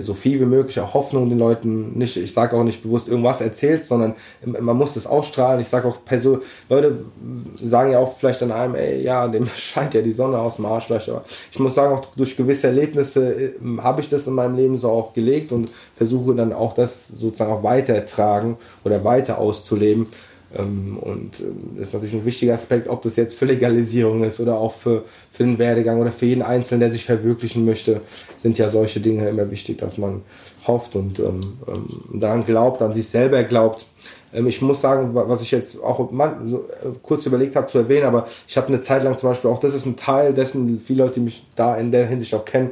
so 0.00 0.14
viel 0.14 0.40
wie 0.40 0.46
möglich 0.46 0.80
auch 0.80 0.94
Hoffnung 0.94 1.28
den 1.28 1.38
Leuten 1.38 1.96
nicht, 1.96 2.16
ich 2.16 2.32
sage 2.32 2.56
auch 2.56 2.64
nicht 2.64 2.82
bewusst 2.82 3.08
irgendwas 3.08 3.40
erzählt, 3.40 3.84
sondern 3.84 4.14
man 4.44 4.76
muss 4.76 4.94
das 4.94 5.06
ausstrahlen. 5.06 5.60
Ich 5.60 5.68
sage 5.68 5.86
auch 5.86 6.04
Person, 6.04 6.42
Leute 6.68 7.04
sagen 7.54 7.92
ja 7.92 8.00
auch 8.00 8.16
vielleicht 8.18 8.42
an 8.42 8.50
einem, 8.50 8.74
ey, 8.74 9.02
ja, 9.02 9.28
dem 9.28 9.46
scheint 9.56 9.94
ja 9.94 10.02
die 10.02 10.12
Sonne 10.12 10.38
aus 10.38 10.56
dem 10.56 10.66
Arsch 10.66 10.86
vielleicht, 10.86 11.08
aber 11.08 11.24
ich 11.52 11.58
muss 11.58 11.74
sagen, 11.74 11.94
auch 11.94 12.04
durch 12.16 12.36
gewisse 12.36 12.66
Erlebnisse 12.66 13.32
äh, 13.32 13.52
habe 13.78 14.00
ich 14.00 14.08
das 14.08 14.26
in 14.26 14.34
meinem 14.34 14.56
Leben 14.56 14.76
so 14.76 14.90
auch 14.90 15.12
gelegt 15.12 15.52
und 15.52 15.70
versuche 15.96 16.34
dann 16.34 16.52
auch 16.52 16.74
das 16.74 17.06
sozusagen 17.08 17.52
auch 17.52 17.62
weitertragen 17.62 18.56
oder 18.84 19.04
weiter 19.04 19.38
auszuleben. 19.38 20.08
Ähm, 20.56 20.98
Und 21.00 21.40
ähm, 21.40 21.76
das 21.78 21.88
ist 21.88 21.94
natürlich 21.94 22.14
ein 22.14 22.24
wichtiger 22.24 22.54
Aspekt, 22.54 22.88
ob 22.88 23.02
das 23.02 23.16
jetzt 23.16 23.34
für 23.34 23.46
Legalisierung 23.46 24.22
ist 24.24 24.38
oder 24.40 24.56
auch 24.58 24.74
für, 24.74 25.04
für 25.32 25.44
den 25.44 25.58
Werdegang 25.58 26.00
oder 26.00 26.12
für 26.12 26.26
jeden 26.26 26.42
Einzelnen, 26.42 26.80
der 26.80 26.90
sich 26.90 27.04
verwirklichen 27.04 27.64
möchte, 27.64 28.00
sind 28.42 28.58
ja 28.58 28.68
solche 28.68 29.00
Dinge 29.00 29.28
immer 29.28 29.50
wichtig, 29.50 29.78
dass 29.78 29.98
man 29.98 30.22
hofft 30.66 30.96
und 30.96 31.18
ähm, 31.18 31.54
ähm, 31.68 32.20
daran 32.20 32.44
glaubt, 32.44 32.82
an 32.82 32.94
sich 32.94 33.08
selber 33.08 33.42
glaubt. 33.44 33.86
Ähm, 34.32 34.46
ich 34.46 34.62
muss 34.62 34.80
sagen, 34.80 35.14
wa- 35.14 35.24
was 35.28 35.42
ich 35.42 35.50
jetzt 35.50 35.82
auch 35.82 36.12
äh, 36.12 36.34
kurz 37.02 37.26
überlegt 37.26 37.56
habe 37.56 37.66
zu 37.66 37.78
erwähnen, 37.78 38.06
aber 38.06 38.26
ich 38.46 38.56
habe 38.56 38.68
eine 38.68 38.80
Zeit 38.80 39.02
lang 39.04 39.18
zum 39.18 39.28
Beispiel 39.30 39.50
auch, 39.50 39.58
das 39.58 39.74
ist 39.74 39.86
ein 39.86 39.96
Teil 39.96 40.32
dessen, 40.32 40.80
viele 40.80 41.04
Leute, 41.04 41.14
die 41.14 41.20
mich 41.20 41.44
da 41.56 41.76
in 41.76 41.90
der 41.90 42.06
Hinsicht 42.06 42.34
auch 42.34 42.44
kennen, 42.44 42.70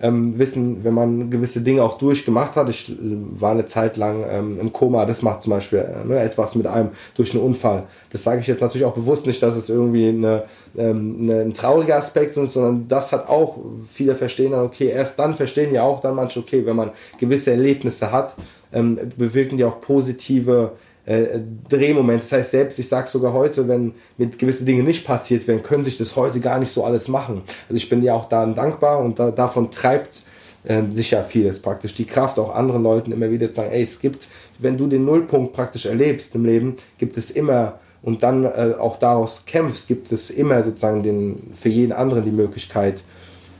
ähm, 0.00 0.38
wissen, 0.38 0.84
wenn 0.84 0.94
man 0.94 1.30
gewisse 1.30 1.62
Dinge 1.62 1.82
auch 1.82 1.98
durchgemacht 1.98 2.56
hat. 2.56 2.68
Ich 2.68 2.90
äh, 2.90 2.94
war 2.98 3.52
eine 3.52 3.66
Zeit 3.66 3.96
lang 3.96 4.24
ähm, 4.28 4.60
im 4.60 4.72
Koma, 4.72 5.06
das 5.06 5.22
macht 5.22 5.42
zum 5.42 5.50
Beispiel 5.50 5.78
äh, 5.78 6.06
ne, 6.06 6.20
etwas 6.20 6.54
mit 6.54 6.66
einem 6.66 6.90
durch 7.14 7.34
einen 7.34 7.42
Unfall. 7.42 7.84
Das 8.10 8.22
sage 8.22 8.40
ich 8.40 8.46
jetzt 8.46 8.60
natürlich 8.60 8.84
auch 8.84 8.94
bewusst 8.94 9.26
nicht, 9.26 9.42
dass 9.42 9.56
es 9.56 9.68
irgendwie 9.68 10.08
eine, 10.08 10.44
ähm, 10.76 11.16
eine, 11.20 11.40
ein 11.40 11.54
trauriger 11.54 11.96
Aspekt 11.96 12.36
ist, 12.36 12.52
sondern 12.52 12.88
das 12.88 13.12
hat 13.12 13.28
auch, 13.28 13.58
viele 13.90 14.14
verstehen 14.14 14.52
dann, 14.52 14.66
okay, 14.66 14.88
erst 14.88 15.18
dann 15.18 15.34
verstehen 15.34 15.72
ja 15.72 15.82
auch 15.82 16.00
dann 16.00 16.14
manche, 16.14 16.40
okay, 16.40 16.66
wenn 16.66 16.76
man 16.76 16.90
gewisse 17.18 17.50
Erlebnisse 17.50 18.12
hat, 18.12 18.34
ähm, 18.72 18.98
bewirken 19.16 19.56
die 19.56 19.64
auch 19.64 19.80
positive 19.80 20.72
äh, 21.06 21.38
Drehmoment. 21.68 22.22
Das 22.22 22.32
heißt, 22.32 22.50
selbst 22.50 22.78
ich 22.78 22.88
sage 22.88 23.08
sogar 23.08 23.32
heute, 23.32 23.66
wenn 23.68 23.94
mit 24.18 24.38
gewisse 24.38 24.64
Dinge 24.64 24.82
nicht 24.82 25.06
passiert 25.06 25.46
wären, 25.48 25.62
könnte 25.62 25.88
ich 25.88 25.96
das 25.96 26.16
heute 26.16 26.40
gar 26.40 26.58
nicht 26.58 26.70
so 26.70 26.84
alles 26.84 27.08
machen. 27.08 27.42
Also 27.68 27.76
ich 27.76 27.88
bin 27.88 28.02
ja 28.02 28.14
auch 28.14 28.28
da 28.28 28.44
dankbar 28.44 28.98
und 28.98 29.18
da, 29.18 29.30
davon 29.30 29.70
treibt 29.70 30.18
äh, 30.64 30.82
sich 30.90 31.12
ja 31.12 31.22
vieles 31.22 31.62
praktisch. 31.62 31.94
Die 31.94 32.04
Kraft 32.06 32.38
auch 32.38 32.54
anderen 32.54 32.82
Leuten 32.82 33.12
immer 33.12 33.30
wieder 33.30 33.48
zu 33.50 33.56
sagen, 33.56 33.70
ey, 33.72 33.82
es 33.82 34.00
gibt, 34.00 34.28
wenn 34.58 34.76
du 34.76 34.88
den 34.88 35.04
Nullpunkt 35.04 35.52
praktisch 35.52 35.86
erlebst 35.86 36.34
im 36.34 36.44
Leben, 36.44 36.76
gibt 36.98 37.16
es 37.16 37.30
immer 37.30 37.78
und 38.02 38.22
dann 38.22 38.44
äh, 38.44 38.74
auch 38.78 38.98
daraus 38.98 39.44
kämpfst, 39.46 39.88
gibt 39.88 40.12
es 40.12 40.30
immer 40.30 40.62
sozusagen 40.62 41.02
den, 41.02 41.52
für 41.54 41.68
jeden 41.68 41.92
anderen 41.92 42.24
die 42.24 42.30
Möglichkeit, 42.36 43.02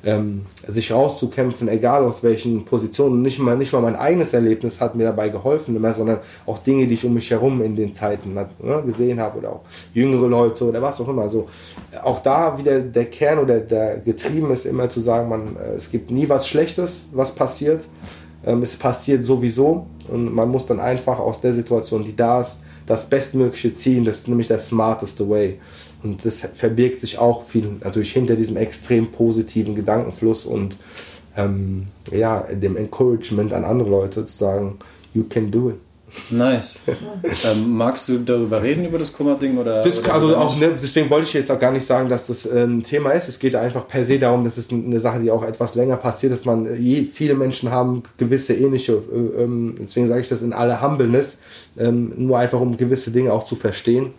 ähm, 0.04 0.46
sich 0.66 0.92
rauszukämpfen, 0.92 1.68
egal 1.68 2.04
aus 2.04 2.22
welchen 2.22 2.64
Positionen. 2.64 3.22
Nicht 3.22 3.38
mal, 3.38 3.56
nicht 3.56 3.72
mal 3.72 3.82
mein 3.82 3.96
eigenes 3.96 4.32
Erlebnis 4.32 4.80
hat 4.80 4.94
mir 4.94 5.04
dabei 5.04 5.28
geholfen, 5.28 5.76
immer, 5.76 5.94
sondern 5.94 6.18
auch 6.46 6.58
Dinge, 6.58 6.86
die 6.86 6.94
ich 6.94 7.04
um 7.04 7.14
mich 7.14 7.30
herum 7.30 7.62
in 7.62 7.76
den 7.76 7.92
Zeiten 7.92 8.34
ne, 8.34 8.48
gesehen 8.84 9.20
habe 9.20 9.38
oder 9.38 9.50
auch 9.50 9.60
jüngere 9.94 10.28
Leute 10.28 10.64
oder 10.64 10.80
was 10.82 11.00
auch 11.00 11.08
immer. 11.08 11.22
Also 11.22 11.48
auch 12.02 12.20
da 12.22 12.56
wieder 12.58 12.80
der 12.80 13.06
Kern 13.06 13.38
oder 13.38 13.60
der 13.60 13.98
getrieben 13.98 14.50
ist 14.50 14.66
immer 14.66 14.88
zu 14.88 15.00
sagen, 15.00 15.28
man, 15.28 15.56
äh, 15.56 15.74
es 15.76 15.90
gibt 15.90 16.10
nie 16.10 16.28
was 16.28 16.46
Schlechtes, 16.46 17.08
was 17.12 17.32
passiert. 17.32 17.86
Ähm, 18.44 18.62
es 18.62 18.76
passiert 18.76 19.24
sowieso 19.24 19.86
und 20.08 20.32
man 20.34 20.48
muss 20.48 20.66
dann 20.66 20.80
einfach 20.80 21.18
aus 21.18 21.40
der 21.40 21.52
Situation, 21.52 22.04
die 22.04 22.14
da 22.14 22.40
ist, 22.40 22.60
das 22.86 23.08
Bestmögliche 23.08 23.74
ziehen, 23.74 24.04
das 24.04 24.18
ist 24.18 24.28
nämlich 24.28 24.48
der 24.48 24.60
smarteste 24.60 25.28
way. 25.28 25.58
Und 26.06 26.24
das 26.24 26.40
verbirgt 26.40 27.00
sich 27.00 27.18
auch 27.18 27.46
viel 27.46 27.76
natürlich 27.82 28.12
hinter 28.12 28.36
diesem 28.36 28.56
extrem 28.56 29.10
positiven 29.10 29.74
Gedankenfluss 29.74 30.46
und 30.46 30.76
ähm, 31.36 31.88
ja, 32.10 32.46
dem 32.50 32.76
Encouragement 32.76 33.52
an 33.52 33.64
andere 33.64 33.90
Leute 33.90 34.24
zu 34.24 34.36
sagen, 34.36 34.78
you 35.12 35.24
can 35.28 35.50
do 35.50 35.70
it. 35.70 35.76
Nice. 36.30 36.80
ähm, 37.44 37.76
magst 37.76 38.08
du 38.08 38.18
darüber 38.18 38.62
reden, 38.62 38.86
über 38.86 38.98
das 38.98 39.12
Kummer-Ding? 39.12 39.58
Oder, 39.58 39.82
das, 39.82 39.98
oder 39.98 40.14
also 40.14 40.36
auch, 40.36 40.56
ne, 40.56 40.70
deswegen 40.80 41.10
wollte 41.10 41.26
ich 41.26 41.34
jetzt 41.34 41.50
auch 41.50 41.58
gar 41.58 41.72
nicht 41.72 41.84
sagen, 41.84 42.08
dass 42.08 42.28
das 42.28 42.48
ein 42.48 42.84
Thema 42.84 43.10
ist. 43.10 43.28
Es 43.28 43.40
geht 43.40 43.56
einfach 43.56 43.88
per 43.88 44.06
se 44.06 44.18
darum, 44.18 44.44
dass 44.44 44.56
es 44.56 44.70
eine 44.70 45.00
Sache, 45.00 45.18
die 45.18 45.32
auch 45.32 45.42
etwas 45.42 45.74
länger 45.74 45.96
passiert, 45.96 46.32
dass 46.32 46.44
man, 46.44 46.66
äh, 46.66 46.76
je, 46.76 47.04
viele 47.12 47.34
Menschen 47.34 47.70
haben 47.72 48.04
gewisse 48.16 48.54
ähnliche, 48.54 48.92
äh, 48.92 49.42
ähm, 49.42 49.74
deswegen 49.80 50.06
sage 50.06 50.20
ich 50.20 50.28
das 50.28 50.42
in 50.42 50.52
aller 50.52 50.80
Humbleness, 50.80 51.38
ähm, 51.76 52.12
nur 52.16 52.38
einfach 52.38 52.60
um 52.60 52.76
gewisse 52.76 53.10
Dinge 53.10 53.32
auch 53.32 53.44
zu 53.44 53.56
verstehen 53.56 54.12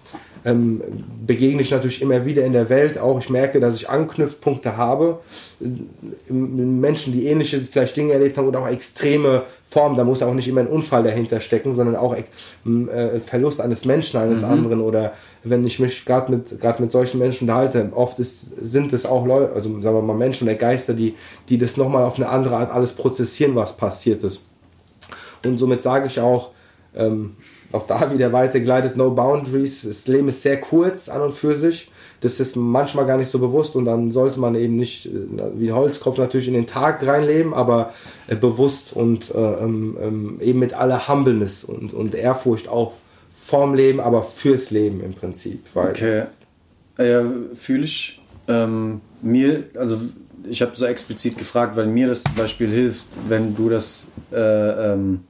ähm, 0.47 0.81
begegne 1.25 1.61
ich 1.61 1.71
natürlich 1.71 2.01
immer 2.01 2.25
wieder 2.25 2.45
in 2.45 2.53
der 2.53 2.69
Welt 2.69 2.97
auch. 2.97 3.19
Ich 3.19 3.29
merke, 3.29 3.59
dass 3.59 3.75
ich 3.75 3.89
Anknüpfpunkte 3.89 4.77
habe. 4.77 5.19
Äh, 5.59 6.31
Menschen, 6.31 7.11
die 7.11 7.27
ähnliche 7.27 7.59
vielleicht 7.59 7.97
Dinge 7.97 8.13
erlebt 8.13 8.37
haben 8.37 8.47
oder 8.47 8.61
auch 8.61 8.67
extreme 8.69 9.43
Formen. 9.69 9.97
Da 9.97 10.05
muss 10.05 10.23
auch 10.23 10.33
nicht 10.33 10.47
immer 10.47 10.61
ein 10.61 10.67
Unfall 10.67 11.03
dahinter 11.03 11.41
stecken, 11.41 11.75
sondern 11.75 11.97
auch 11.97 12.15
äh, 12.15 13.19
Verlust 13.25 13.59
eines 13.59 13.83
Menschen, 13.83 14.21
eines 14.21 14.41
mhm. 14.41 14.51
anderen. 14.51 14.79
Oder 14.79 15.15
wenn 15.43 15.65
ich 15.65 15.79
mich 15.79 16.05
gerade 16.05 16.31
mit, 16.31 16.79
mit 16.79 16.91
solchen 16.93 17.19
Menschen 17.19 17.49
unterhalte, 17.49 17.91
oft 17.93 18.17
ist, 18.19 18.55
sind 18.65 18.93
es 18.93 19.05
auch 19.05 19.25
Leute, 19.25 19.51
also 19.51 19.81
sagen 19.81 19.97
wir 19.97 20.01
mal 20.01 20.15
Menschen 20.15 20.47
oder 20.47 20.55
Geister, 20.55 20.93
die, 20.93 21.15
die 21.49 21.57
das 21.57 21.75
nochmal 21.75 22.05
auf 22.05 22.15
eine 22.15 22.29
andere 22.29 22.55
Art 22.55 22.71
alles 22.71 22.93
prozessieren, 22.93 23.53
was 23.55 23.75
passiert 23.75 24.23
ist. 24.23 24.45
Und 25.45 25.57
somit 25.57 25.81
sage 25.81 26.07
ich 26.07 26.21
auch, 26.21 26.51
ähm, 26.95 27.35
auch 27.71 27.85
da 27.85 28.13
wieder 28.13 28.31
weitergeleitet, 28.31 28.97
no 28.97 29.11
boundaries. 29.11 29.83
Das 29.83 30.07
Leben 30.07 30.29
ist 30.29 30.41
sehr 30.41 30.59
kurz 30.59 31.09
an 31.09 31.21
und 31.21 31.33
für 31.33 31.55
sich. 31.55 31.91
Das 32.21 32.39
ist 32.39 32.55
manchmal 32.55 33.05
gar 33.05 33.17
nicht 33.17 33.29
so 33.29 33.37
bewusst 33.37 33.75
und 33.75 33.85
dann 33.85 34.11
sollte 34.11 34.39
man 34.39 34.55
eben 34.55 34.75
nicht 34.75 35.05
äh, 35.05 35.09
wie 35.55 35.69
ein 35.69 35.75
Holzkopf 35.75 36.17
natürlich 36.17 36.47
in 36.47 36.55
den 36.55 36.65
Tag 36.65 37.05
reinleben, 37.05 37.53
aber 37.53 37.93
äh, 38.27 38.35
bewusst 38.35 38.93
und 38.93 39.33
äh, 39.35 39.37
ähm, 39.37 39.97
ähm, 40.01 40.37
eben 40.41 40.59
mit 40.59 40.73
aller 40.73 41.07
Humbleness 41.07 41.63
und, 41.63 41.93
und 41.93 42.15
Ehrfurcht 42.15 42.69
auch 42.69 42.93
vorm 43.45 43.75
Leben, 43.75 43.99
aber 43.99 44.23
fürs 44.23 44.71
Leben 44.71 45.01
im 45.03 45.13
Prinzip. 45.13 45.63
okay. 45.75 46.23
Ja, 46.97 47.23
fühle 47.53 47.85
ich. 47.85 48.19
Ähm, 48.47 49.01
mir, 49.21 49.65
also 49.75 49.99
ich 50.49 50.61
habe 50.61 50.75
so 50.75 50.85
explizit 50.85 51.37
gefragt, 51.37 51.75
weil 51.75 51.85
mir 51.85 52.07
das 52.07 52.23
zum 52.23 52.35
Beispiel 52.35 52.69
hilft, 52.69 53.05
wenn 53.27 53.55
du 53.55 53.69
das 53.69 54.07
äh, 54.31 54.93
ähm, 54.93 55.21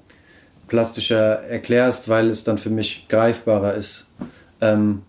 plastischer 0.68 1.44
erklärst, 1.44 2.10
weil 2.10 2.30
es 2.30 2.44
dann 2.44 2.58
für 2.58 2.70
mich 2.70 3.08
greifbarer 3.10 3.74
ist. 3.74 4.08
Ähm, 4.62 5.04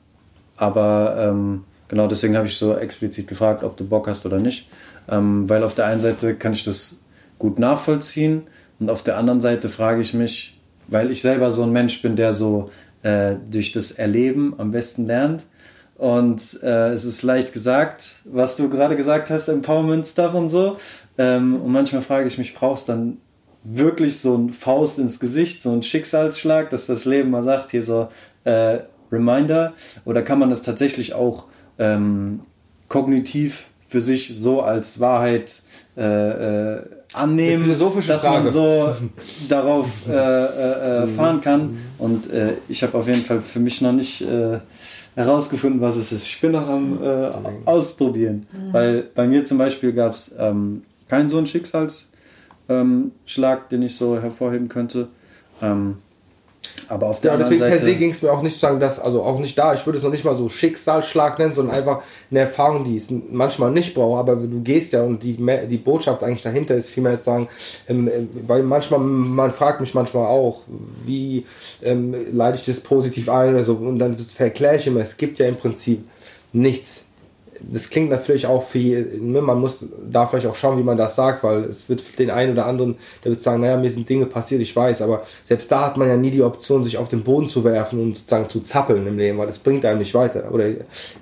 aber 0.56 1.16
ähm, 1.18 1.64
genau 1.88 2.06
deswegen 2.06 2.36
habe 2.36 2.46
ich 2.46 2.56
so 2.56 2.76
explizit 2.76 3.28
gefragt, 3.28 3.62
ob 3.62 3.76
du 3.76 3.86
Bock 3.86 4.08
hast 4.08 4.26
oder 4.26 4.38
nicht. 4.38 4.68
Ähm, 5.08 5.48
weil 5.48 5.62
auf 5.62 5.74
der 5.74 5.86
einen 5.86 6.00
Seite 6.00 6.34
kann 6.34 6.52
ich 6.52 6.64
das 6.64 6.98
gut 7.38 7.58
nachvollziehen 7.58 8.42
und 8.80 8.90
auf 8.90 9.02
der 9.02 9.16
anderen 9.16 9.40
Seite 9.40 9.68
frage 9.68 10.00
ich 10.00 10.14
mich, 10.14 10.58
weil 10.86 11.10
ich 11.10 11.22
selber 11.22 11.50
so 11.50 11.62
ein 11.62 11.72
Mensch 11.72 12.02
bin, 12.02 12.16
der 12.16 12.32
so 12.32 12.70
äh, 13.02 13.36
durch 13.50 13.72
das 13.72 13.90
Erleben 13.90 14.54
am 14.58 14.70
besten 14.70 15.06
lernt. 15.06 15.44
Und 15.96 16.60
äh, 16.62 16.90
es 16.90 17.04
ist 17.04 17.22
leicht 17.22 17.52
gesagt, 17.52 18.16
was 18.24 18.56
du 18.56 18.70
gerade 18.70 18.94
gesagt 18.94 19.30
hast, 19.30 19.48
Empowerment-Stuff 19.48 20.32
und 20.34 20.48
so. 20.48 20.76
Ähm, 21.18 21.60
und 21.60 21.72
manchmal 21.72 22.02
frage 22.02 22.28
ich 22.28 22.38
mich, 22.38 22.54
brauchst 22.54 22.88
dann 22.88 23.18
wirklich 23.70 24.18
so 24.18 24.36
ein 24.36 24.50
Faust 24.52 24.98
ins 24.98 25.20
Gesicht, 25.20 25.62
so 25.62 25.72
ein 25.72 25.82
Schicksalsschlag, 25.82 26.70
dass 26.70 26.86
das 26.86 27.04
Leben 27.04 27.30
mal 27.30 27.42
sagt, 27.42 27.70
hier 27.70 27.82
so 27.82 28.08
äh, 28.44 28.78
Reminder? 29.12 29.74
Oder 30.04 30.22
kann 30.22 30.38
man 30.38 30.50
das 30.50 30.62
tatsächlich 30.62 31.14
auch 31.14 31.44
ähm, 31.78 32.40
kognitiv 32.88 33.66
für 33.88 34.00
sich 34.00 34.36
so 34.36 34.62
als 34.62 35.00
Wahrheit 35.00 35.62
äh, 35.96 36.02
äh, 36.76 36.82
annehmen, 37.14 37.76
dass 38.06 38.22
Frage. 38.22 38.44
man 38.44 38.46
so 38.46 38.94
darauf 39.48 39.88
äh, 40.08 40.12
äh, 40.12 41.02
äh, 41.04 41.06
fahren 41.06 41.40
kann? 41.40 41.78
Und 41.98 42.30
äh, 42.30 42.54
ich 42.68 42.82
habe 42.82 42.96
auf 42.96 43.06
jeden 43.06 43.22
Fall 43.22 43.42
für 43.42 43.60
mich 43.60 43.80
noch 43.80 43.92
nicht 43.92 44.24
herausgefunden, 45.14 45.80
was 45.80 45.96
es 45.96 46.12
ist. 46.12 46.26
Ich 46.26 46.40
bin 46.40 46.52
noch 46.52 46.68
am 46.68 46.98
Ausprobieren. 47.64 48.46
Mhm. 48.52 48.72
Weil 48.72 49.02
bei 49.14 49.26
mir 49.26 49.44
zum 49.44 49.58
Beispiel 49.58 49.92
gab 49.92 50.12
es 50.12 50.30
ähm, 50.38 50.82
kein 51.08 51.28
so 51.28 51.38
ein 51.38 51.46
Schicksals 51.46 52.08
ähm, 52.68 53.12
Schlag, 53.24 53.68
den 53.68 53.82
ich 53.82 53.96
so 53.96 54.20
hervorheben 54.20 54.68
könnte. 54.68 55.08
Ähm, 55.62 55.98
aber 56.88 57.08
auf 57.08 57.20
der 57.20 57.32
ja, 57.32 57.38
deswegen 57.38 57.60
Seite, 57.60 57.76
per 57.76 57.84
se 57.84 57.94
ging 57.96 58.10
es 58.10 58.22
mir 58.22 58.32
auch 58.32 58.42
nicht 58.42 58.54
zu 58.54 58.60
sagen, 58.60 58.80
dass, 58.80 58.98
also 58.98 59.22
auch 59.22 59.38
nicht 59.40 59.58
da, 59.58 59.74
ich 59.74 59.84
würde 59.84 59.98
es 59.98 60.04
noch 60.04 60.10
nicht 60.10 60.24
mal 60.24 60.34
so 60.34 60.48
Schicksalsschlag 60.48 61.38
nennen, 61.38 61.54
sondern 61.54 61.76
einfach 61.76 62.02
eine 62.30 62.40
Erfahrung, 62.40 62.84
die 62.84 62.96
es 62.96 63.10
manchmal 63.10 63.70
nicht 63.70 63.94
braucht, 63.94 64.20
aber 64.20 64.36
du 64.36 64.62
gehst 64.62 64.92
ja 64.92 65.02
und 65.02 65.22
die, 65.22 65.36
die 65.36 65.76
Botschaft 65.76 66.22
eigentlich 66.22 66.42
dahinter 66.42 66.76
ist 66.76 66.88
vielmehr 66.88 67.18
zu 67.18 67.26
sagen, 67.26 67.48
ähm, 67.88 68.08
äh, 68.08 68.22
weil 68.46 68.62
manchmal, 68.62 69.00
man 69.00 69.50
fragt 69.50 69.80
mich 69.80 69.94
manchmal 69.94 70.26
auch, 70.26 70.62
wie 71.04 71.44
ähm, 71.82 72.14
leite 72.32 72.58
ich 72.58 72.64
das 72.64 72.80
positiv 72.80 73.28
ein 73.28 73.54
oder 73.54 73.64
so, 73.64 73.74
und 73.74 73.98
dann 73.98 74.16
verkläre 74.18 74.76
ich 74.76 74.86
immer, 74.86 75.00
es 75.00 75.16
gibt 75.16 75.38
ja 75.38 75.46
im 75.46 75.56
Prinzip 75.56 76.04
nichts 76.52 77.04
das 77.60 77.90
klingt 77.90 78.10
natürlich 78.10 78.46
auch 78.46 78.64
für, 78.64 78.78
ne, 78.78 79.40
man 79.40 79.60
muss 79.60 79.84
da 80.10 80.26
vielleicht 80.26 80.46
auch 80.46 80.54
schauen, 80.54 80.78
wie 80.78 80.82
man 80.82 80.96
das 80.96 81.16
sagt, 81.16 81.42
weil 81.42 81.64
es 81.64 81.88
wird 81.88 82.02
den 82.18 82.30
einen 82.30 82.52
oder 82.52 82.66
anderen, 82.66 82.96
der 83.24 83.32
wird 83.32 83.42
sagen, 83.42 83.62
naja, 83.62 83.76
mir 83.76 83.90
sind 83.90 84.08
Dinge 84.08 84.26
passiert, 84.26 84.60
ich 84.60 84.74
weiß, 84.74 85.02
aber 85.02 85.24
selbst 85.44 85.70
da 85.70 85.86
hat 85.86 85.96
man 85.96 86.08
ja 86.08 86.16
nie 86.16 86.30
die 86.30 86.42
Option, 86.42 86.84
sich 86.84 86.98
auf 86.98 87.08
den 87.08 87.24
Boden 87.24 87.48
zu 87.48 87.64
werfen 87.64 88.00
und 88.00 88.16
sozusagen 88.16 88.48
zu 88.48 88.60
zappeln 88.60 89.06
im 89.06 89.18
Leben, 89.18 89.38
weil 89.38 89.46
das 89.46 89.58
bringt 89.58 89.84
einem 89.84 89.98
nicht 89.98 90.14
weiter 90.14 90.52
oder 90.52 90.68
äh, 90.68 90.76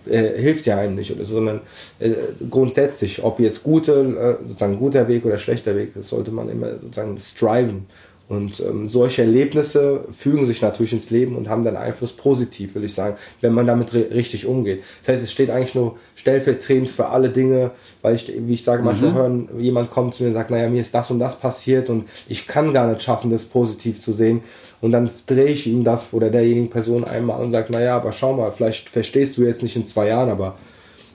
hilft 0.07 0.67
ja 0.67 0.79
einem 0.79 0.95
nicht 0.95 1.13
oder 1.13 1.25
so, 1.25 1.35
sondern 1.37 1.61
äh, 1.99 2.13
grundsätzlich, 2.49 3.23
ob 3.23 3.41
jetzt 3.41 3.63
gute, 3.63 4.39
äh, 4.43 4.49
sozusagen 4.49 4.79
guter 4.79 5.09
Weg 5.09 5.25
oder 5.25 5.39
schlechter 5.39 5.77
Weg, 5.77 5.95
das 5.95 6.09
sollte 6.09 6.31
man 6.31 6.49
immer 6.49 6.79
sozusagen 6.81 7.17
striven 7.19 7.87
und 8.29 8.59
ähm, 8.59 8.89
solche 8.89 9.23
Erlebnisse 9.23 10.05
fügen 10.19 10.47
sich 10.47 10.61
natürlich 10.61 10.93
ins 10.93 11.11
Leben 11.11 11.37
und 11.37 11.49
haben 11.49 11.65
dann 11.65 11.77
Einfluss 11.77 12.13
positiv, 12.13 12.75
will 12.75 12.83
ich 12.83 12.93
sagen, 12.93 13.17
wenn 13.41 13.53
man 13.53 13.69
damit 13.69 13.95
richtig 13.95 14.47
umgeht. 14.47 14.83
Das 15.01 15.15
heißt, 15.15 15.25
es 15.25 15.31
steht 15.31 15.49
eigentlich 15.49 15.77
nur 15.77 15.97
stellvertretend 16.17 16.89
für 16.89 17.07
alle 17.07 17.29
Dinge, 17.29 17.71
weil 18.03 18.17
ich, 18.17 18.33
wie 18.37 18.55
ich 18.55 18.65
sage, 18.65 18.83
manchmal 18.83 19.11
mhm. 19.11 19.15
hören, 19.15 19.49
jemand 19.59 19.93
kommt 19.93 20.17
zu 20.17 20.25
mir 20.25 20.31
und 20.31 20.35
sagt, 20.35 20.51
naja, 20.51 20.69
mir 20.69 20.81
ist 20.81 20.93
das 20.93 21.11
und 21.13 21.21
das 21.21 21.39
passiert 21.39 21.89
und 21.89 22.09
ich 22.29 22.49
kann 22.49 22.73
gar 22.75 22.89
nicht 22.89 23.03
schaffen, 23.03 23.31
das 23.31 23.45
positiv 23.45 24.01
zu 24.01 24.13
sehen. 24.13 24.43
Und 24.81 24.91
dann 24.91 25.09
drehe 25.27 25.47
ich 25.47 25.69
ihm 25.69 25.85
das 25.85 26.13
oder 26.13 26.29
derjenigen 26.29 26.69
Person 26.69 27.05
einmal 27.05 27.41
und 27.41 27.53
sage, 27.53 27.73
naja, 27.73 27.97
aber 27.97 28.11
schau 28.11 28.35
mal, 28.35 28.51
vielleicht 28.51 28.89
verstehst 28.89 29.37
du 29.37 29.43
jetzt 29.43 29.63
nicht 29.63 29.77
in 29.77 29.87
zwei 29.87 30.09
Jahren, 30.09 30.31
aber 30.31 30.57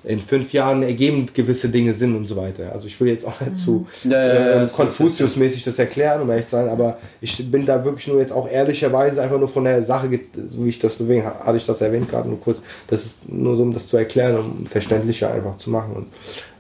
in 0.04 0.20
fünf 0.20 0.52
Jahren 0.54 0.82
ergeben 0.84 1.28
gewisse 1.34 1.70
Dinge 1.70 1.94
Sinn 1.94 2.16
und 2.16 2.26
so 2.26 2.36
weiter. 2.36 2.72
Also 2.74 2.88
ich 2.88 3.00
will 3.00 3.08
jetzt 3.08 3.26
auch 3.26 3.40
nicht 3.40 3.58
zu 3.58 3.88
ja, 4.04 4.12
ja, 4.12 4.64
äh, 4.64 4.66
Konfuzius-mäßig 4.66 5.64
das 5.64 5.78
erklären, 5.78 6.22
um 6.22 6.30
ehrlich 6.30 6.46
zu 6.46 6.52
sein, 6.52 6.70
aber 6.70 6.98
ich 7.22 7.52
bin 7.52 7.66
da 7.66 7.86
wirklich 7.86 8.08
nur 8.08 8.20
jetzt 8.20 8.32
auch 8.32 8.50
ehrlicherweise 8.50 9.22
einfach 9.22 9.38
nur 9.38 9.48
von 9.48 9.64
der 9.64 9.84
Sache, 9.84 10.10
so 10.52 10.66
wie 10.66 10.70
ich 10.70 10.80
das, 10.80 10.98
deswegen 10.98 11.26
hatte 11.26 11.58
ich 11.58 11.66
das 11.66 11.82
erwähnt 11.82 12.10
gerade 12.10 12.30
nur 12.30 12.40
kurz, 12.40 12.62
das 12.88 13.06
ist 13.06 13.32
nur 13.32 13.56
so, 13.56 13.64
um 13.64 13.74
das 13.74 13.88
zu 13.88 13.98
erklären, 13.98 14.38
um 14.38 14.66
verständlicher 14.66 15.32
einfach 15.32 15.58
zu 15.58 15.70
machen. 15.70 15.94
Und 15.94 16.08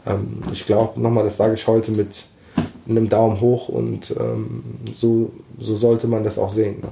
ähm, 0.06 0.44
ich 0.52 0.66
glaube, 0.66 1.02
nochmal, 1.02 1.24
das 1.24 1.38
sage 1.38 1.56
ich 1.56 1.66
heute 1.66 1.92
mit 1.92 2.26
einem 2.88 3.10
Daumen 3.10 3.42
hoch 3.42 3.70
und 3.70 4.12
ähm, 4.20 4.64
so, 4.94 5.32
so 5.60 5.76
sollte 5.76 6.08
man 6.08 6.24
das 6.24 6.38
auch 6.38 6.54
sehen. 6.54 6.78
Ja. 6.84 6.90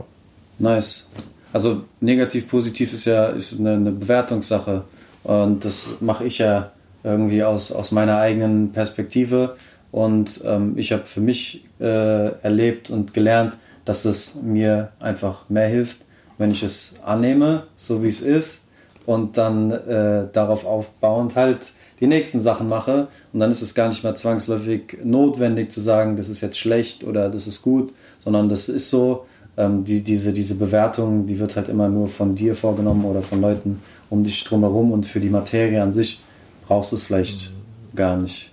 Nice. 0.60 1.08
Also 1.52 1.82
negativ, 2.00 2.48
positiv 2.48 2.94
ist 2.94 3.06
ja 3.06 3.28
ist 3.28 3.60
eine, 3.60 3.74
eine 3.74 3.92
Bewertungssache. 3.92 4.84
Und 5.24 5.66
das 5.66 5.88
mache 6.00 6.26
ich 6.26 6.38
ja 6.38 6.72
irgendwie 7.04 7.44
aus, 7.44 7.72
aus 7.72 7.92
meiner 7.92 8.20
eigenen 8.20 8.72
Perspektive. 8.72 9.56
Und 9.92 10.42
ähm, 10.46 10.78
ich 10.78 10.92
habe 10.92 11.06
für 11.06 11.22
mich 11.22 11.66
äh, 11.80 12.32
erlebt 12.42 12.90
und 12.90 13.14
gelernt, 13.14 13.58
dass 13.86 14.06
es 14.06 14.36
mir 14.36 14.92
einfach 15.00 15.50
mehr 15.50 15.68
hilft, 15.68 15.98
wenn 16.38 16.52
ich 16.52 16.64
es 16.64 16.94
annehme, 17.04 17.64
so 17.76 18.04
wie 18.04 18.08
es 18.08 18.22
ist, 18.22 18.62
und 19.06 19.38
dann 19.38 19.72
äh, 19.72 20.28
darauf 20.32 20.66
aufbauend 20.66 21.36
halt 21.36 21.72
die 22.00 22.08
nächsten 22.08 22.42
Sachen 22.42 22.70
mache. 22.70 23.08
Und 23.34 23.40
dann 23.40 23.50
ist 23.50 23.62
es 23.62 23.74
gar 23.74 23.90
nicht 23.90 24.04
mehr 24.04 24.14
zwangsläufig 24.14 25.00
notwendig 25.04 25.72
zu 25.72 25.82
sagen, 25.82 26.18
das 26.18 26.30
ist 26.30 26.42
jetzt 26.42 26.60
schlecht 26.60 27.04
oder 27.04 27.30
das 27.30 27.48
ist 27.48 27.62
gut, 27.62 27.92
sondern 28.24 28.50
das 28.50 28.70
ist 28.70 28.90
so, 28.90 29.26
ähm, 29.58 29.84
die, 29.84 30.02
diese, 30.02 30.32
diese 30.32 30.56
Bewertung, 30.56 31.26
die 31.26 31.40
wird 31.40 31.56
halt 31.56 31.70
immer 31.70 31.90
nur 31.90 32.08
von 32.08 32.36
dir 32.36 32.56
vorgenommen 32.56 33.06
oder 33.06 33.22
von 33.22 33.42
Leuten 33.42 33.82
um 34.10 34.24
dich 34.24 34.44
drumherum 34.44 34.92
und 34.92 35.06
für 35.06 35.20
die 35.20 35.30
Materie 35.30 35.82
an 35.82 35.92
sich 35.92 36.22
brauchst 36.68 36.92
du 36.92 36.96
es 36.96 37.04
vielleicht 37.04 37.52
gar 37.96 38.18
nicht. 38.18 38.52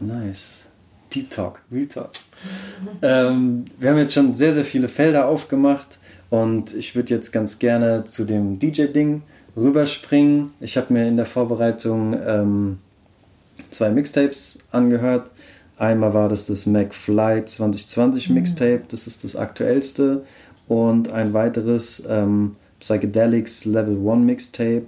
Nice. 0.00 0.64
Deep 1.14 1.30
Talk, 1.30 1.60
Real 1.72 1.86
Talk. 1.86 2.10
ähm, 3.02 3.64
wir 3.78 3.90
haben 3.90 3.98
jetzt 3.98 4.14
schon 4.14 4.34
sehr, 4.34 4.52
sehr 4.52 4.64
viele 4.64 4.88
Felder 4.88 5.26
aufgemacht 5.26 5.98
und 6.30 6.74
ich 6.74 6.94
würde 6.94 7.14
jetzt 7.14 7.32
ganz 7.32 7.58
gerne 7.58 8.04
zu 8.04 8.24
dem 8.24 8.58
DJ-Ding 8.58 9.22
rüberspringen. 9.56 10.52
Ich 10.60 10.76
habe 10.76 10.92
mir 10.92 11.08
in 11.08 11.16
der 11.16 11.26
Vorbereitung 11.26 12.14
ähm, 12.26 12.78
zwei 13.70 13.90
Mixtapes 13.90 14.58
angehört. 14.70 15.30
Einmal 15.78 16.12
war 16.12 16.28
das 16.28 16.46
das 16.46 16.66
McFly 16.66 17.44
2020 17.44 18.30
Mixtape, 18.30 18.82
das 18.88 19.06
ist 19.06 19.24
das 19.24 19.36
aktuellste. 19.36 20.24
Und 20.66 21.10
ein 21.10 21.32
weiteres 21.32 22.02
ähm, 22.08 22.56
Psychedelics 22.80 23.64
Level 23.64 23.96
1 24.08 24.24
Mixtape, 24.24 24.86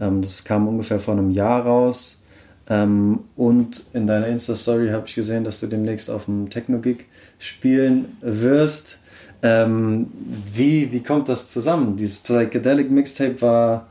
ähm, 0.00 0.22
das 0.22 0.44
kam 0.44 0.68
ungefähr 0.68 1.00
vor 1.00 1.14
einem 1.14 1.30
Jahr 1.30 1.62
raus. 1.62 2.20
Ähm, 2.68 3.20
und 3.36 3.84
in 3.92 4.06
deiner 4.06 4.28
Insta-Story 4.28 4.88
habe 4.88 5.06
ich 5.06 5.14
gesehen, 5.14 5.44
dass 5.44 5.60
du 5.60 5.66
demnächst 5.66 6.10
auf 6.10 6.24
dem 6.26 6.48
Techno-Gig 6.48 7.04
spielen 7.38 8.16
wirst. 8.22 8.98
Ähm, 9.42 10.06
wie, 10.52 10.90
wie 10.90 11.02
kommt 11.02 11.28
das 11.28 11.50
zusammen? 11.50 11.96
Dieses 11.96 12.18
Psychedelic 12.18 12.90
Mixtape 12.90 13.40
war, 13.42 13.88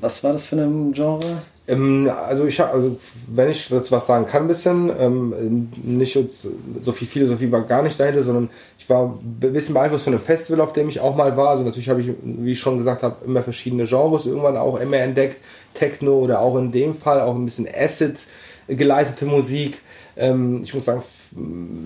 was 0.00 0.22
war 0.22 0.32
das 0.32 0.44
für 0.44 0.56
ein 0.56 0.92
Genre? 0.92 1.42
Ähm, 1.66 2.10
also 2.28 2.44
ich 2.44 2.60
also 2.60 2.96
wenn 3.26 3.50
ich 3.50 3.68
dazu 3.68 3.92
was 3.92 4.06
sagen 4.06 4.26
kann, 4.26 4.42
ein 4.42 4.48
bisschen, 4.48 4.92
ähm, 4.98 5.70
nicht 5.82 6.14
jetzt 6.14 6.46
so 6.80 6.92
viel 6.92 7.08
Philosophie 7.08 7.50
war 7.50 7.62
gar 7.62 7.82
nicht 7.82 7.98
dahinter, 7.98 8.22
sondern 8.22 8.50
ich 8.78 8.88
war 8.90 9.14
ein 9.14 9.52
bisschen 9.52 9.74
beeinflusst 9.74 10.04
von 10.04 10.12
einem 10.12 10.22
Festival, 10.22 10.60
auf 10.60 10.74
dem 10.74 10.88
ich 10.88 11.00
auch 11.00 11.16
mal 11.16 11.36
war. 11.36 11.50
Also 11.50 11.64
natürlich 11.64 11.88
habe 11.88 12.02
ich, 12.02 12.10
wie 12.22 12.52
ich 12.52 12.60
schon 12.60 12.76
gesagt 12.76 13.02
habe, 13.02 13.24
immer 13.24 13.42
verschiedene 13.42 13.86
Genres 13.86 14.26
irgendwann 14.26 14.56
auch 14.56 14.78
immer 14.78 14.98
entdeckt, 14.98 15.40
Techno 15.72 16.18
oder 16.18 16.40
auch 16.40 16.56
in 16.56 16.70
dem 16.70 16.94
Fall 16.94 17.20
auch 17.20 17.34
ein 17.34 17.44
bisschen 17.46 17.66
Acid 17.66 18.24
geleitete 18.68 19.26
Musik. 19.26 19.80
Ähm, 20.16 20.60
ich 20.62 20.74
muss 20.74 20.84
sagen, 20.84 21.02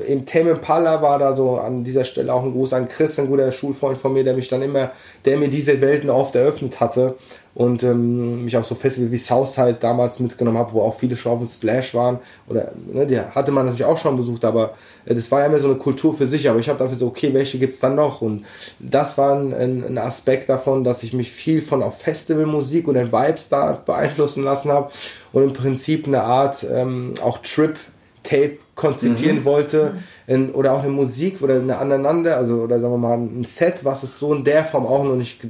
im 0.07 0.27
Tame 0.27 0.51
Impala 0.51 1.01
war 1.01 1.19
da 1.19 1.35
so 1.35 1.57
an 1.57 1.85
dieser 1.85 2.05
Stelle 2.05 2.33
auch 2.33 2.45
ein 2.45 2.53
Gruß 2.53 2.75
an 2.75 2.89
Chris, 2.89 3.19
ein 3.19 3.29
guter 3.29 3.51
Schulfreund 3.51 3.97
von 3.97 4.13
mir, 4.13 4.25
der 4.25 4.35
mich 4.35 4.49
dann 4.49 4.63
immer, 4.63 4.91
der 5.25 5.39
mir 5.39 5.49
diese 5.49 5.81
Welten 5.81 6.11
oft 6.11 6.35
eröffnet 6.35 6.81
hatte 6.81 7.17
und 7.55 7.83
ähm, 7.83 8.45
mich 8.45 8.57
auch 8.57 8.63
so 8.63 8.75
Festival 8.75 9.11
wie 9.11 9.19
Southside 9.19 9.79
damals 9.81 10.21
mitgenommen 10.21 10.59
habe, 10.59 10.75
wo 10.75 10.83
auch 10.83 10.97
viele 10.97 11.17
Show 11.17 11.31
auf 11.31 11.49
Splash 11.51 11.93
waren. 11.95 12.21
Oder 12.47 12.73
ne, 12.87 13.07
die 13.07 13.19
hatte 13.19 13.51
man 13.51 13.67
natürlich 13.67 13.85
auch 13.85 13.99
schon 13.99 14.17
besucht, 14.17 14.45
aber 14.45 14.75
äh, 15.07 15.15
das 15.15 15.31
war 15.33 15.41
ja 15.41 15.47
immer 15.47 15.59
so 15.59 15.69
eine 15.69 15.79
Kultur 15.79 16.15
für 16.15 16.29
sich. 16.29 16.49
Aber 16.49 16.61
ich 16.61 16.69
habe 16.69 16.79
dafür 16.79 16.97
so, 16.97 17.09
okay, 17.09 17.35
welche 17.35 17.59
gibt's 17.59 17.81
dann 17.81 17.97
noch? 17.97 18.23
Und 18.23 18.45
das 18.79 19.19
war 19.19 19.35
ein, 19.35 19.53
ein, 19.53 19.99
Aspekt 19.99 20.49
davon, 20.49 20.85
dass 20.85 21.03
ich 21.03 21.13
mich 21.13 21.33
viel 21.33 21.61
von 21.61 21.83
auf 21.83 21.99
Festivalmusik 21.99 22.87
und 22.87 22.95
den 22.95 23.11
Vibes 23.11 23.49
da 23.49 23.73
beeinflussen 23.73 24.45
lassen 24.45 24.71
habe 24.71 24.93
und 25.33 25.43
im 25.43 25.53
Prinzip 25.53 26.07
eine 26.07 26.23
Art 26.23 26.65
ähm, 26.71 27.15
auch 27.25 27.39
Trip 27.39 27.77
Tape 28.29 28.59
konzipieren 28.75 29.41
mhm. 29.41 29.45
wollte 29.45 29.95
in, 30.27 30.51
oder 30.51 30.73
auch 30.73 30.83
eine 30.83 30.91
Musik 30.93 31.41
oder 31.41 31.55
eine 31.55 31.79
aneinander, 31.79 32.37
also 32.37 32.57
oder 32.57 32.81
sagen 32.81 32.93
wir 32.93 32.99
mal 32.99 33.17
ein 33.17 33.45
Set, 33.45 33.85
was 33.85 34.03
es 34.03 34.19
so 34.19 34.35
in 34.35 34.45
der 34.45 34.65
Form 34.65 34.87
auch 34.87 35.05
noch 35.05 35.17
nicht 35.17 35.41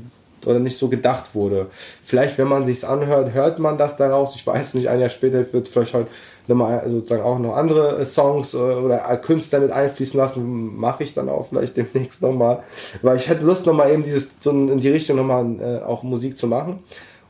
oder 0.47 0.61
nicht 0.61 0.79
so 0.79 0.89
gedacht 0.89 1.35
wurde. 1.35 1.67
Vielleicht, 2.05 2.39
wenn 2.39 2.47
man 2.47 2.65
sich's 2.65 2.85
anhört, 2.85 3.35
hört 3.35 3.59
man 3.59 3.77
das 3.77 3.97
daraus. 3.97 4.37
Ich 4.37 4.47
weiß 4.47 4.75
nicht, 4.75 4.89
ein 4.89 5.01
Jahr 5.01 5.09
später 5.09 5.53
wird 5.53 5.69
vielleicht 5.69 5.95
heute 5.95 6.09
nochmal 6.47 6.83
sozusagen 6.89 7.23
auch 7.23 7.41
noch 7.41 7.57
andere 7.57 8.05
Songs 8.05 8.55
äh, 8.55 8.59
oder 8.59 8.99
Künstler 9.17 9.61
mit 9.61 9.73
einfließen 9.73 10.19
lassen. 10.19 10.77
Mache 10.79 11.03
ich 11.03 11.13
dann 11.13 11.29
auch 11.29 11.49
vielleicht 11.49 11.77
demnächst 11.77 12.23
nochmal. 12.23 12.63
Weil 13.03 13.17
ich 13.17 13.29
hätte 13.29 13.45
Lust, 13.45 13.67
nochmal 13.67 13.93
eben 13.93 14.05
dieses, 14.05 14.37
so 14.39 14.51
in 14.51 14.81
die 14.81 14.89
Richtung 14.89 15.17
nochmal 15.17 15.45
äh, 15.61 15.85
auch 15.85 16.05
Musik 16.05 16.39
zu 16.39 16.47
machen. 16.47 16.79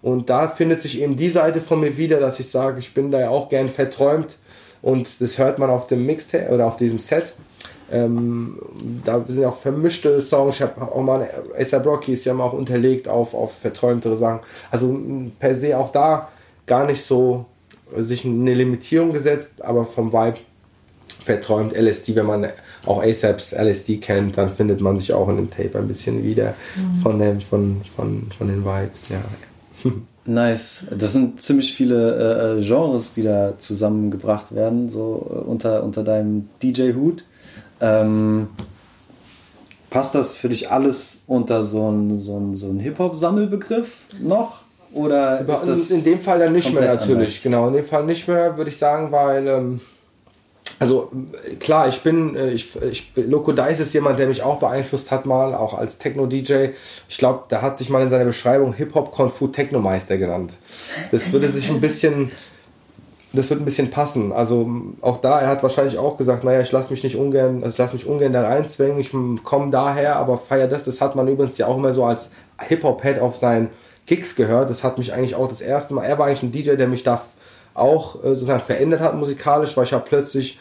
Und 0.00 0.30
da 0.30 0.48
findet 0.48 0.82
sich 0.82 1.00
eben 1.00 1.16
die 1.16 1.28
Seite 1.28 1.60
von 1.60 1.80
mir 1.80 1.96
wieder, 1.96 2.20
dass 2.20 2.38
ich 2.38 2.50
sage, 2.50 2.78
ich 2.78 2.94
bin 2.94 3.10
da 3.10 3.20
ja 3.20 3.30
auch 3.30 3.48
gern 3.48 3.68
verträumt. 3.68 4.36
Und 4.82 5.20
das 5.20 5.38
hört 5.38 5.58
man 5.58 5.70
auf 5.70 5.86
dem 5.86 6.06
Mixtape 6.06 6.52
oder 6.52 6.66
auf 6.66 6.76
diesem 6.76 6.98
Set. 6.98 7.34
Ähm, 7.90 8.58
da 9.04 9.24
sind 9.28 9.44
auch 9.44 9.58
vermischte 9.58 10.20
Songs. 10.20 10.56
Ich 10.56 10.62
habe 10.62 10.82
auch 10.82 11.02
mal 11.02 11.28
ASAP 11.58 11.86
Rocky 11.86 12.12
ist 12.12 12.24
ja 12.24 12.34
mal 12.34 12.44
auch 12.44 12.52
unterlegt 12.52 13.08
auf, 13.08 13.34
auf 13.34 13.54
verträumtere 13.54 14.16
Sachen. 14.16 14.40
Also 14.70 14.98
per 15.38 15.54
se 15.56 15.76
auch 15.78 15.90
da 15.90 16.28
gar 16.66 16.86
nicht 16.86 17.02
so 17.04 17.46
sich 17.96 18.24
eine 18.24 18.52
Limitierung 18.52 19.12
gesetzt, 19.12 19.62
aber 19.62 19.86
vom 19.86 20.12
Vibe 20.12 20.38
verträumt 21.24 21.74
LSD, 21.74 22.14
wenn 22.16 22.26
man 22.26 22.48
auch 22.86 23.02
ASAPs 23.02 23.52
LSD 23.52 23.98
kennt, 23.98 24.36
dann 24.38 24.54
findet 24.54 24.80
man 24.80 24.98
sich 24.98 25.12
auch 25.12 25.28
in 25.28 25.36
dem 25.36 25.50
Tape 25.50 25.78
ein 25.78 25.88
bisschen 25.88 26.22
wieder 26.22 26.54
mhm. 26.76 27.00
von, 27.02 27.18
den, 27.18 27.40
von, 27.40 27.82
von, 27.96 28.30
von 28.36 28.48
den 28.48 28.64
Vibes, 28.64 29.08
ja. 29.08 29.22
Nice. 30.28 30.84
Das 30.90 31.14
sind 31.14 31.40
ziemlich 31.40 31.74
viele 31.74 32.58
äh, 32.58 32.62
Genres, 32.62 33.14
die 33.14 33.22
da 33.22 33.54
zusammengebracht 33.56 34.54
werden, 34.54 34.90
so 34.90 35.26
äh, 35.30 35.48
unter, 35.48 35.82
unter 35.82 36.04
deinem 36.04 36.50
DJ-Hut. 36.62 37.24
Ähm, 37.80 38.48
passt 39.88 40.14
das 40.14 40.36
für 40.36 40.50
dich 40.50 40.70
alles 40.70 41.22
unter 41.26 41.62
so 41.62 41.86
einen 41.88 42.18
so 42.18 42.50
so 42.52 42.66
ein 42.66 42.78
Hip-Hop-Sammelbegriff 42.78 44.02
noch? 44.20 44.60
Oder 44.92 45.40
ist 45.48 45.66
das 45.66 45.90
in 45.90 46.04
dem 46.04 46.20
Fall 46.20 46.38
dann 46.40 46.52
nicht 46.52 46.72
mehr 46.74 46.94
natürlich. 46.94 47.10
Anders? 47.10 47.42
Genau, 47.42 47.68
in 47.68 47.74
dem 47.74 47.84
Fall 47.86 48.04
nicht 48.04 48.28
mehr, 48.28 48.56
würde 48.56 48.70
ich 48.70 48.76
sagen, 48.76 49.10
weil 49.10 49.46
ähm, 49.46 49.80
also 50.78 51.10
klar, 51.58 51.88
ich 51.88 52.02
bin, 52.02 52.36
äh, 52.36 52.50
ich, 52.50 52.74
ich 52.82 53.12
Loco 53.16 53.52
Dice 53.52 53.80
ist 53.80 53.94
jemand, 53.94 54.18
der 54.18 54.28
mich 54.28 54.42
auch 54.42 54.60
beeinflusst 54.60 55.10
hat 55.10 55.26
mal, 55.26 55.54
auch 55.54 55.74
als 55.74 55.98
Techno-DJ. 55.98 56.70
Ich 57.08 57.18
glaube, 57.18 57.44
der 57.50 57.62
hat 57.62 57.78
sich 57.78 57.90
mal 57.90 58.02
in 58.02 58.10
seiner 58.10 58.24
Beschreibung 58.24 58.72
Hip-Hop 58.72 59.10
Kung 59.10 59.30
Fu 59.30 59.48
Technomeister 59.48 60.18
genannt. 60.18 60.52
Das 61.10 61.32
würde 61.32 61.48
sich 61.48 61.68
ein 61.70 61.80
bisschen 61.80 62.30
das 63.32 63.50
wird 63.50 63.60
ein 63.60 63.64
bisschen 63.64 63.90
passen. 63.90 64.32
Also 64.32 64.70
auch 65.02 65.18
da, 65.18 65.40
er 65.40 65.48
hat 65.48 65.62
wahrscheinlich 65.62 65.98
auch 65.98 66.16
gesagt, 66.16 66.44
naja, 66.44 66.60
ich 66.60 66.72
lasse 66.72 66.90
mich 66.90 67.02
nicht 67.02 67.16
ungern, 67.16 67.62
also 67.62 67.74
ich 67.74 67.78
lasse 67.78 67.94
mich 67.94 68.06
ungern 68.06 68.32
da 68.32 68.42
reinzwängen, 68.42 68.98
ich 68.98 69.10
komme 69.44 69.70
daher, 69.70 70.16
aber 70.16 70.38
feier 70.38 70.66
das. 70.66 70.84
Das 70.84 71.00
hat 71.00 71.14
man 71.14 71.28
übrigens 71.28 71.58
ja 71.58 71.66
auch 71.66 71.76
immer 71.76 71.92
so 71.92 72.04
als 72.04 72.32
Hip-Hop-Head 72.60 73.18
auf 73.18 73.36
seinen 73.36 73.68
Kicks 74.06 74.34
gehört. 74.34 74.70
Das 74.70 74.82
hat 74.82 74.96
mich 74.96 75.12
eigentlich 75.12 75.34
auch 75.34 75.48
das 75.48 75.60
erste 75.60 75.92
Mal, 75.94 76.04
er 76.04 76.18
war 76.18 76.26
eigentlich 76.26 76.42
ein 76.42 76.52
DJ, 76.52 76.76
der 76.76 76.88
mich 76.88 77.02
da 77.02 77.22
auch 77.74 78.16
äh, 78.24 78.28
sozusagen 78.28 78.62
verändert 78.62 79.00
hat 79.00 79.14
musikalisch, 79.14 79.76
weil 79.76 79.84
ich 79.84 79.92
habe 79.92 80.04
plötzlich 80.08 80.58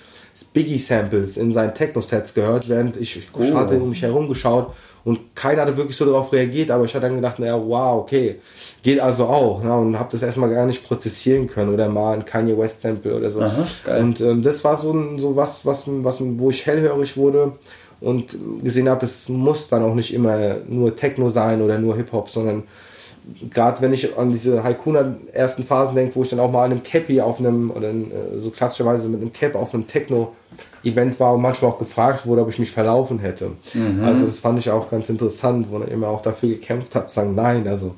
Biggie-Samples 0.53 1.37
in 1.37 1.53
seinen 1.53 1.73
Techno-Sets 1.73 2.33
gehört, 2.33 2.69
während 2.69 2.97
ich, 2.97 3.27
oh. 3.33 3.55
hatte 3.55 3.79
um 3.79 3.89
mich 3.89 4.01
herum 4.01 4.27
geschaut 4.27 4.73
und 5.07 5.35
keiner 5.35 5.61
hatte 5.61 5.77
wirklich 5.77 5.95
so 5.95 6.03
darauf 6.03 6.33
reagiert, 6.33 6.69
aber 6.69 6.83
ich 6.83 6.93
hatte 6.93 7.05
dann 7.05 7.15
gedacht, 7.15 7.39
naja, 7.39 7.55
wow, 7.55 8.01
okay, 8.01 8.39
geht 8.83 8.99
also 8.99 9.27
auch. 9.27 9.63
Ne? 9.63 9.73
Und 9.73 9.97
habe 9.97 10.09
das 10.11 10.21
erstmal 10.21 10.49
gar 10.49 10.65
nicht 10.65 10.85
prozessieren 10.85 11.47
können 11.47 11.73
oder 11.73 11.87
mal 11.87 12.13
ein 12.13 12.25
Kanye 12.25 12.57
West 12.57 12.81
Sample 12.81 13.15
oder 13.15 13.31
so. 13.31 13.41
Aha, 13.41 13.65
und 13.99 14.19
ähm, 14.19 14.43
das 14.43 14.65
war 14.65 14.75
so, 14.75 15.17
so 15.17 15.35
was, 15.35 15.65
was, 15.65 15.83
was, 15.85 16.17
wo 16.19 16.49
ich 16.49 16.65
hellhörig 16.65 17.15
wurde 17.15 17.53
und 18.01 18.37
gesehen 18.61 18.89
habe, 18.89 19.05
es 19.05 19.29
muss 19.29 19.69
dann 19.69 19.83
auch 19.83 19.95
nicht 19.95 20.13
immer 20.13 20.57
nur 20.67 20.93
Techno 20.95 21.29
sein 21.29 21.61
oder 21.61 21.77
nur 21.77 21.95
Hip-Hop, 21.95 22.29
sondern 22.29 22.63
gerade 23.49 23.81
wenn 23.81 23.93
ich 23.93 24.17
an 24.17 24.31
diese 24.31 24.63
Haikuna 24.63 25.15
ersten 25.33 25.63
Phasen 25.63 25.95
denke, 25.95 26.15
wo 26.15 26.23
ich 26.23 26.29
dann 26.29 26.39
auch 26.39 26.51
mal 26.51 26.65
an 26.65 26.71
einem 26.71 26.83
Cappy 26.83 27.19
auf 27.21 27.39
einem, 27.39 27.71
oder 27.71 27.89
äh, 27.89 28.37
so 28.37 28.49
klassischerweise 28.49 29.09
mit 29.09 29.21
einem 29.21 29.33
Cap 29.33 29.55
auf 29.55 29.73
einem 29.73 29.87
Techno-Event 29.87 31.19
war 31.19 31.33
und 31.33 31.41
manchmal 31.41 31.71
auch 31.71 31.79
gefragt 31.79 32.25
wurde, 32.25 32.41
ob 32.41 32.49
ich 32.49 32.59
mich 32.59 32.71
verlaufen 32.71 33.19
hätte. 33.19 33.51
Mhm. 33.73 34.03
Also 34.03 34.25
das 34.25 34.39
fand 34.39 34.59
ich 34.59 34.69
auch 34.69 34.89
ganz 34.89 35.09
interessant, 35.09 35.67
wo 35.69 35.79
er 35.79 35.89
immer 35.89 36.07
auch 36.07 36.21
dafür 36.21 36.49
gekämpft 36.49 36.95
hat, 36.95 37.09
zu 37.09 37.15
sagen, 37.15 37.35
nein, 37.35 37.67
also 37.67 37.95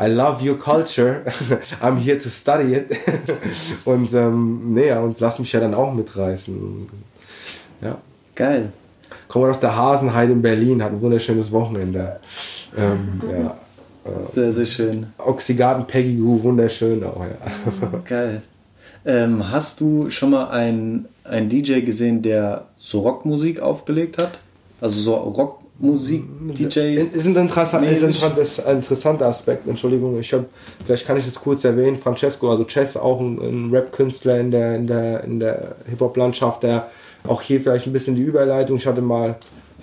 I 0.00 0.06
love 0.06 0.46
your 0.46 0.58
culture, 0.58 1.22
I'm 1.82 1.96
here 1.96 2.18
to 2.18 2.28
study 2.28 2.74
it. 2.74 2.90
und 3.84 4.12
ähm, 4.12 4.74
nee, 4.74 4.92
und 4.92 5.18
lass 5.20 5.38
mich 5.38 5.52
ja 5.52 5.60
dann 5.60 5.74
auch 5.74 5.92
mitreißen. 5.92 6.88
Ja. 7.80 7.98
Geil. 8.34 8.72
Kommen 9.28 9.50
aus 9.50 9.60
der 9.60 9.74
Hasenheide 9.74 10.32
in 10.32 10.42
Berlin, 10.42 10.82
hat 10.82 10.92
ein 10.92 11.00
wunderschönes 11.00 11.50
Wochenende. 11.50 12.20
Ähm, 12.76 13.22
ja. 13.30 13.56
Sehr, 14.20 14.52
sehr 14.52 14.66
schön. 14.66 15.06
Oxygarten 15.18 15.86
Peggy 15.86 16.16
Goo, 16.16 16.42
wunderschön 16.42 17.02
auch, 17.04 17.20
ja. 17.20 17.98
Geil. 18.04 18.42
Ähm, 19.04 19.50
hast 19.50 19.80
du 19.80 20.10
schon 20.10 20.30
mal 20.30 20.48
einen, 20.48 21.06
einen 21.24 21.48
DJ 21.48 21.80
gesehen, 21.80 22.22
der 22.22 22.66
so 22.76 23.00
Rockmusik 23.00 23.60
aufgelegt 23.60 24.20
hat? 24.20 24.40
Also 24.80 25.00
so 25.00 25.14
Rockmusik-DJ? 25.14 26.96
Ist 27.12 27.26
ein, 27.26 27.36
interessant, 27.36 27.86
ist 28.38 28.66
ein 28.66 28.76
interessanter 28.76 29.26
Aspekt, 29.26 29.68
Entschuldigung. 29.68 30.18
Ich 30.18 30.32
hab, 30.32 30.46
vielleicht 30.84 31.06
kann 31.06 31.16
ich 31.16 31.24
das 31.24 31.36
kurz 31.36 31.64
erwähnen. 31.64 31.96
Francesco, 31.96 32.50
also 32.50 32.64
Chess, 32.64 32.96
auch 32.96 33.20
ein, 33.20 33.38
ein 33.38 33.70
Rap-Künstler 33.70 34.40
in 34.40 34.50
der, 34.50 34.74
in 34.74 34.86
der, 34.88 35.24
in 35.24 35.38
der 35.38 35.76
Hip-Hop-Landschaft, 35.88 36.64
der 36.64 36.90
auch 37.28 37.42
hier 37.42 37.60
vielleicht 37.60 37.86
ein 37.86 37.92
bisschen 37.92 38.16
die 38.16 38.22
Überleitung. 38.22 38.76
Ich 38.76 38.86
hatte 38.86 39.02
mal 39.02 39.36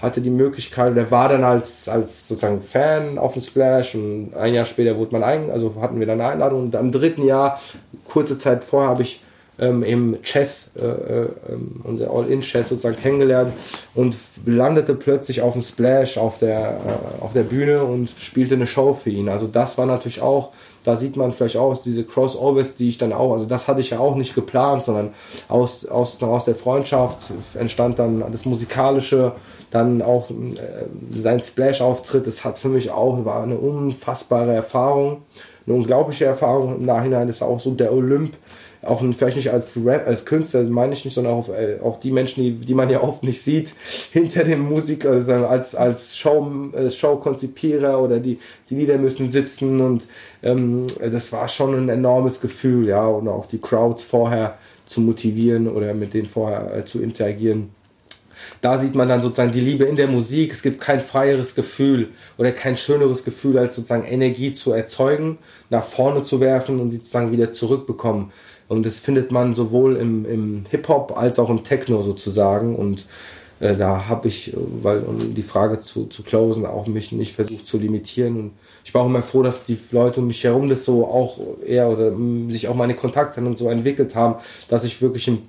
hatte 0.03 0.21
die 0.21 0.29
Möglichkeit, 0.29 0.97
der 0.97 1.09
war 1.11 1.29
dann 1.29 1.45
als, 1.45 1.87
als 1.87 2.27
sozusagen 2.27 2.61
Fan 2.61 3.17
auf 3.17 3.33
dem 3.33 3.41
Splash 3.41 3.95
und 3.95 4.33
ein 4.35 4.53
Jahr 4.53 4.65
später 4.65 4.97
wurde 4.97 5.13
man 5.13 5.23
ein, 5.23 5.49
also 5.49 5.75
hatten 5.79 5.99
wir 5.99 6.05
dann 6.05 6.19
eine 6.19 6.29
Einladung 6.29 6.63
und 6.63 6.75
am 6.75 6.91
dritten 6.91 7.23
Jahr, 7.25 7.61
kurze 8.03 8.37
Zeit 8.37 8.65
vorher, 8.65 8.89
habe 8.89 9.03
ich 9.03 9.21
ähm, 9.59 9.83
im 9.83 10.21
Chess, 10.23 10.71
äh, 10.75 10.85
äh, 10.85 11.27
ähm, 11.49 11.81
unser 11.83 12.11
All-In-Chess 12.11 12.69
sozusagen 12.69 12.97
kennengelernt 12.97 13.53
und 13.95 14.17
landete 14.45 14.93
plötzlich 14.93 15.41
auf 15.41 15.53
dem 15.53 15.61
Splash 15.61 16.17
auf 16.17 16.37
der, 16.39 16.59
äh, 16.59 17.23
auf 17.23 17.31
der 17.33 17.43
Bühne 17.43 17.83
und 17.83 18.09
spielte 18.17 18.55
eine 18.55 18.67
Show 18.67 18.93
für 18.93 19.09
ihn. 19.09 19.29
Also 19.29 19.47
das 19.47 19.77
war 19.77 19.85
natürlich 19.85 20.21
auch, 20.21 20.51
da 20.83 20.97
sieht 20.97 21.15
man 21.15 21.31
vielleicht 21.31 21.55
auch 21.55 21.81
diese 21.81 22.03
Crossovers, 22.03 22.75
die 22.75 22.89
ich 22.89 22.97
dann 22.97 23.13
auch, 23.13 23.31
also 23.31 23.45
das 23.45 23.69
hatte 23.69 23.79
ich 23.79 23.91
ja 23.91 23.99
auch 23.99 24.15
nicht 24.15 24.35
geplant, 24.35 24.83
sondern 24.83 25.13
aus, 25.47 25.85
aus, 25.85 26.21
aus 26.21 26.45
der 26.45 26.55
Freundschaft 26.55 27.31
entstand 27.57 27.99
dann 27.99 28.23
das 28.31 28.45
Musikalische, 28.45 29.33
dann 29.73 30.01
auch 30.03 30.29
äh, 30.29 30.33
sein 31.09 31.41
Splash-Auftritt, 31.41 32.27
das 32.27 32.45
hat 32.45 32.59
für 32.59 32.69
mich 32.69 32.91
auch, 32.91 33.25
war 33.25 33.41
eine 33.41 33.57
unfassbare 33.57 34.53
Erfahrung, 34.53 35.23
eine 35.65 35.75
unglaubliche 35.75 36.25
Erfahrung. 36.25 36.75
Im 36.75 36.85
Nachhinein 36.85 37.27
ist 37.27 37.41
auch 37.41 37.59
so 37.59 37.71
der 37.71 37.91
Olymp, 37.91 38.35
auch 38.83 39.01
vielleicht 39.17 39.37
nicht 39.37 39.51
als 39.51 39.77
Rap, 39.83 40.05
als 40.05 40.25
Künstler 40.25 40.61
meine 40.63 40.93
ich 40.93 41.05
nicht, 41.05 41.13
sondern 41.15 41.33
auch, 41.33 41.49
äh, 41.49 41.79
auch 41.81 41.99
die 41.99 42.11
Menschen, 42.11 42.43
die, 42.43 42.51
die 42.51 42.73
man 42.75 42.89
ja 42.89 43.01
oft 43.01 43.23
nicht 43.23 43.43
sieht, 43.43 43.73
hinter 44.11 44.43
dem 44.43 44.59
Musiker, 44.61 45.11
also 45.11 45.33
als, 45.33 45.73
als 45.73 46.17
Show, 46.17 46.69
äh, 46.73 46.89
Show-Konzipierer 46.89 47.99
oder 47.99 48.19
die, 48.19 48.37
die 48.69 48.75
Lieder 48.75 48.99
müssen 48.99 49.31
sitzen 49.31 49.81
und 49.81 50.03
ähm, 50.43 50.85
das 50.99 51.31
war 51.31 51.47
schon 51.47 51.73
ein 51.73 51.89
enormes 51.89 52.41
Gefühl, 52.41 52.89
ja, 52.89 53.07
und 53.07 53.27
auch 53.27 53.47
die 53.47 53.59
Crowds 53.59 54.03
vorher 54.03 54.57
zu 54.85 55.01
motivieren 55.01 55.67
oder 55.67 55.95
mit 55.95 56.13
denen 56.13 56.27
vorher 56.27 56.75
äh, 56.75 56.85
zu 56.85 57.01
interagieren. 57.01 57.69
Da 58.61 58.77
sieht 58.77 58.95
man 58.95 59.09
dann 59.09 59.21
sozusagen 59.21 59.51
die 59.51 59.61
Liebe 59.61 59.85
in 59.85 59.95
der 59.95 60.07
Musik. 60.07 60.51
Es 60.51 60.61
gibt 60.61 60.79
kein 60.79 60.99
freieres 60.99 61.55
Gefühl 61.55 62.09
oder 62.37 62.51
kein 62.51 62.77
schöneres 62.77 63.23
Gefühl, 63.23 63.57
als 63.57 63.75
sozusagen 63.75 64.05
Energie 64.05 64.53
zu 64.53 64.71
erzeugen, 64.71 65.37
nach 65.69 65.83
vorne 65.83 66.23
zu 66.23 66.39
werfen 66.39 66.79
und 66.79 66.91
sie 66.91 66.97
sozusagen 66.97 67.31
wieder 67.31 67.51
zurückbekommen. 67.51 68.31
Und 68.67 68.85
das 68.85 68.99
findet 68.99 69.31
man 69.31 69.53
sowohl 69.53 69.95
im, 69.97 70.25
im 70.25 70.65
Hip-Hop 70.69 71.17
als 71.17 71.39
auch 71.39 71.49
im 71.49 71.63
Techno 71.63 72.03
sozusagen. 72.03 72.75
Und 72.75 73.05
äh, 73.59 73.75
da 73.75 74.07
habe 74.07 74.27
ich, 74.27 74.55
weil 74.81 74.99
um 74.99 75.35
die 75.35 75.43
Frage 75.43 75.79
zu, 75.79 76.05
zu 76.05 76.23
closen, 76.23 76.65
auch 76.65 76.87
mich 76.87 77.11
nicht 77.11 77.35
versucht 77.35 77.67
zu 77.67 77.77
limitieren. 77.77 78.37
Und 78.37 78.51
ich 78.83 78.93
war 78.93 79.01
auch 79.03 79.07
immer 79.07 79.23
froh, 79.23 79.43
dass 79.43 79.63
die 79.63 79.77
Leute 79.91 80.21
um 80.21 80.27
mich 80.27 80.43
herum 80.43 80.69
das 80.69 80.85
so 80.85 81.05
auch 81.05 81.37
eher 81.65 81.89
oder 81.89 82.13
sich 82.49 82.67
auch 82.67 82.75
meine 82.75 82.95
Kontakte 82.95 83.41
und 83.41 83.57
so 83.57 83.69
entwickelt 83.69 84.15
haben, 84.15 84.35
dass 84.69 84.83
ich 84.83 85.01
wirklich 85.01 85.27
im 85.27 85.43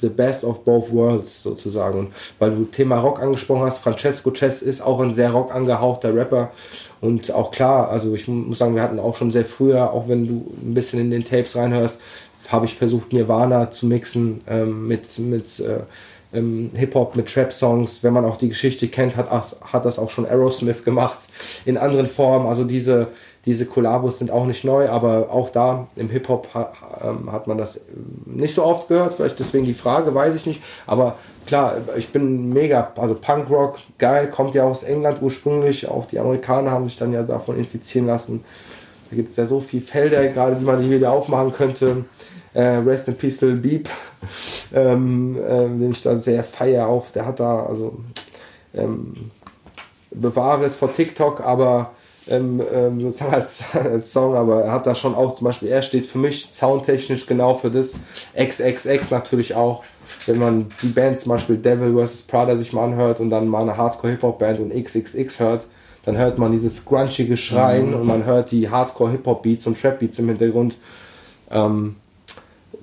the 0.00 0.08
best 0.08 0.44
of 0.44 0.64
both 0.64 0.92
worlds 0.92 1.42
sozusagen. 1.42 1.98
Und 1.98 2.08
weil 2.38 2.50
du 2.50 2.64
Thema 2.64 2.98
Rock 2.98 3.20
angesprochen 3.20 3.66
hast, 3.66 3.78
Francesco 3.78 4.30
Chess 4.30 4.62
ist 4.62 4.80
auch 4.80 5.00
ein 5.00 5.12
sehr 5.12 5.30
rock 5.30 5.54
angehauchter 5.54 6.14
Rapper. 6.14 6.50
Und 7.00 7.32
auch 7.32 7.50
klar, 7.50 7.88
also 7.88 8.14
ich 8.14 8.28
muss 8.28 8.58
sagen, 8.58 8.74
wir 8.74 8.82
hatten 8.82 8.98
auch 8.98 9.16
schon 9.16 9.30
sehr 9.30 9.44
früher, 9.44 9.92
auch 9.92 10.08
wenn 10.08 10.26
du 10.26 10.52
ein 10.62 10.74
bisschen 10.74 11.00
in 11.00 11.10
den 11.10 11.24
Tapes 11.24 11.56
reinhörst, 11.56 11.98
habe 12.48 12.66
ich 12.66 12.74
versucht, 12.74 13.12
Nirvana 13.12 13.70
zu 13.70 13.86
mixen 13.86 14.40
ähm, 14.48 14.88
mit, 14.88 15.18
mit 15.18 15.60
äh, 15.60 15.80
ähm, 16.32 16.70
Hip-Hop, 16.74 17.16
mit 17.16 17.32
Trap-Songs. 17.32 18.02
Wenn 18.02 18.12
man 18.12 18.24
auch 18.24 18.36
die 18.36 18.48
Geschichte 18.48 18.88
kennt, 18.88 19.16
hat, 19.16 19.30
hat 19.30 19.84
das 19.84 19.98
auch 19.98 20.10
schon 20.10 20.26
Aerosmith 20.26 20.84
gemacht 20.84 21.18
in 21.64 21.78
anderen 21.78 22.08
Formen. 22.08 22.46
Also 22.46 22.64
diese, 22.64 23.08
diese 23.46 23.64
Kollabos 23.64 24.18
sind 24.18 24.30
auch 24.30 24.44
nicht 24.44 24.64
neu, 24.64 24.88
aber 24.90 25.30
auch 25.30 25.48
da 25.48 25.86
im 25.96 26.10
Hip-Hop 26.10 26.48
ähm, 27.02 27.32
hat 27.32 27.46
man 27.46 27.56
das 27.56 27.76
ähm, 27.76 28.36
nicht 28.36 28.54
so 28.54 28.64
oft 28.64 28.88
gehört. 28.88 29.14
Vielleicht 29.14 29.38
deswegen 29.38 29.64
die 29.64 29.74
Frage, 29.74 30.14
weiß 30.14 30.34
ich 30.34 30.46
nicht. 30.46 30.62
Aber 30.86 31.16
klar, 31.46 31.76
ich 31.96 32.10
bin 32.10 32.50
mega, 32.50 32.92
also 32.96 33.14
Punkrock, 33.14 33.78
geil, 33.98 34.28
kommt 34.28 34.54
ja 34.54 34.64
aus 34.64 34.82
England 34.82 35.22
ursprünglich. 35.22 35.88
Auch 35.88 36.06
die 36.06 36.18
Amerikaner 36.18 36.70
haben 36.70 36.86
sich 36.86 36.98
dann 36.98 37.14
ja 37.14 37.22
davon 37.22 37.58
infizieren 37.58 38.06
lassen. 38.06 38.44
Da 39.08 39.16
gibt 39.16 39.30
es 39.30 39.36
ja 39.36 39.46
so 39.46 39.60
viele 39.60 39.82
Felder, 39.82 40.28
gerade 40.28 40.56
die 40.56 40.64
man 40.64 40.82
hier 40.82 40.98
wieder 40.98 41.10
aufmachen 41.10 41.52
könnte. 41.52 42.04
Äh, 42.52 42.62
Rest 42.62 43.08
in 43.08 43.16
Lil 43.20 43.56
Beep, 43.56 43.88
ähm, 44.74 45.38
äh, 45.38 45.66
den 45.66 45.92
ich 45.92 46.02
da 46.02 46.14
sehr 46.14 46.44
feier 46.44 46.88
auf. 46.88 47.12
Der 47.12 47.24
hat 47.24 47.40
da, 47.40 47.64
also 47.64 47.96
ähm, 48.74 49.30
bewahre 50.10 50.66
es 50.66 50.74
vor 50.74 50.92
TikTok, 50.92 51.40
aber 51.40 51.92
ähm, 52.28 52.62
ähm, 52.72 53.00
sozusagen 53.00 53.34
als, 53.34 53.62
als 53.72 54.12
Song, 54.12 54.34
aber 54.34 54.64
er 54.64 54.72
hat 54.72 54.86
da 54.86 54.94
schon 54.94 55.14
auch 55.14 55.34
zum 55.34 55.46
Beispiel, 55.46 55.68
er 55.68 55.82
steht 55.82 56.06
für 56.06 56.18
mich 56.18 56.48
soundtechnisch 56.50 57.26
genau 57.26 57.54
für 57.54 57.70
das. 57.70 57.92
XXX 58.36 59.10
natürlich 59.10 59.54
auch. 59.54 59.84
Wenn 60.26 60.38
man 60.38 60.66
die 60.82 60.88
Band 60.88 61.18
zum 61.18 61.30
Beispiel 61.30 61.56
Devil 61.56 61.94
vs. 61.94 62.22
Prada 62.22 62.56
sich 62.56 62.72
mal 62.72 62.84
anhört 62.84 63.20
und 63.20 63.30
dann 63.30 63.46
mal 63.46 63.62
eine 63.62 63.76
Hardcore-Hip-Hop-Band 63.76 64.60
und 64.60 64.74
XXX 64.74 65.40
hört, 65.40 65.66
dann 66.04 66.16
hört 66.16 66.38
man 66.38 66.52
dieses 66.52 66.84
grunchige 66.84 67.36
Schreien 67.36 67.90
mhm. 67.90 67.94
und 67.94 68.06
man 68.06 68.24
hört 68.24 68.50
die 68.50 68.68
Hardcore-Hip-Hop-Beats 68.68 69.66
und 69.66 69.80
Trap-Beats 69.80 70.18
im 70.18 70.28
Hintergrund. 70.28 70.76
Ähm, 71.50 71.96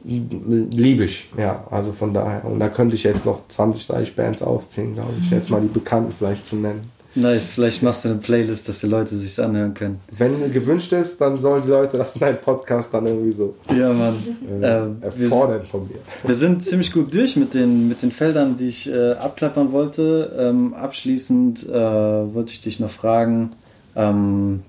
liebe 0.03 1.03
ich, 1.03 1.29
ja, 1.38 1.65
also 1.69 1.91
von 1.91 2.13
daher. 2.13 2.45
Und 2.45 2.59
da 2.59 2.69
könnte 2.69 2.95
ich 2.95 3.03
jetzt 3.03 3.25
noch 3.25 3.41
20, 3.47 3.88
30 3.88 4.15
Bands 4.15 4.41
aufziehen, 4.41 4.93
glaube 4.93 5.13
ich. 5.21 5.29
Jetzt 5.31 5.49
mal 5.49 5.61
die 5.61 5.67
bekannten 5.67 6.13
vielleicht 6.17 6.45
zu 6.45 6.55
nennen. 6.55 6.91
Nice, 7.18 7.51
vielleicht 7.51 7.82
machst 7.82 8.05
du 8.05 8.09
eine 8.09 8.20
Playlist, 8.20 8.70
dass 8.70 8.80
die 8.80 8.86
Leute 8.86 9.18
sich 9.18 9.43
anhören 9.43 9.74
können. 9.74 9.99
Wenn 10.15 10.53
gewünscht 10.53 10.93
ist, 10.93 11.20
dann 11.20 11.39
sollen 11.39 11.63
die 11.63 11.70
Leute 11.70 11.97
das 11.97 12.15
in 12.15 12.24
einem 12.24 12.39
Podcast 12.39 12.93
dann 12.93 13.07
irgendwie 13.07 13.32
so 13.32 13.55
ja, 13.76 13.91
Mann. 13.91 14.15
Äh, 14.61 14.84
ähm, 14.84 14.97
erfordern 15.01 15.63
von 15.65 15.88
mir. 15.88 15.97
Wir 16.24 16.36
sind 16.36 16.63
ziemlich 16.63 16.93
gut 16.93 17.11
durch 17.11 17.36
mit 17.36 17.55
den, 17.55 17.88
mit 17.88 18.03
den 18.03 18.11
Feldern, 18.11 18.55
die 18.55 18.68
ich 18.68 18.88
äh, 18.88 19.13
abklappern 19.13 19.72
wollte. 19.72 20.32
Ähm, 20.38 20.76
abschließend 20.76 21.68
äh, 21.68 21.74
wollte 21.74 22.53
ich 22.53 22.61
dich 22.61 22.80
noch 22.80 22.91
fragen, 22.91 23.49
ähm, 23.95 24.61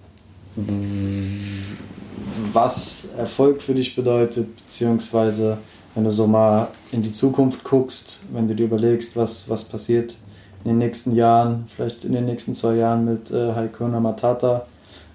was 2.55 3.11
Erfolg 3.19 3.61
für 3.61 3.75
dich 3.75 3.95
bedeutet, 3.95 4.57
beziehungsweise 4.57 5.59
wenn 5.95 6.05
du 6.05 6.11
so 6.11 6.27
mal 6.27 6.69
in 6.93 7.03
die 7.03 7.13
Zukunft 7.13 7.63
guckst, 7.63 8.21
wenn 8.33 8.49
du 8.49 8.55
dir 8.55 8.65
überlegst, 8.65 9.17
was, 9.17 9.51
was 9.51 9.65
passiert 9.65 10.17
in 10.65 10.71
den 10.71 10.79
nächsten 10.79 11.15
Jahren, 11.15 11.67
vielleicht 11.75 12.05
in 12.05 12.13
den 12.13 12.27
nächsten 12.27 12.55
zwei 12.55 12.75
Jahren 12.75 13.05
mit 13.05 13.31
äh, 13.31 13.55
Haikuna 13.55 14.01
Matata. 14.01 14.67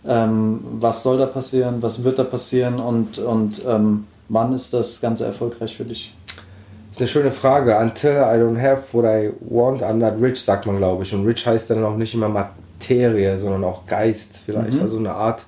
Ähm, 0.05 0.59
was 0.79 1.03
soll 1.03 1.17
da 1.17 1.25
passieren? 1.25 1.81
Was 1.81 2.03
wird 2.03 2.19
da 2.19 2.23
passieren? 2.23 2.79
Und, 2.79 3.19
und 3.19 3.61
ähm, 3.67 4.05
wann 4.29 4.53
ist 4.53 4.73
das 4.73 4.99
Ganze 5.01 5.25
erfolgreich 5.25 5.77
für 5.77 5.85
dich? 5.85 6.13
Das 6.27 6.97
ist 6.97 7.01
eine 7.01 7.07
schöne 7.07 7.31
Frage. 7.31 7.77
Until 7.77 8.11
I 8.11 8.37
don't 8.37 8.61
have 8.61 8.83
what 8.91 9.05
I 9.05 9.31
want, 9.39 9.81
I'm 9.81 9.93
not 9.93 10.21
rich, 10.21 10.43
sagt 10.43 10.65
man, 10.65 10.77
glaube 10.77 11.03
ich. 11.03 11.13
Und 11.13 11.25
rich 11.25 11.45
heißt 11.45 11.69
dann 11.69 11.83
auch 11.83 11.95
nicht 11.95 12.13
immer 12.13 12.29
Materie, 12.29 13.39
sondern 13.39 13.63
auch 13.63 13.85
Geist 13.85 14.39
vielleicht. 14.45 14.73
Mhm. 14.73 14.81
Also 14.81 14.97
eine 14.97 15.13
Art, 15.13 15.43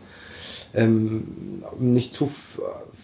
ähm, 0.73 1.63
nicht 1.77 2.13
zu 2.13 2.31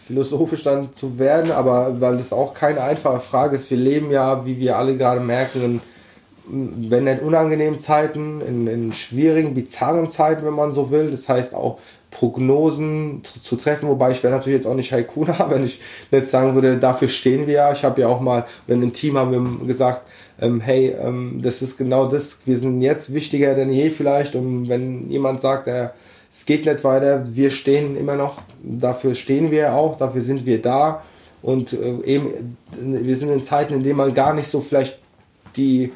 philosophisch 0.06 0.62
dann 0.62 0.92
zu 0.94 1.18
werden, 1.18 1.52
aber 1.52 2.00
weil 2.00 2.16
das 2.16 2.32
auch 2.32 2.54
keine 2.54 2.82
einfache 2.82 3.20
Frage 3.20 3.56
ist. 3.56 3.70
Wir 3.70 3.78
leben 3.78 4.10
ja, 4.10 4.44
wie 4.44 4.58
wir 4.58 4.76
alle 4.76 4.96
gerade 4.96 5.20
merken, 5.20 5.62
in 5.62 5.80
wenn 6.52 7.06
in 7.06 7.20
unangenehmen 7.20 7.80
Zeiten, 7.80 8.40
in, 8.42 8.66
in, 8.66 8.92
schwierigen, 8.92 9.54
bizarren 9.54 10.08
Zeiten, 10.10 10.44
wenn 10.44 10.54
man 10.54 10.72
so 10.72 10.90
will. 10.90 11.10
Das 11.10 11.28
heißt 11.28 11.54
auch 11.54 11.78
Prognosen 12.10 13.22
zu, 13.24 13.40
zu 13.40 13.56
treffen, 13.56 13.88
wobei 13.88 14.10
ich 14.10 14.22
wäre 14.22 14.34
natürlich 14.34 14.58
jetzt 14.58 14.66
auch 14.66 14.74
nicht 14.74 14.92
Haikuna, 14.92 15.46
wenn 15.50 15.64
ich 15.64 15.80
jetzt 16.10 16.30
sagen 16.30 16.54
würde, 16.54 16.76
dafür 16.76 17.08
stehen 17.08 17.46
wir 17.46 17.54
ja. 17.54 17.72
Ich 17.72 17.84
habe 17.84 18.02
ja 18.02 18.08
auch 18.08 18.20
mal, 18.20 18.44
wenn 18.66 18.82
im 18.82 18.92
Team 18.92 19.16
haben 19.16 19.32
wir 19.60 19.66
gesagt, 19.66 20.02
ähm, 20.40 20.60
hey, 20.60 20.94
ähm, 21.00 21.40
das 21.42 21.62
ist 21.62 21.78
genau 21.78 22.06
das, 22.06 22.40
wir 22.44 22.58
sind 22.58 22.82
jetzt 22.82 23.14
wichtiger 23.14 23.54
denn 23.54 23.72
je 23.72 23.88
vielleicht. 23.88 24.34
Und 24.34 24.68
wenn 24.68 25.08
jemand 25.10 25.40
sagt, 25.40 25.68
äh, 25.68 25.88
es 26.30 26.44
geht 26.44 26.66
nicht 26.66 26.84
weiter, 26.84 27.24
wir 27.34 27.50
stehen 27.50 27.96
immer 27.96 28.16
noch, 28.16 28.42
dafür 28.62 29.14
stehen 29.14 29.50
wir 29.50 29.74
auch, 29.74 29.96
dafür 29.96 30.20
sind 30.20 30.44
wir 30.44 30.60
da. 30.60 31.02
Und 31.40 31.72
äh, 31.72 32.04
eben, 32.04 32.56
wir 32.78 33.16
sind 33.16 33.30
in 33.30 33.42
Zeiten, 33.42 33.72
in 33.72 33.82
denen 33.82 33.96
man 33.96 34.12
gar 34.12 34.34
nicht 34.34 34.48
so 34.48 34.60
vielleicht 34.60 34.98
die 35.56 35.92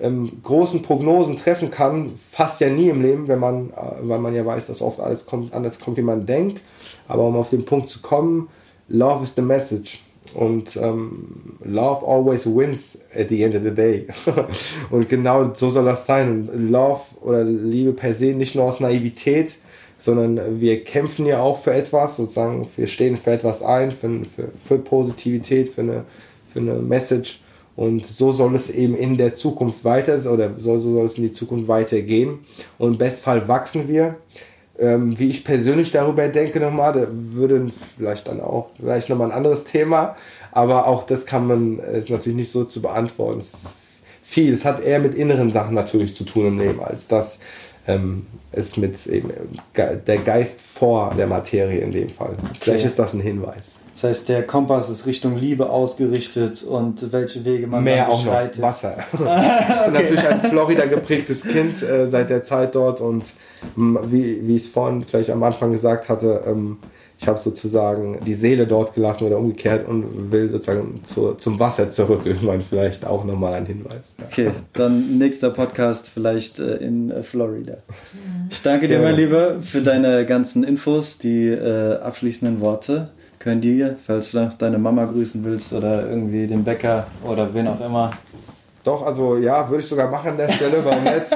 ähm, 0.00 0.40
großen 0.42 0.82
Prognosen 0.82 1.36
treffen 1.36 1.70
kann, 1.70 2.18
fast 2.32 2.60
ja 2.60 2.68
nie 2.68 2.88
im 2.88 3.02
Leben, 3.02 3.28
wenn 3.28 3.38
man, 3.38 3.70
äh, 3.70 3.74
weil 4.02 4.18
man 4.18 4.34
ja 4.34 4.44
weiß, 4.44 4.66
dass 4.66 4.82
oft 4.82 5.00
alles 5.00 5.26
kommt, 5.26 5.52
anders 5.52 5.78
kommt, 5.78 5.96
wie 5.96 6.02
man 6.02 6.26
denkt. 6.26 6.60
Aber 7.06 7.24
um 7.24 7.36
auf 7.36 7.50
den 7.50 7.64
Punkt 7.64 7.88
zu 7.88 8.00
kommen, 8.00 8.48
Love 8.88 9.22
is 9.22 9.34
the 9.34 9.42
message. 9.42 10.00
Und 10.34 10.76
ähm, 10.76 11.56
Love 11.64 12.06
always 12.06 12.46
wins 12.46 12.98
at 13.14 13.28
the 13.30 13.42
end 13.42 13.54
of 13.54 13.62
the 13.62 13.70
day. 13.70 14.06
und 14.90 15.08
genau 15.08 15.54
so 15.54 15.70
soll 15.70 15.86
das 15.86 16.06
sein. 16.06 16.48
Love 16.70 17.00
oder 17.22 17.44
Liebe 17.44 17.92
per 17.92 18.14
se 18.14 18.34
nicht 18.34 18.54
nur 18.54 18.64
aus 18.64 18.80
Naivität, 18.80 19.54
sondern 19.98 20.60
wir 20.60 20.84
kämpfen 20.84 21.26
ja 21.26 21.40
auch 21.40 21.60
für 21.60 21.72
etwas, 21.72 22.16
sozusagen, 22.16 22.68
wir 22.76 22.86
stehen 22.86 23.16
für 23.16 23.32
etwas 23.32 23.62
ein, 23.62 23.92
für, 23.92 24.24
für, 24.36 24.48
für 24.66 24.78
Positivität, 24.78 25.70
für 25.70 25.80
eine, 25.80 26.04
für 26.52 26.60
eine 26.60 26.74
Message. 26.74 27.40
Und 27.78 28.04
so 28.08 28.32
soll 28.32 28.56
es 28.56 28.70
eben 28.70 28.96
in 28.96 29.16
der 29.16 29.36
Zukunft 29.36 29.84
weiter, 29.84 30.14
oder 30.32 30.50
so, 30.58 30.80
so 30.80 30.94
soll 30.94 31.06
es 31.06 31.16
in 31.16 31.22
die 31.22 31.32
Zukunft 31.32 31.68
weitergehen. 31.68 32.40
Und 32.76 32.94
im 32.94 32.98
Bestfall 32.98 33.46
wachsen 33.46 33.86
wir. 33.86 34.16
Ähm, 34.80 35.16
wie 35.16 35.28
ich 35.28 35.44
persönlich 35.44 35.92
darüber 35.92 36.26
denke 36.26 36.58
nochmal, 36.58 36.92
da 36.92 37.06
würde 37.08 37.70
vielleicht 37.96 38.26
dann 38.26 38.40
auch, 38.40 38.70
vielleicht 38.80 39.08
nochmal 39.08 39.30
ein 39.30 39.36
anderes 39.36 39.62
Thema, 39.62 40.16
aber 40.50 40.88
auch 40.88 41.04
das 41.04 41.24
kann 41.24 41.46
man, 41.46 41.78
ist 41.78 42.10
natürlich 42.10 42.36
nicht 42.36 42.50
so 42.50 42.64
zu 42.64 42.82
beantworten. 42.82 43.38
Es 43.38 43.54
ist 43.54 43.76
viel. 44.24 44.54
Es 44.54 44.64
hat 44.64 44.82
eher 44.82 44.98
mit 44.98 45.14
inneren 45.14 45.52
Sachen 45.52 45.76
natürlich 45.76 46.16
zu 46.16 46.24
tun 46.24 46.48
im 46.48 46.58
Leben, 46.58 46.82
als 46.82 47.06
dass 47.06 47.38
ähm, 47.86 48.26
es 48.50 48.76
mit 48.76 49.06
eben 49.06 49.30
der 49.76 50.18
Geist 50.18 50.60
vor 50.60 51.14
der 51.16 51.28
Materie 51.28 51.78
in 51.78 51.92
dem 51.92 52.10
Fall. 52.10 52.34
Vielleicht 52.58 52.86
ist 52.86 52.98
das 52.98 53.14
ein 53.14 53.20
Hinweis. 53.20 53.77
Das 54.00 54.10
heißt, 54.10 54.28
der 54.28 54.46
Kompass 54.46 54.88
ist 54.90 55.06
Richtung 55.06 55.36
Liebe 55.36 55.70
ausgerichtet 55.70 56.62
und 56.62 57.12
welche 57.12 57.44
Wege 57.44 57.66
man 57.66 57.82
Mehr 57.82 58.04
dann 58.04 58.12
auch 58.12 58.24
noch 58.24 58.30
beschreitet. 58.30 58.62
Wasser. 58.62 58.96
Bin 59.12 59.24
natürlich 59.92 60.28
ein 60.28 60.40
Florida 60.40 60.86
geprägtes 60.86 61.42
Kind 61.42 61.82
äh, 61.82 62.06
seit 62.06 62.30
der 62.30 62.42
Zeit 62.42 62.76
dort 62.76 63.00
und 63.00 63.24
m, 63.76 63.98
wie, 64.04 64.46
wie 64.46 64.54
ich 64.54 64.62
es 64.62 64.68
vorhin 64.68 65.02
vielleicht 65.02 65.30
am 65.30 65.42
Anfang 65.42 65.72
gesagt 65.72 66.08
hatte, 66.08 66.44
ähm, 66.46 66.76
ich 67.18 67.26
habe 67.26 67.40
sozusagen 67.40 68.20
die 68.24 68.34
Seele 68.34 68.68
dort 68.68 68.94
gelassen 68.94 69.26
oder 69.26 69.38
umgekehrt 69.38 69.88
und 69.88 70.30
will 70.30 70.48
sozusagen 70.48 71.00
zu, 71.02 71.32
zum 71.32 71.58
Wasser 71.58 71.90
zurück. 71.90 72.20
Irgendwann 72.24 72.60
vielleicht 72.60 73.04
auch 73.04 73.24
nochmal 73.24 73.54
ein 73.54 73.66
Hinweis. 73.66 74.14
Ja. 74.20 74.26
Okay, 74.26 74.50
dann 74.74 75.18
nächster 75.18 75.50
Podcast 75.50 76.08
vielleicht 76.08 76.60
äh, 76.60 76.76
in 76.76 77.10
äh, 77.10 77.24
Florida. 77.24 77.78
Ich 78.48 78.62
danke 78.62 78.86
dir, 78.86 79.00
mein 79.00 79.16
Lieber, 79.16 79.56
für 79.60 79.82
deine 79.82 80.24
ganzen 80.24 80.62
Infos, 80.62 81.18
die 81.18 81.48
äh, 81.48 81.96
abschließenden 81.96 82.60
Worte. 82.60 83.10
Können 83.38 83.60
dir, 83.60 83.96
falls 84.04 84.32
du 84.32 84.40
noch 84.40 84.54
deine 84.54 84.78
Mama 84.78 85.04
grüßen 85.04 85.44
willst 85.44 85.72
oder 85.72 86.08
irgendwie 86.08 86.46
den 86.46 86.64
Bäcker 86.64 87.06
oder 87.24 87.52
wen 87.54 87.68
auch 87.68 87.80
immer. 87.80 88.12
Doch, 88.84 89.04
also 89.04 89.36
ja, 89.36 89.68
würde 89.68 89.82
ich 89.82 89.88
sogar 89.88 90.10
machen 90.10 90.30
an 90.30 90.36
der 90.38 90.48
Stelle, 90.48 90.84
weil 90.84 91.02
nett. 91.02 91.26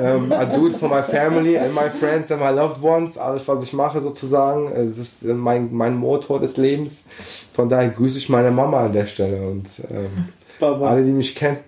ähm, 0.00 0.32
I 0.32 0.46
do 0.54 0.66
it 0.66 0.76
for 0.76 0.88
my 0.88 1.02
family 1.02 1.56
and 1.56 1.74
my 1.74 1.88
friends 1.88 2.32
and 2.32 2.40
my 2.40 2.50
loved 2.50 2.82
ones. 2.82 3.16
Alles, 3.16 3.46
was 3.46 3.62
ich 3.62 3.72
mache 3.72 4.00
sozusagen, 4.00 4.72
es 4.72 4.98
ist 4.98 5.24
mein, 5.24 5.72
mein 5.72 5.94
Motor 5.94 6.40
des 6.40 6.56
Lebens. 6.56 7.04
Von 7.52 7.68
daher 7.68 7.90
grüße 7.90 8.18
ich 8.18 8.28
meine 8.28 8.50
Mama 8.50 8.86
an 8.86 8.92
der 8.92 9.06
Stelle 9.06 9.46
und 9.46 9.68
ähm, 9.90 10.28
alle, 10.60 11.04
die 11.04 11.12
mich 11.12 11.34
kennen. 11.34 11.58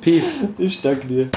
Peace. 0.00 0.40
Ich 0.58 0.82
danke 0.82 1.06
dir. 1.06 1.30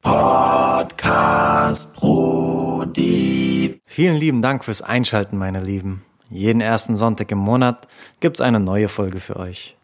Podcast 0.00 1.94
Brody. 1.94 3.80
Vielen 3.84 4.16
lieben 4.16 4.42
Dank 4.42 4.64
fürs 4.64 4.82
Einschalten, 4.82 5.36
meine 5.36 5.60
Lieben. 5.60 6.02
Jeden 6.32 6.62
ersten 6.62 6.96
Sonntag 6.96 7.30
im 7.30 7.38
Monat 7.38 7.86
gibt's 8.20 8.40
eine 8.40 8.58
neue 8.58 8.88
Folge 8.88 9.20
für 9.20 9.36
euch. 9.36 9.76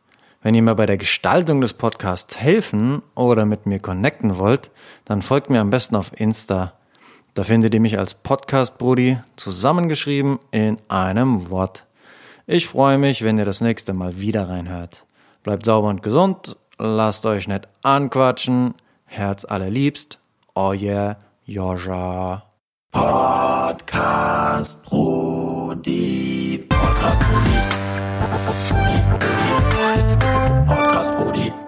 Wenn 0.42 0.54
ihr 0.54 0.62
mir 0.62 0.74
bei 0.74 0.86
der 0.86 0.96
Gestaltung 0.96 1.60
des 1.60 1.74
Podcasts 1.74 2.38
helfen 2.38 3.02
oder 3.14 3.44
mit 3.44 3.66
mir 3.66 3.80
connecten 3.80 4.38
wollt, 4.38 4.70
dann 5.04 5.20
folgt 5.20 5.50
mir 5.50 5.60
am 5.60 5.68
besten 5.68 5.94
auf 5.94 6.10
Insta. 6.18 6.72
Da 7.34 7.44
findet 7.44 7.74
ihr 7.74 7.80
mich 7.80 7.98
als 7.98 8.14
Podcast 8.14 8.78
Brudi 8.78 9.18
zusammengeschrieben 9.36 10.38
in 10.50 10.78
einem 10.88 11.50
Wort. 11.50 11.84
Ich 12.46 12.66
freue 12.66 12.96
mich, 12.96 13.22
wenn 13.22 13.36
ihr 13.36 13.44
das 13.44 13.60
nächste 13.60 13.92
Mal 13.92 14.18
wieder 14.18 14.48
reinhört. 14.48 15.04
Bleibt 15.42 15.66
sauber 15.66 15.88
und 15.88 16.02
gesund, 16.02 16.56
lasst 16.78 17.26
euch 17.26 17.46
nicht 17.46 17.68
anquatschen, 17.82 18.72
Herz 19.04 19.44
allerliebst, 19.44 20.18
euer 20.54 21.18
Joscha. 21.44 22.47
Podcast 22.98 24.82
Brody. 24.90 26.58
Podcast 26.66 27.20
Brody. 27.30 27.56
Podcast 30.66 31.10
Brody. 31.22 31.67